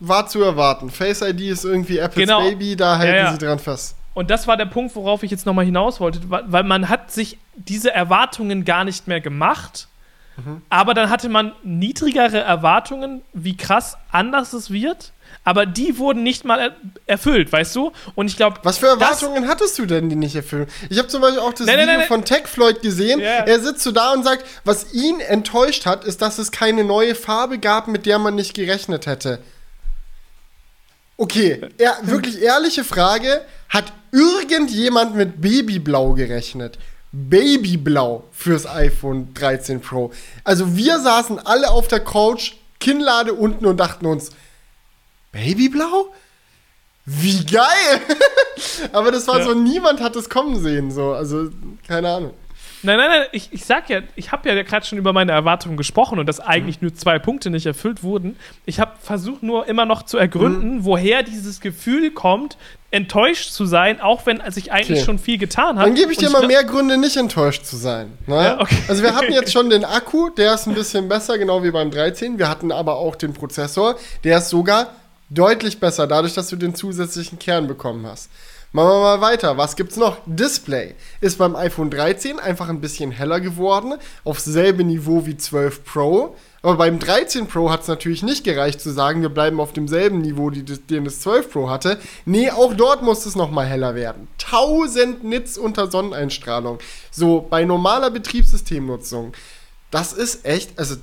[0.00, 0.90] war zu erwarten.
[0.90, 2.40] Face ID ist irgendwie Apples genau.
[2.40, 3.32] Baby, da halten ja, ja.
[3.32, 3.96] sie dran fest.
[4.14, 7.38] Und das war der Punkt, worauf ich jetzt nochmal hinaus wollte, weil man hat sich
[7.56, 9.88] diese Erwartungen gar nicht mehr gemacht,
[10.36, 10.60] mhm.
[10.68, 15.12] aber dann hatte man niedrigere Erwartungen, wie krass anders es wird
[15.44, 16.76] aber die wurden nicht mal er
[17.06, 17.92] erfüllt, weißt du?
[18.14, 18.60] Und ich glaube.
[18.62, 20.68] Was für Erwartungen hattest du denn, die nicht erfüllt?
[20.88, 23.20] Ich habe zum Beispiel auch das nein, Video nein, nein, von Tech Floyd gesehen.
[23.20, 23.46] Yeah.
[23.46, 27.14] Er sitzt so da und sagt, was ihn enttäuscht hat, ist, dass es keine neue
[27.14, 29.40] Farbe gab, mit der man nicht gerechnet hätte.
[31.22, 33.42] Okay, er, wirklich ehrliche Frage.
[33.68, 36.80] Hat irgendjemand mit Babyblau gerechnet?
[37.12, 40.10] Babyblau fürs iPhone 13 Pro.
[40.42, 44.30] Also wir saßen alle auf der Couch, Kinnlade unten und dachten uns,
[45.30, 46.12] Babyblau?
[47.04, 48.00] Wie geil!
[48.92, 49.44] Aber das war ja.
[49.44, 51.12] so, niemand hat es kommen sehen, so.
[51.12, 51.50] Also,
[51.86, 52.34] keine Ahnung.
[52.84, 55.76] Nein, nein, nein, ich, ich sag ja, ich habe ja gerade schon über meine Erwartungen
[55.76, 56.88] gesprochen und dass eigentlich mhm.
[56.88, 58.36] nur zwei Punkte nicht erfüllt wurden.
[58.66, 60.84] Ich habe versucht nur immer noch zu ergründen, mhm.
[60.84, 62.56] woher dieses Gefühl kommt,
[62.90, 65.06] enttäuscht zu sein, auch wenn sich eigentlich okay.
[65.06, 65.86] schon viel getan hat.
[65.86, 68.12] Dann gebe ich dir mal mehr Gründe, nicht enttäuscht zu sein.
[68.26, 68.36] Ne?
[68.36, 68.76] Ja, okay.
[68.88, 71.90] Also wir hatten jetzt schon den Akku, der ist ein bisschen besser, genau wie beim
[71.90, 72.38] 13.
[72.38, 74.88] Wir hatten aber auch den Prozessor, der ist sogar
[75.30, 78.28] deutlich besser, dadurch, dass du den zusätzlichen Kern bekommen hast.
[78.74, 79.58] Machen wir mal weiter.
[79.58, 80.16] Was gibt's noch?
[80.24, 83.94] Display ist beim iPhone 13 einfach ein bisschen heller geworden,
[84.24, 86.34] auf selbe Niveau wie 12 Pro.
[86.62, 90.22] Aber beim 13 Pro hat es natürlich nicht gereicht zu sagen, wir bleiben auf demselben
[90.22, 91.98] Niveau, die, den das 12 Pro hatte.
[92.24, 94.28] Nee, auch dort muss es nochmal heller werden.
[94.42, 96.78] 1000 Nits unter Sonneneinstrahlung.
[97.10, 99.34] So, bei normaler Betriebssystemnutzung.
[99.90, 100.96] Das ist echt, also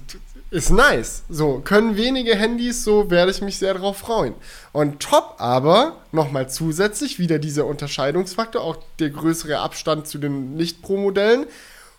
[0.51, 1.23] ist nice.
[1.29, 4.33] So, können wenige Handys, so werde ich mich sehr darauf freuen.
[4.71, 11.45] Und top aber, nochmal zusätzlich, wieder dieser Unterscheidungsfaktor, auch der größere Abstand zu den Nicht-Pro-Modellen,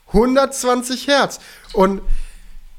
[0.08, 1.40] 120 Hertz.
[1.72, 2.02] Und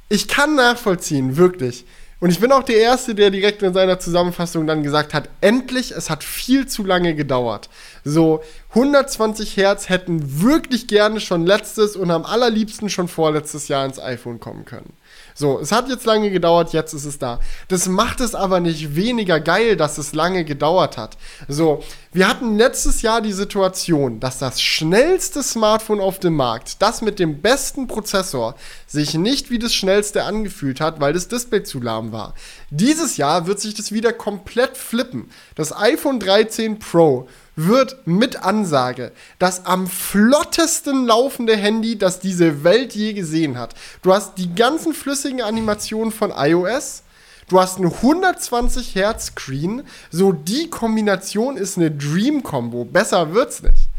[0.09, 1.85] ich kann nachvollziehen, wirklich.
[2.19, 5.91] Und ich bin auch der Erste, der direkt in seiner Zusammenfassung dann gesagt hat, endlich,
[5.91, 7.67] es hat viel zu lange gedauert.
[8.03, 13.99] So, 120 Hertz hätten wirklich gerne schon letztes und am allerliebsten schon vorletztes Jahr ins
[13.99, 14.93] iPhone kommen können.
[15.35, 17.39] So, es hat jetzt lange gedauert, jetzt ist es da.
[17.67, 21.17] Das macht es aber nicht weniger geil, dass es lange gedauert hat.
[21.47, 27.01] So, wir hatten letztes Jahr die Situation, dass das schnellste Smartphone auf dem Markt, das
[27.01, 28.55] mit dem besten Prozessor,
[28.87, 32.33] sich nicht wie das schnellste angefühlt hat, weil das Display zu lahm war.
[32.69, 35.29] Dieses Jahr wird sich das wieder komplett flippen.
[35.55, 42.93] Das iPhone 13 Pro wird mit Ansage das am flottesten laufende Handy, das diese Welt
[42.93, 43.75] je gesehen hat.
[44.01, 47.03] Du hast die ganzen flüssigen Animationen von iOS.
[47.49, 49.83] Du hast einen 120 Hertz Screen.
[50.09, 52.85] So die Kombination ist eine Dream Combo.
[52.85, 53.89] Besser wird's nicht.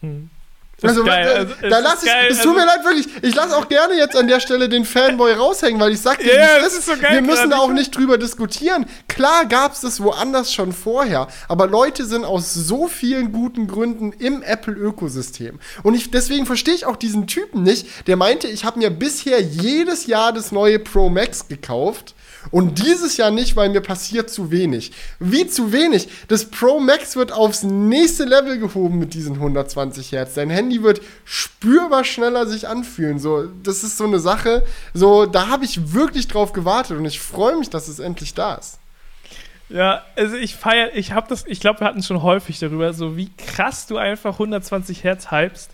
[0.00, 0.30] Hm.
[0.82, 1.24] Also, geil.
[1.24, 3.08] Da, also, da lass ich, es tut mir also leid, wirklich.
[3.22, 6.32] Ich lasse auch gerne jetzt an der Stelle den Fanboy raushängen, weil ich sag dir,
[6.32, 8.86] yeah, das ist so geil, wir müssen da auch nicht drüber diskutieren.
[9.08, 14.12] Klar gab es das woanders schon vorher, aber Leute sind aus so vielen guten Gründen
[14.12, 15.58] im Apple-Ökosystem.
[15.82, 19.40] Und ich, deswegen verstehe ich auch diesen Typen nicht, der meinte, ich habe mir bisher
[19.40, 22.14] jedes Jahr das neue Pro Max gekauft
[22.50, 24.92] und dieses Jahr nicht, weil mir passiert zu wenig.
[25.18, 26.08] Wie zu wenig?
[26.28, 30.34] Das Pro Max wird aufs nächste Level gehoben mit diesen 120 Hertz.
[30.34, 33.18] Dein Handy wird spürbar schneller sich anfühlen.
[33.18, 34.64] So, das ist so eine Sache.
[34.92, 38.54] So, da habe ich wirklich drauf gewartet und ich freue mich, dass es endlich da
[38.54, 38.78] ist.
[39.68, 43.16] Ja, also ich feiere, ich habe das, ich glaube, wir hatten schon häufig darüber, so
[43.16, 45.70] wie krass du einfach 120 Hertz hypst.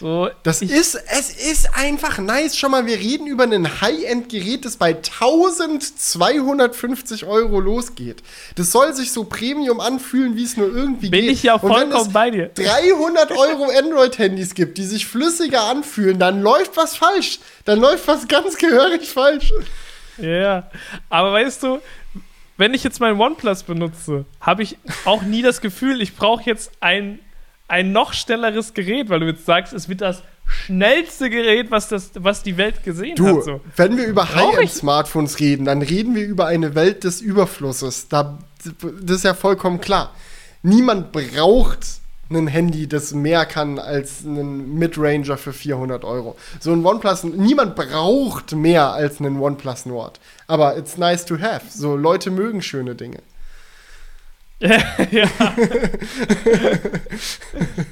[0.00, 2.56] So, das ist, es ist einfach nice.
[2.56, 8.22] Schau mal, wir reden über ein High-End-Gerät, das bei 1250 Euro losgeht.
[8.54, 11.28] Das soll sich so Premium anfühlen, wie es nur irgendwie Bin geht.
[11.28, 12.48] Bin ich ja vollkommen bei dir.
[12.54, 17.40] 300 Euro Android-Handys gibt, die sich flüssiger anfühlen, dann läuft was falsch.
[17.64, 19.52] Dann läuft was ganz gehörig falsch.
[20.18, 20.70] Ja,
[21.10, 21.80] aber weißt du,
[22.56, 26.70] wenn ich jetzt mein OnePlus benutze, habe ich auch nie das Gefühl, ich brauche jetzt
[26.80, 27.18] ein
[27.68, 32.10] ein noch schnelleres Gerät, weil du jetzt sagst, es wird das schnellste Gerät, was, das,
[32.14, 33.44] was die Welt gesehen du, hat.
[33.44, 33.60] So.
[33.76, 38.08] Wenn wir über High-End-Smartphones reden, dann reden wir über eine Welt des Überflusses.
[38.08, 38.38] Da,
[39.02, 40.14] das ist ja vollkommen klar.
[40.62, 41.86] Niemand braucht
[42.30, 46.36] ein Handy, das mehr kann als ein Midranger für 400 Euro.
[46.60, 50.20] So ein OnePlus, niemand braucht mehr als einen OnePlus Nord.
[50.46, 51.62] Aber it's nice to have.
[51.70, 53.18] So Leute mögen schöne Dinge.
[54.60, 54.78] Ja.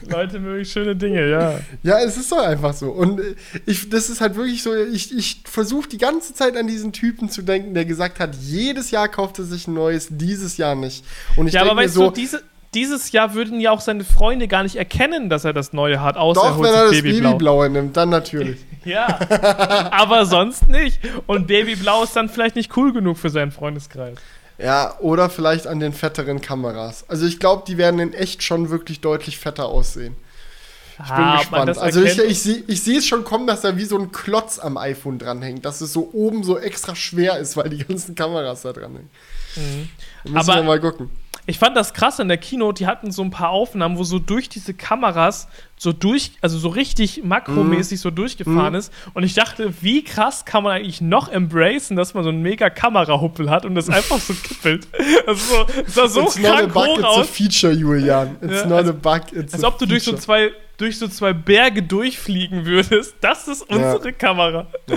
[0.09, 1.61] Leute mögen schöne Dinge, ja.
[1.85, 2.91] Ja, es ist doch einfach so.
[2.91, 3.21] Und
[3.67, 7.31] ich, das ist halt wirklich so, ich, ich versuche die ganze Zeit an diesen Typen
[7.31, 11.05] zu denken, der gesagt hat, jedes Jahr kauft er sich ein neues, dieses Jahr nicht.
[11.37, 12.43] Und ich ja, aber weißt so, du, diese,
[12.75, 16.17] dieses Jahr würden ja auch seine Freunde gar nicht erkennen, dass er das Neue hat,
[16.17, 17.31] außer Doch, er wenn er das Babyblau.
[17.31, 18.59] Babyblaue nimmt, dann natürlich.
[18.85, 19.07] ja,
[19.93, 20.99] aber sonst nicht.
[21.27, 24.19] Und Babyblau ist dann vielleicht nicht cool genug für seinen Freundeskreis.
[24.59, 27.05] Ja, oder vielleicht an den fetteren Kameras.
[27.09, 30.17] Also ich glaube, die werden in echt schon wirklich deutlich fetter aussehen.
[30.93, 31.77] Ich bin ah, gespannt.
[31.77, 34.59] Also ich, ich, sehe ich seh es schon kommen, dass da wie so ein Klotz
[34.59, 38.63] am iPhone dranhängt, dass es so oben so extra schwer ist, weil die ganzen Kameras
[38.63, 39.11] da dran hängen.
[39.57, 40.33] Mhm.
[40.33, 41.11] Müssen Aber wir mal gucken
[41.47, 44.19] ich fand das krass in der Keynote, die hatten so ein paar Aufnahmen, wo so
[44.19, 45.47] durch diese Kameras
[45.77, 48.03] so durch, also so richtig makromäßig mm.
[48.03, 48.77] so durchgefahren mm.
[48.77, 48.93] ist.
[49.15, 52.69] Und ich dachte, wie krass kann man eigentlich noch embracen, dass man so einen mega
[52.71, 54.89] Kamerahuppel hat und das einfach so kippelt.
[55.27, 57.19] Also so, sah so it's krank not a bug, hoch aus.
[57.19, 58.37] It's a feature, Julian.
[58.41, 61.09] It's ja, not als, a bug, it's Als ob du durch so zwei durch so
[61.09, 63.17] zwei Berge durchfliegen würdest.
[63.21, 64.13] Das ist unsere ja.
[64.13, 64.67] Kamera.
[64.89, 64.97] Ja.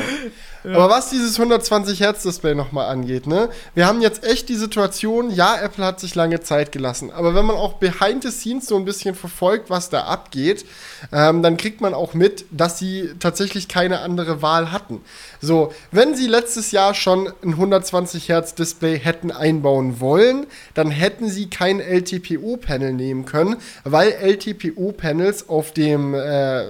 [0.64, 3.49] Aber was dieses 120 Hertz Display nochmal angeht, ne?
[3.76, 7.45] Wir haben jetzt echt die Situation, ja, Apple hat sich lange Zeit gelassen, aber wenn
[7.45, 10.65] man auch behind the scenes so ein bisschen verfolgt, was da abgeht,
[11.11, 15.02] ähm, dann kriegt man auch mit, dass sie tatsächlich keine andere Wahl hatten.
[15.41, 21.30] So, wenn sie letztes Jahr schon ein 120 Hertz Display hätten einbauen wollen, dann hätten
[21.30, 26.65] sie kein LTPO-Panel nehmen können, weil LTPO-Panels auf dem äh,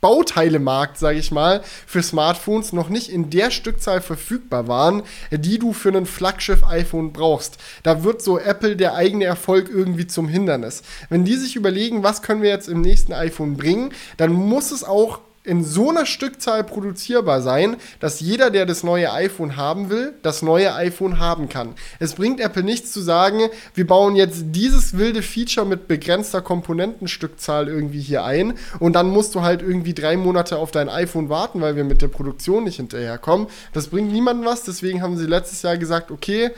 [0.00, 5.72] Bauteilemarkt, sage ich mal, für Smartphones noch nicht in der Stückzahl verfügbar waren, die du
[5.72, 7.58] für ein Flaggschiff-iPhone brauchst.
[7.82, 10.82] Da wird so Apple der eigene Erfolg irgendwie zum Hindernis.
[11.08, 14.84] Wenn die sich überlegen, was können wir jetzt im nächsten iPhone bringen, dann muss es
[14.84, 20.12] auch in so einer Stückzahl produzierbar sein, dass jeder, der das neue iPhone haben will,
[20.22, 21.74] das neue iPhone haben kann.
[21.98, 27.68] Es bringt Apple nichts zu sagen, wir bauen jetzt dieses wilde Feature mit begrenzter Komponentenstückzahl
[27.68, 31.62] irgendwie hier ein und dann musst du halt irgendwie drei Monate auf dein iPhone warten,
[31.62, 33.46] weil wir mit der Produktion nicht hinterherkommen.
[33.72, 36.50] Das bringt niemandem was, deswegen haben sie letztes Jahr gesagt, okay,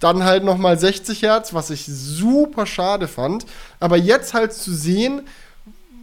[0.00, 3.44] dann halt nochmal 60 Hertz, was ich super schade fand.
[3.80, 5.22] Aber jetzt halt zu sehen,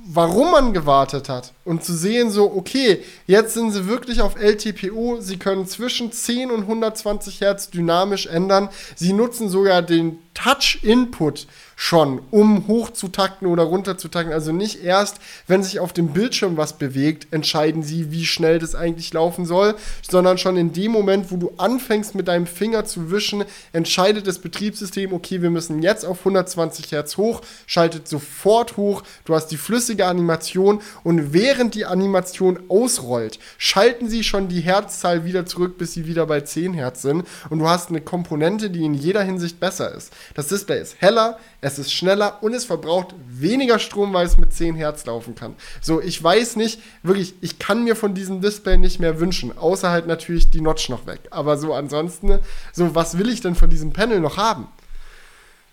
[0.08, 1.54] warum man gewartet hat.
[1.64, 6.52] Und zu sehen, so, okay, jetzt sind sie wirklich auf LTPO, sie können zwischen 10
[6.52, 13.48] und 120 Hertz dynamisch ändern, sie nutzen sogar den Touch-Input schon, um hoch zu takten
[13.48, 14.34] oder runter zu takten.
[14.34, 18.76] Also nicht erst, wenn sich auf dem Bildschirm was bewegt, entscheiden sie, wie schnell das
[18.76, 19.76] eigentlich laufen soll,
[20.10, 23.44] sondern schon in dem Moment, wo du anfängst mit deinem Finger zu wischen,
[23.74, 29.36] entscheidet das Betriebssystem, okay, wir müssen jetzt auf 120 Hertz hoch, schaltet sofort hoch, du
[29.36, 35.46] hast die flüssige Animation und während die Animation ausrollt, schalten sie schon die Herzzahl wieder
[35.46, 38.94] zurück, bis sie wieder bei 10 Hertz sind und du hast eine Komponente, die in
[38.94, 40.14] jeder Hinsicht besser ist.
[40.34, 44.54] Das Display ist heller, es ist schneller und es verbraucht weniger Strom, weil es mit
[44.54, 45.56] 10 Hertz laufen kann.
[45.82, 49.90] So, ich weiß nicht, wirklich, ich kann mir von diesem Display nicht mehr wünschen, außer
[49.90, 51.22] halt natürlich die Notch noch weg.
[51.32, 52.38] Aber so ansonsten,
[52.72, 54.68] so, was will ich denn von diesem Panel noch haben?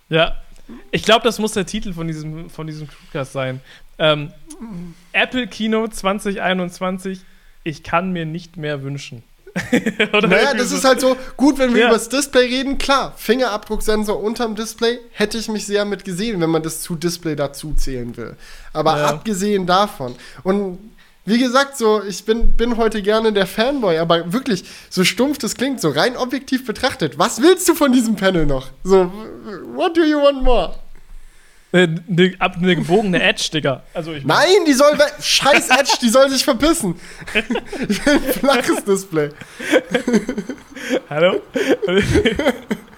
[0.08, 0.38] Ja,
[0.92, 3.60] ich glaube, das muss der Titel von diesem, von diesem Crewcast sein.
[3.98, 4.32] Ähm,
[5.12, 7.20] Apple Kino 2021,
[7.64, 9.22] ich kann mir nicht mehr wünschen.
[10.12, 10.76] naja, das so.
[10.76, 11.86] ist halt so, gut, wenn wir ja.
[11.88, 16.50] über das Display reden, klar, Fingerabdrucksensor unterm Display hätte ich mich sehr mit gesehen, wenn
[16.50, 18.36] man das zu Display dazu zählen will.
[18.72, 19.06] Aber ja.
[19.06, 20.14] abgesehen davon.
[20.42, 20.78] Und
[21.24, 25.54] wie gesagt, so, ich bin, bin heute gerne der Fanboy, aber wirklich, so stumpf das
[25.54, 28.68] klingt, so rein objektiv betrachtet, was willst du von diesem Panel noch?
[28.82, 29.12] So,
[29.74, 30.74] what do you want more?
[31.72, 32.02] Eine,
[32.38, 33.82] eine gebogene Edge, Digga.
[33.94, 34.98] Also ich Nein, die soll.
[35.20, 36.96] Scheiß Edge, die soll sich verpissen.
[37.88, 39.30] Ich will ein flaches Display.
[41.08, 41.40] Hallo?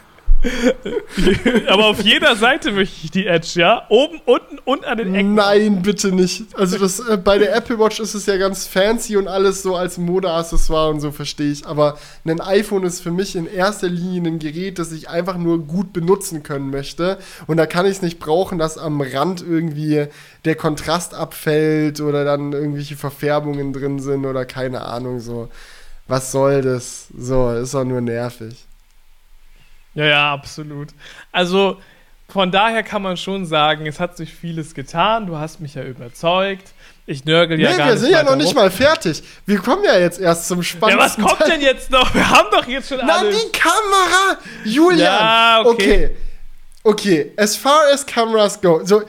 [1.68, 3.86] Aber auf jeder Seite möchte ich die Edge, ja?
[3.88, 5.34] Oben, unten und an den Ecken.
[5.34, 6.44] Nein, bitte nicht.
[6.54, 9.76] Also das, äh, bei der Apple Watch ist es ja ganz fancy und alles so
[9.76, 11.66] als Modeaccessoire und so verstehe ich.
[11.66, 15.60] Aber ein iPhone ist für mich in erster Linie ein Gerät, das ich einfach nur
[15.66, 17.18] gut benutzen können möchte.
[17.46, 20.06] Und da kann ich es nicht brauchen, dass am Rand irgendwie
[20.44, 25.48] der Kontrast abfällt oder dann irgendwelche Verfärbungen drin sind oder keine Ahnung so.
[26.06, 27.06] Was soll das?
[27.16, 28.66] So, ist doch nur nervig.
[29.94, 30.88] Ja, ja, absolut.
[31.32, 31.78] Also
[32.28, 35.26] von daher kann man schon sagen, es hat sich vieles getan.
[35.26, 36.72] Du hast mich ja überzeugt.
[37.06, 37.94] Ich nörgel ja nee, gar nicht.
[37.94, 39.22] Wir sind ja noch nicht mal fertig.
[39.44, 41.50] Wir kommen ja jetzt erst zum spannendsten Ja, was kommt Teil.
[41.50, 42.14] denn jetzt noch?
[42.14, 43.36] Wir haben doch jetzt schon Na, alles.
[43.36, 44.38] Na, die Kamera!
[44.64, 45.00] Julian!
[45.00, 46.06] Ja, okay.
[46.06, 46.16] okay.
[46.86, 48.84] Okay, as far as cameras go.
[48.84, 49.04] So,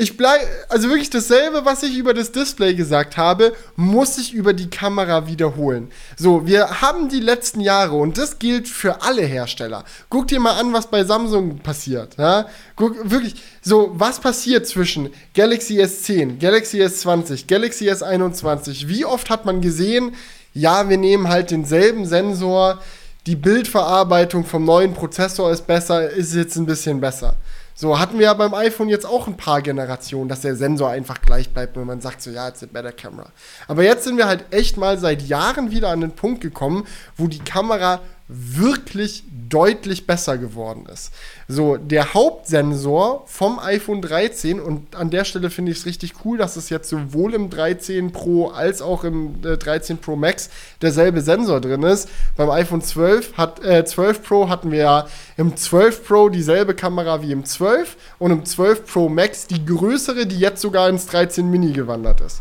[0.00, 4.54] ich bleibe, also wirklich dasselbe, was ich über das Display gesagt habe, muss ich über
[4.54, 5.90] die Kamera wiederholen.
[6.16, 9.84] So, wir haben die letzten Jahre und das gilt für alle Hersteller.
[10.08, 12.16] Guck dir mal an, was bei Samsung passiert.
[12.16, 12.46] Ja?
[12.76, 18.88] Guck, wirklich, so, was passiert zwischen Galaxy S10, Galaxy S20, Galaxy S21?
[18.88, 20.14] Wie oft hat man gesehen,
[20.54, 22.80] ja, wir nehmen halt denselben Sensor,
[23.26, 27.36] die Bildverarbeitung vom neuen Prozessor ist besser, ist jetzt ein bisschen besser.
[27.74, 31.22] So hatten wir ja beim iPhone jetzt auch ein paar Generationen, dass der Sensor einfach
[31.22, 33.30] gleich bleibt und man sagt so, ja, it's a better camera.
[33.68, 36.86] Aber jetzt sind wir halt echt mal seit Jahren wieder an den Punkt gekommen,
[37.16, 41.12] wo die Kamera wirklich deutlich besser geworden ist.
[41.48, 46.38] So, der Hauptsensor vom iPhone 13 und an der Stelle finde ich es richtig cool,
[46.38, 50.48] dass es jetzt sowohl im 13 Pro als auch im äh, 13 Pro Max
[50.80, 52.08] derselbe Sensor drin ist.
[52.36, 55.06] Beim iPhone 12 hat äh, 12 Pro hatten wir ja
[55.36, 60.26] im 12 Pro dieselbe Kamera wie im 12 und im 12 Pro Max die größere,
[60.26, 62.40] die jetzt sogar ins 13 Mini gewandert ist.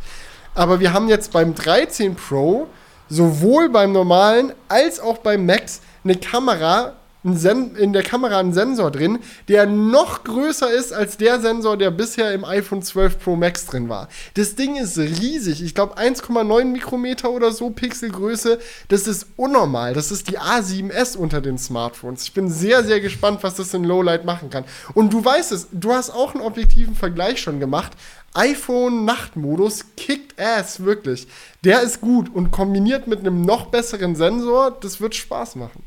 [0.56, 2.68] Aber wir haben jetzt beim 13 Pro
[3.10, 6.94] sowohl beim normalen als auch beim Max eine Kamera,
[7.24, 9.20] in der Kamera einen Sensor drin,
[9.50, 13.90] der noch größer ist als der Sensor, der bisher im iPhone 12 Pro Max drin
[13.90, 14.08] war.
[14.36, 15.62] Das Ding ist riesig.
[15.62, 18.60] Ich glaube 1,9 Mikrometer oder so Pixelgröße.
[18.88, 19.94] Das ist unnormal.
[19.94, 22.24] Das ist die A7S unter den Smartphones.
[22.24, 24.64] Ich bin sehr, sehr gespannt, was das in Lowlight machen kann.
[24.94, 27.92] Und du weißt es, du hast auch einen objektiven Vergleich schon gemacht
[28.34, 31.28] iPhone Nachtmodus kickt ass, wirklich.
[31.64, 35.84] Der ist gut und kombiniert mit einem noch besseren Sensor, das wird Spaß machen.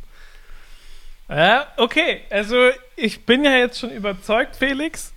[1.34, 2.20] Ja, okay.
[2.30, 2.56] Also,
[2.96, 5.12] ich bin ja jetzt schon überzeugt, Felix.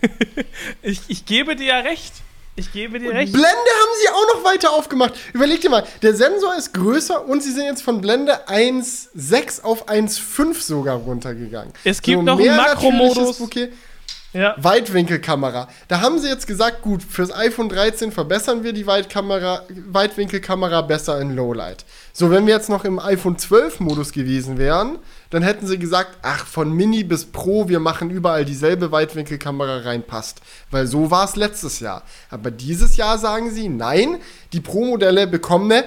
[0.82, 2.12] ich, ich gebe dir ja recht.
[2.58, 3.32] Ich gebe dir recht.
[3.32, 5.14] Blende haben sie auch noch weiter aufgemacht.
[5.32, 9.88] Überleg dir mal, der Sensor ist größer und sie sind jetzt von Blende 1.6 auf
[9.88, 11.72] 1.5 sogar runtergegangen.
[11.84, 13.40] Es gibt so noch einen Makromodus.
[13.40, 13.68] Okay.
[14.32, 14.56] Ja.
[14.58, 15.68] Weitwinkelkamera.
[15.86, 21.18] Da haben sie jetzt gesagt, gut, fürs iPhone 13 verbessern wir die Weitkamera, Weitwinkelkamera besser
[21.20, 21.86] in Lowlight.
[22.12, 24.98] So, wenn wir jetzt noch im iPhone 12 Modus gewesen wären,
[25.30, 30.40] dann hätten sie gesagt, ach, von Mini bis Pro, wir machen überall dieselbe Weitwinkelkamera reinpasst.
[30.70, 32.02] Weil so war es letztes Jahr.
[32.30, 34.18] Aber dieses Jahr sagen sie, nein,
[34.52, 35.84] die Pro-Modelle bekommen eine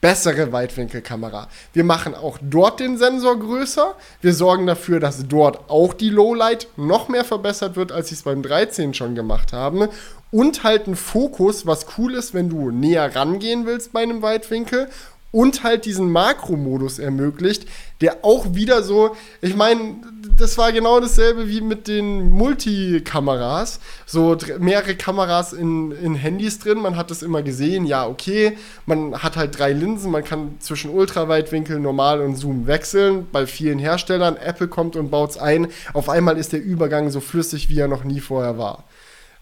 [0.00, 1.48] bessere Weitwinkelkamera.
[1.72, 3.96] Wir machen auch dort den Sensor größer.
[4.20, 8.22] Wir sorgen dafür, dass dort auch die Lowlight noch mehr verbessert wird, als sie es
[8.22, 9.88] beim 13 schon gemacht haben.
[10.30, 14.88] Und halt ein Fokus, was cool ist, wenn du näher rangehen willst bei einem Weitwinkel
[15.30, 17.66] und halt diesen Makro-Modus ermöglicht,
[18.00, 19.96] der auch wieder so, ich meine,
[20.36, 26.78] das war genau dasselbe wie mit den Multikameras, so mehrere Kameras in, in Handys drin,
[26.78, 28.56] man hat das immer gesehen, ja, okay,
[28.86, 33.78] man hat halt drei Linsen, man kann zwischen Ultraweitwinkel, Normal und Zoom wechseln, bei vielen
[33.78, 37.80] Herstellern, Apple kommt und baut es ein, auf einmal ist der Übergang so flüssig, wie
[37.80, 38.84] er noch nie vorher war.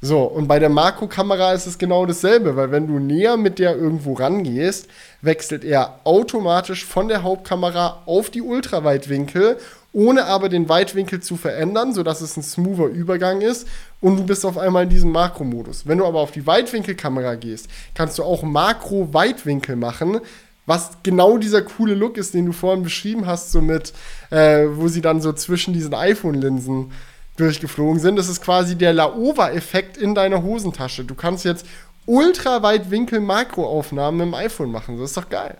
[0.02, 3.76] So, und bei der Makrokamera ist es genau dasselbe, weil wenn du näher mit der
[3.76, 4.88] irgendwo rangehst,
[5.22, 9.56] wechselt er automatisch von der Hauptkamera auf die Ultraweitwinkel,
[9.94, 13.66] ohne aber den Weitwinkel zu verändern, sodass es ein smoother Übergang ist
[14.02, 15.86] und du bist auf einmal in diesem Makromodus.
[15.86, 20.20] Wenn du aber auf die Weitwinkelkamera gehst, kannst du auch Makro-Weitwinkel machen,
[20.66, 23.94] was genau dieser coole Look ist, den du vorhin beschrieben hast, so mit,
[24.30, 26.92] äh, wo sie dann so zwischen diesen iPhone-Linsen
[27.36, 28.16] durchgeflogen sind.
[28.16, 31.04] Das ist quasi der Laowa-Effekt in deiner Hosentasche.
[31.04, 31.64] Du kannst jetzt
[32.06, 34.98] ultraweitwinkel-Makroaufnahmen im iPhone machen.
[34.98, 35.58] Das ist doch geil.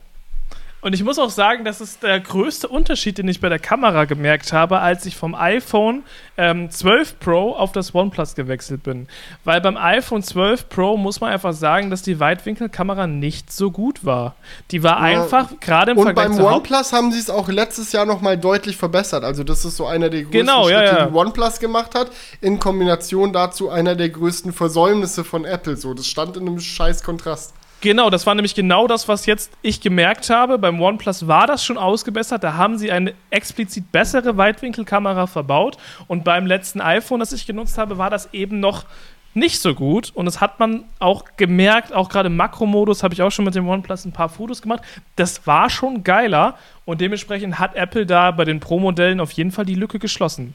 [0.86, 4.04] Und ich muss auch sagen, das ist der größte Unterschied, den ich bei der Kamera
[4.04, 6.04] gemerkt habe, als ich vom iPhone
[6.36, 9.08] ähm, 12 Pro auf das OnePlus gewechselt bin.
[9.42, 14.04] Weil beim iPhone 12 Pro muss man einfach sagen, dass die Weitwinkelkamera nicht so gut
[14.04, 14.36] war.
[14.70, 17.90] Die war ja, einfach gerade im und Vergleich beim OnePlus haben sie es auch letztes
[17.90, 19.24] Jahr noch mal deutlich verbessert.
[19.24, 21.06] Also das ist so einer der größten genau, Schritte, ja, ja.
[21.06, 22.12] die OnePlus gemacht hat.
[22.40, 25.76] In Kombination dazu einer der größten Versäumnisse von Apple.
[25.76, 27.55] So, das stand in einem scheiß Kontrast.
[27.82, 30.58] Genau, das war nämlich genau das, was jetzt ich gemerkt habe.
[30.58, 32.42] Beim OnePlus war das schon ausgebessert.
[32.42, 35.76] Da haben sie eine explizit bessere Weitwinkelkamera verbaut.
[36.08, 38.86] Und beim letzten iPhone, das ich genutzt habe, war das eben noch
[39.34, 40.10] nicht so gut.
[40.14, 43.54] Und das hat man auch gemerkt, auch gerade im Makromodus habe ich auch schon mit
[43.54, 44.82] dem OnePlus ein paar Fotos gemacht.
[45.16, 46.56] Das war schon geiler.
[46.86, 50.54] Und dementsprechend hat Apple da bei den Pro-Modellen auf jeden Fall die Lücke geschlossen.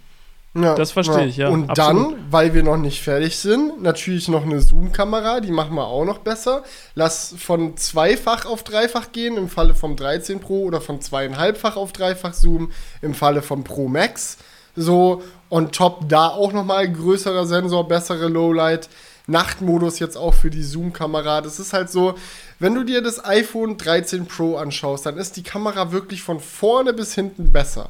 [0.53, 1.25] Ja, das verstehe ja.
[1.25, 1.47] ich, ja.
[1.47, 2.13] Und absolut.
[2.13, 6.03] dann, weil wir noch nicht fertig sind, natürlich noch eine Zoom-Kamera, die machen wir auch
[6.03, 6.63] noch besser.
[6.93, 11.93] Lass von zweifach auf dreifach gehen im Falle vom 13 Pro oder von zweieinhalbfach auf
[11.93, 12.71] dreifach Zoom
[13.01, 14.37] im Falle vom Pro Max.
[14.75, 18.89] So, on top da auch nochmal größerer Sensor, bessere Lowlight.
[19.27, 21.39] Nachtmodus jetzt auch für die Zoom-Kamera.
[21.39, 22.15] Das ist halt so,
[22.59, 26.91] wenn du dir das iPhone 13 Pro anschaust, dann ist die Kamera wirklich von vorne
[26.91, 27.89] bis hinten besser.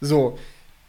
[0.00, 0.38] So,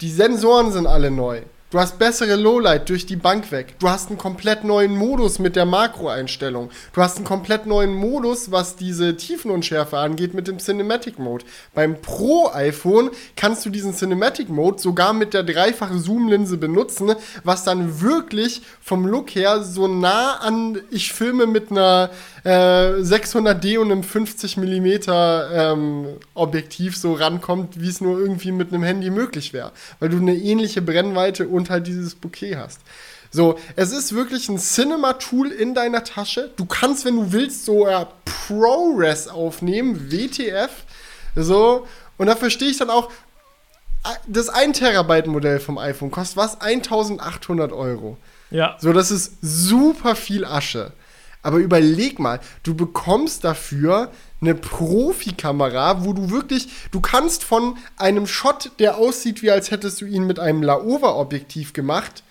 [0.02, 1.42] die Sensoren sind alle neu.
[1.72, 3.76] Du hast bessere Lowlight durch die Bank weg.
[3.78, 6.72] Du hast einen komplett neuen Modus mit der Makroeinstellung.
[6.94, 11.46] Du hast einen komplett neuen Modus, was diese Tiefenunschärfe angeht mit dem Cinematic Mode.
[11.76, 17.14] Beim Pro iPhone kannst du diesen Cinematic Mode sogar mit der dreifachen Zoom-Linse benutzen,
[17.44, 22.10] was dann wirklich vom Look her so nah an ich filme mit einer
[22.46, 28.74] äh, 600D und einem 50 mm ähm, Objektiv so rankommt, wie es nur irgendwie mit
[28.74, 32.80] einem Handy möglich wäre, weil du eine ähnliche Brennweite und und halt dieses Bouquet hast.
[33.32, 36.52] So, es ist wirklich ein Cinema-Tool in deiner Tasche.
[36.56, 40.72] Du kannst, wenn du willst, so äh, ProRes aufnehmen, WTF.
[41.36, 41.86] So,
[42.18, 43.12] und da verstehe ich dann auch,
[44.04, 46.60] äh, das 1 Terabyte Modell vom iPhone kostet was?
[46.60, 48.18] 1800 Euro.
[48.50, 48.78] Ja.
[48.80, 50.92] So, das ist super viel Asche.
[51.42, 54.12] Aber überleg mal, du bekommst dafür
[54.42, 60.02] eine Profikamera, wo du wirklich, du kannst von einem Shot, der aussieht, wie als hättest
[60.02, 62.24] du ihn mit einem Laowa-Objektiv gemacht,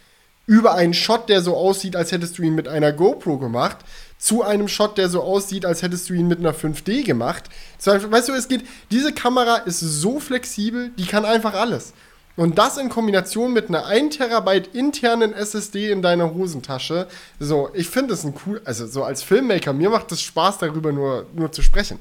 [0.47, 3.79] über einen Shot, der so aussieht, als hättest du ihn mit einer GoPro gemacht,
[4.19, 7.45] zu einem Shot, der so aussieht, als hättest du ihn mit einer 5D gemacht.
[7.85, 11.93] Weißt du, es geht, diese Kamera ist so flexibel, die kann einfach alles.
[12.39, 17.09] Und das in Kombination mit einer 1 Terabyte internen SSD in deiner Hosentasche.
[17.41, 20.93] So, ich finde es ein cool, also so als Filmmaker, mir macht es Spaß, darüber
[20.93, 21.99] nur, nur zu sprechen.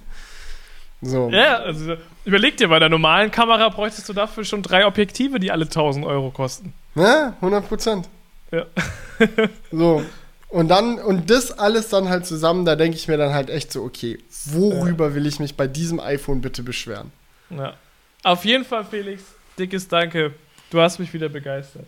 [1.01, 1.29] So.
[1.31, 5.51] Ja, also überleg dir, bei der normalen Kamera bräuchtest du dafür schon drei Objektive, die
[5.51, 6.71] alle 1000 Euro kosten.
[6.93, 8.07] Ja, 100 Prozent.
[8.51, 8.65] Ja.
[9.71, 10.03] so.
[10.49, 13.73] Und dann, und das alles dann halt zusammen, da denke ich mir dann halt echt
[13.73, 17.11] so, okay, worüber will ich mich bei diesem iPhone bitte beschweren?
[17.49, 17.73] Ja.
[18.23, 19.23] Auf jeden Fall, Felix,
[19.57, 20.33] dickes Danke.
[20.69, 21.85] Du hast mich wieder begeistert.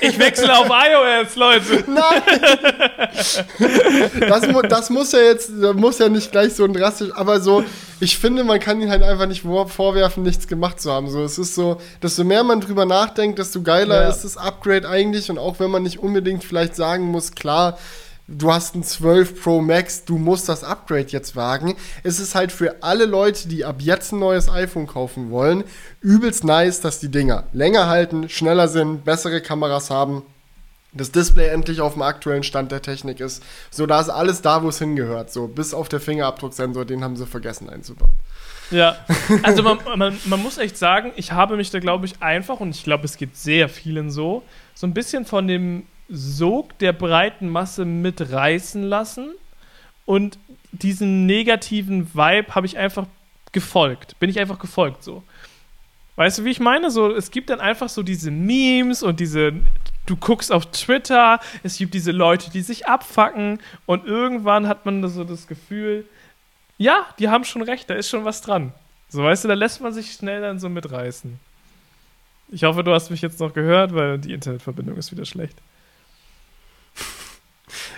[0.00, 1.84] Ich wechsle auf iOS, Leute.
[1.90, 2.22] Nein.
[4.28, 7.62] Das, das, muss ja jetzt, muss ja nicht gleich so ein drastisch, aber so,
[8.00, 11.08] ich finde, man kann ihn halt einfach nicht vorwerfen, nichts gemacht zu haben.
[11.08, 14.08] So, es ist so, desto mehr man drüber nachdenkt, desto geiler ja.
[14.08, 15.30] ist das Upgrade eigentlich.
[15.30, 17.78] Und auch wenn man nicht unbedingt vielleicht sagen muss, klar,
[18.30, 21.76] du hast ein 12 Pro Max, du musst das Upgrade jetzt wagen.
[22.04, 25.64] Es ist halt für alle Leute, die ab jetzt ein neues iPhone kaufen wollen,
[26.00, 30.22] übelst nice, dass die Dinger länger halten, schneller sind, bessere Kameras haben.
[30.92, 33.44] Das Display endlich auf dem aktuellen Stand der Technik ist.
[33.70, 35.32] So, da ist alles da, wo es hingehört.
[35.32, 38.10] So, bis auf der Fingerabdrucksensor, den haben sie vergessen einzubauen.
[38.72, 38.96] Ja,
[39.44, 42.70] also man, man, man muss echt sagen, ich habe mich da, glaube ich, einfach, und
[42.70, 44.42] ich glaube, es geht sehr vielen so,
[44.74, 49.34] so ein bisschen von dem Sog der breiten Masse mitreißen lassen
[50.06, 50.38] und
[50.72, 53.06] diesen negativen Vibe habe ich einfach
[53.52, 54.18] gefolgt.
[54.18, 55.22] Bin ich einfach gefolgt so.
[56.16, 56.90] Weißt du, wie ich meine?
[56.90, 59.52] So, es gibt dann einfach so diese Memes und diese.
[60.06, 65.06] Du guckst auf Twitter, es gibt diese Leute, die sich abfacken und irgendwann hat man
[65.08, 66.04] so das Gefühl,
[66.78, 68.72] ja, die haben schon recht, da ist schon was dran.
[69.08, 71.38] So, weißt du, da lässt man sich schnell dann so mitreißen.
[72.50, 75.56] Ich hoffe, du hast mich jetzt noch gehört, weil die Internetverbindung ist wieder schlecht.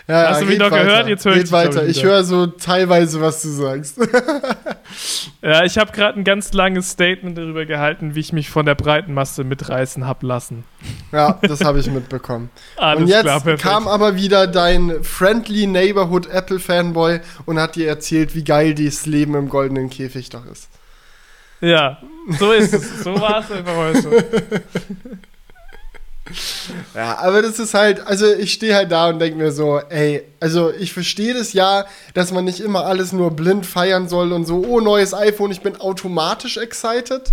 [0.09, 0.85] Ja, Hast du mich noch weiter.
[0.85, 1.09] gehört?
[1.09, 1.87] Jetzt höre ich weiter.
[1.87, 3.99] Ich höre so teilweise, was du sagst.
[5.43, 8.75] ja, ich habe gerade ein ganz langes Statement darüber gehalten, wie ich mich von der
[8.75, 10.65] breiten Masse mitreißen habe lassen.
[11.13, 12.51] Ja, das habe ich mitbekommen.
[12.77, 17.87] Alles und jetzt klar, kam aber wieder dein Friendly Neighborhood Apple Fanboy und hat dir
[17.89, 20.69] erzählt, wie geil dieses Leben im goldenen Käfig doch ist.
[21.61, 21.99] Ja,
[22.41, 23.05] so ist es.
[23.05, 24.25] So war es einfach heute.
[26.95, 30.23] Ja, aber das ist halt, also ich stehe halt da und denke mir so, ey,
[30.41, 34.45] also ich verstehe das ja, dass man nicht immer alles nur blind feiern soll und
[34.47, 37.33] so, oh, neues iPhone, ich bin automatisch excited.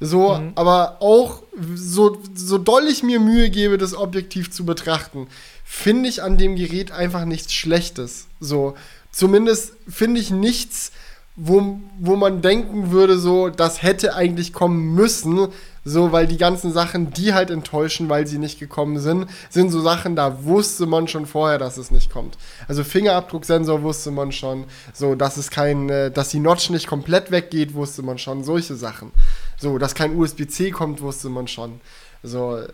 [0.00, 0.52] So, mhm.
[0.56, 1.42] aber auch
[1.74, 5.28] so, so doll ich mir Mühe gebe, das objektiv zu betrachten,
[5.64, 8.26] finde ich an dem Gerät einfach nichts Schlechtes.
[8.40, 8.74] So,
[9.12, 10.92] zumindest finde ich nichts,
[11.36, 15.48] wo, wo man denken würde, so, das hätte eigentlich kommen müssen,
[15.84, 19.80] so, weil die ganzen Sachen, die halt enttäuschen, weil sie nicht gekommen sind, sind so
[19.80, 22.38] Sachen, da wusste man schon vorher, dass es nicht kommt.
[22.68, 27.30] Also Fingerabdrucksensor wusste man schon, so, dass es kein, äh, dass die Notch nicht komplett
[27.30, 29.12] weggeht, wusste man schon, solche Sachen.
[29.58, 31.80] So, dass kein USB-C kommt, wusste man schon.
[32.22, 32.68] So, äh,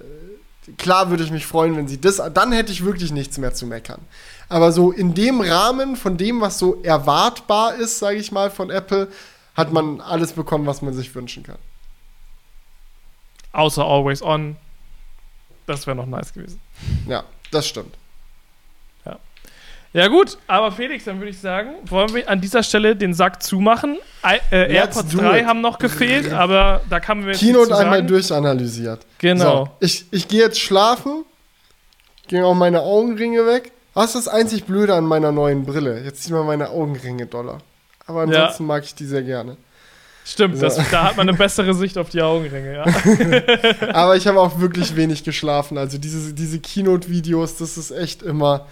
[0.79, 3.67] klar würde ich mich freuen, wenn sie das, dann hätte ich wirklich nichts mehr zu
[3.67, 4.01] meckern.
[4.49, 8.71] Aber so in dem Rahmen von dem, was so erwartbar ist, sage ich mal, von
[8.71, 9.09] Apple,
[9.55, 11.59] hat man alles bekommen, was man sich wünschen kann.
[13.53, 14.57] Außer Always On.
[15.67, 16.61] Das wäre noch nice gewesen.
[17.07, 17.95] Ja, das stimmt.
[19.05, 19.19] Ja.
[19.93, 23.43] Ja, gut, aber Felix, dann würde ich sagen, wollen wir an dieser Stelle den Sack
[23.43, 23.99] zumachen.
[24.25, 25.47] I äh, AirPods 3 it.
[25.47, 27.41] haben noch gefehlt, aber da kann wir jetzt.
[27.41, 29.05] Kino und einmal durchanalysiert.
[29.19, 29.65] Genau.
[29.65, 31.25] So, ich ich gehe jetzt schlafen,
[32.29, 33.73] gehe auch meine Augenringe weg.
[33.95, 36.03] Was ist das einzig Blöde an meiner neuen Brille?
[36.05, 37.59] Jetzt zieh mal meine Augenringe doller.
[38.07, 38.67] Aber ansonsten ja.
[38.67, 39.57] mag ich die sehr gerne.
[40.25, 40.63] Stimmt, so.
[40.63, 43.89] das, da hat man eine bessere Sicht auf die Augenringe, ja.
[43.95, 45.79] Aber ich habe auch wirklich wenig geschlafen.
[45.79, 48.67] Also diese, diese Keynote-Videos, das ist echt immer.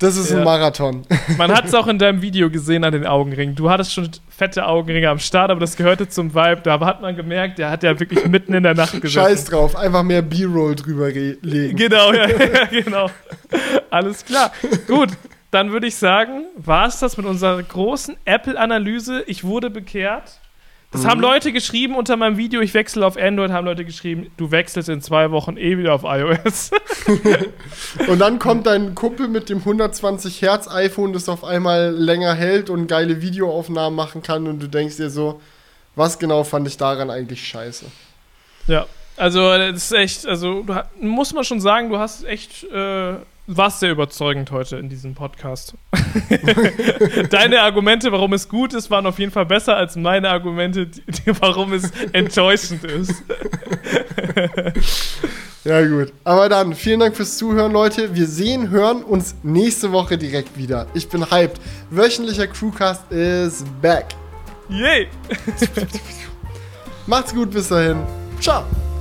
[0.00, 0.38] Das ist ja.
[0.38, 1.02] ein Marathon.
[1.36, 3.54] Man hat es auch in deinem Video gesehen an den Augenringen.
[3.54, 6.62] Du hattest schon fette Augenringe am Start, aber das gehörte zum Vibe.
[6.62, 9.10] Da hat man gemerkt, der hat ja wirklich mitten in der Nacht gesessen.
[9.10, 11.76] Scheiß drauf, einfach mehr B-Roll drüber legen.
[11.76, 13.10] Genau, ja, ja, genau.
[13.90, 14.52] Alles klar.
[14.86, 15.10] Gut,
[15.50, 19.24] dann würde ich sagen, war es das mit unserer großen Apple-Analyse.
[19.26, 20.40] Ich wurde bekehrt.
[20.90, 21.06] Das mhm.
[21.06, 24.88] haben Leute geschrieben unter meinem Video, ich wechsle auf Android, haben Leute geschrieben, du wechselst
[24.88, 26.72] in zwei Wochen eh wieder auf iOS.
[28.08, 32.70] und dann kommt dein Kumpel mit dem 120 Hertz iPhone, das auf einmal länger hält
[32.70, 35.40] und geile Videoaufnahmen machen kann und du denkst dir so,
[35.94, 37.86] was genau fand ich daran eigentlich scheiße?
[38.66, 38.86] Ja,
[39.16, 40.66] also das ist echt, also
[41.00, 43.14] muss man schon sagen, du hast echt äh,
[43.56, 45.74] warst sehr überzeugend heute in diesem Podcast.
[47.30, 51.00] Deine Argumente, warum es gut ist, waren auf jeden Fall besser als meine Argumente, die,
[51.40, 53.14] warum es enttäuschend ist.
[55.64, 56.12] ja, gut.
[56.24, 58.14] Aber dann, vielen Dank fürs Zuhören, Leute.
[58.14, 60.86] Wir sehen, hören uns nächste Woche direkt wieder.
[60.94, 61.60] Ich bin hyped.
[61.90, 64.06] Wöchentlicher Crewcast is back.
[64.68, 65.08] Yay!
[67.06, 67.98] Macht's gut bis dahin.
[68.40, 68.64] Ciao.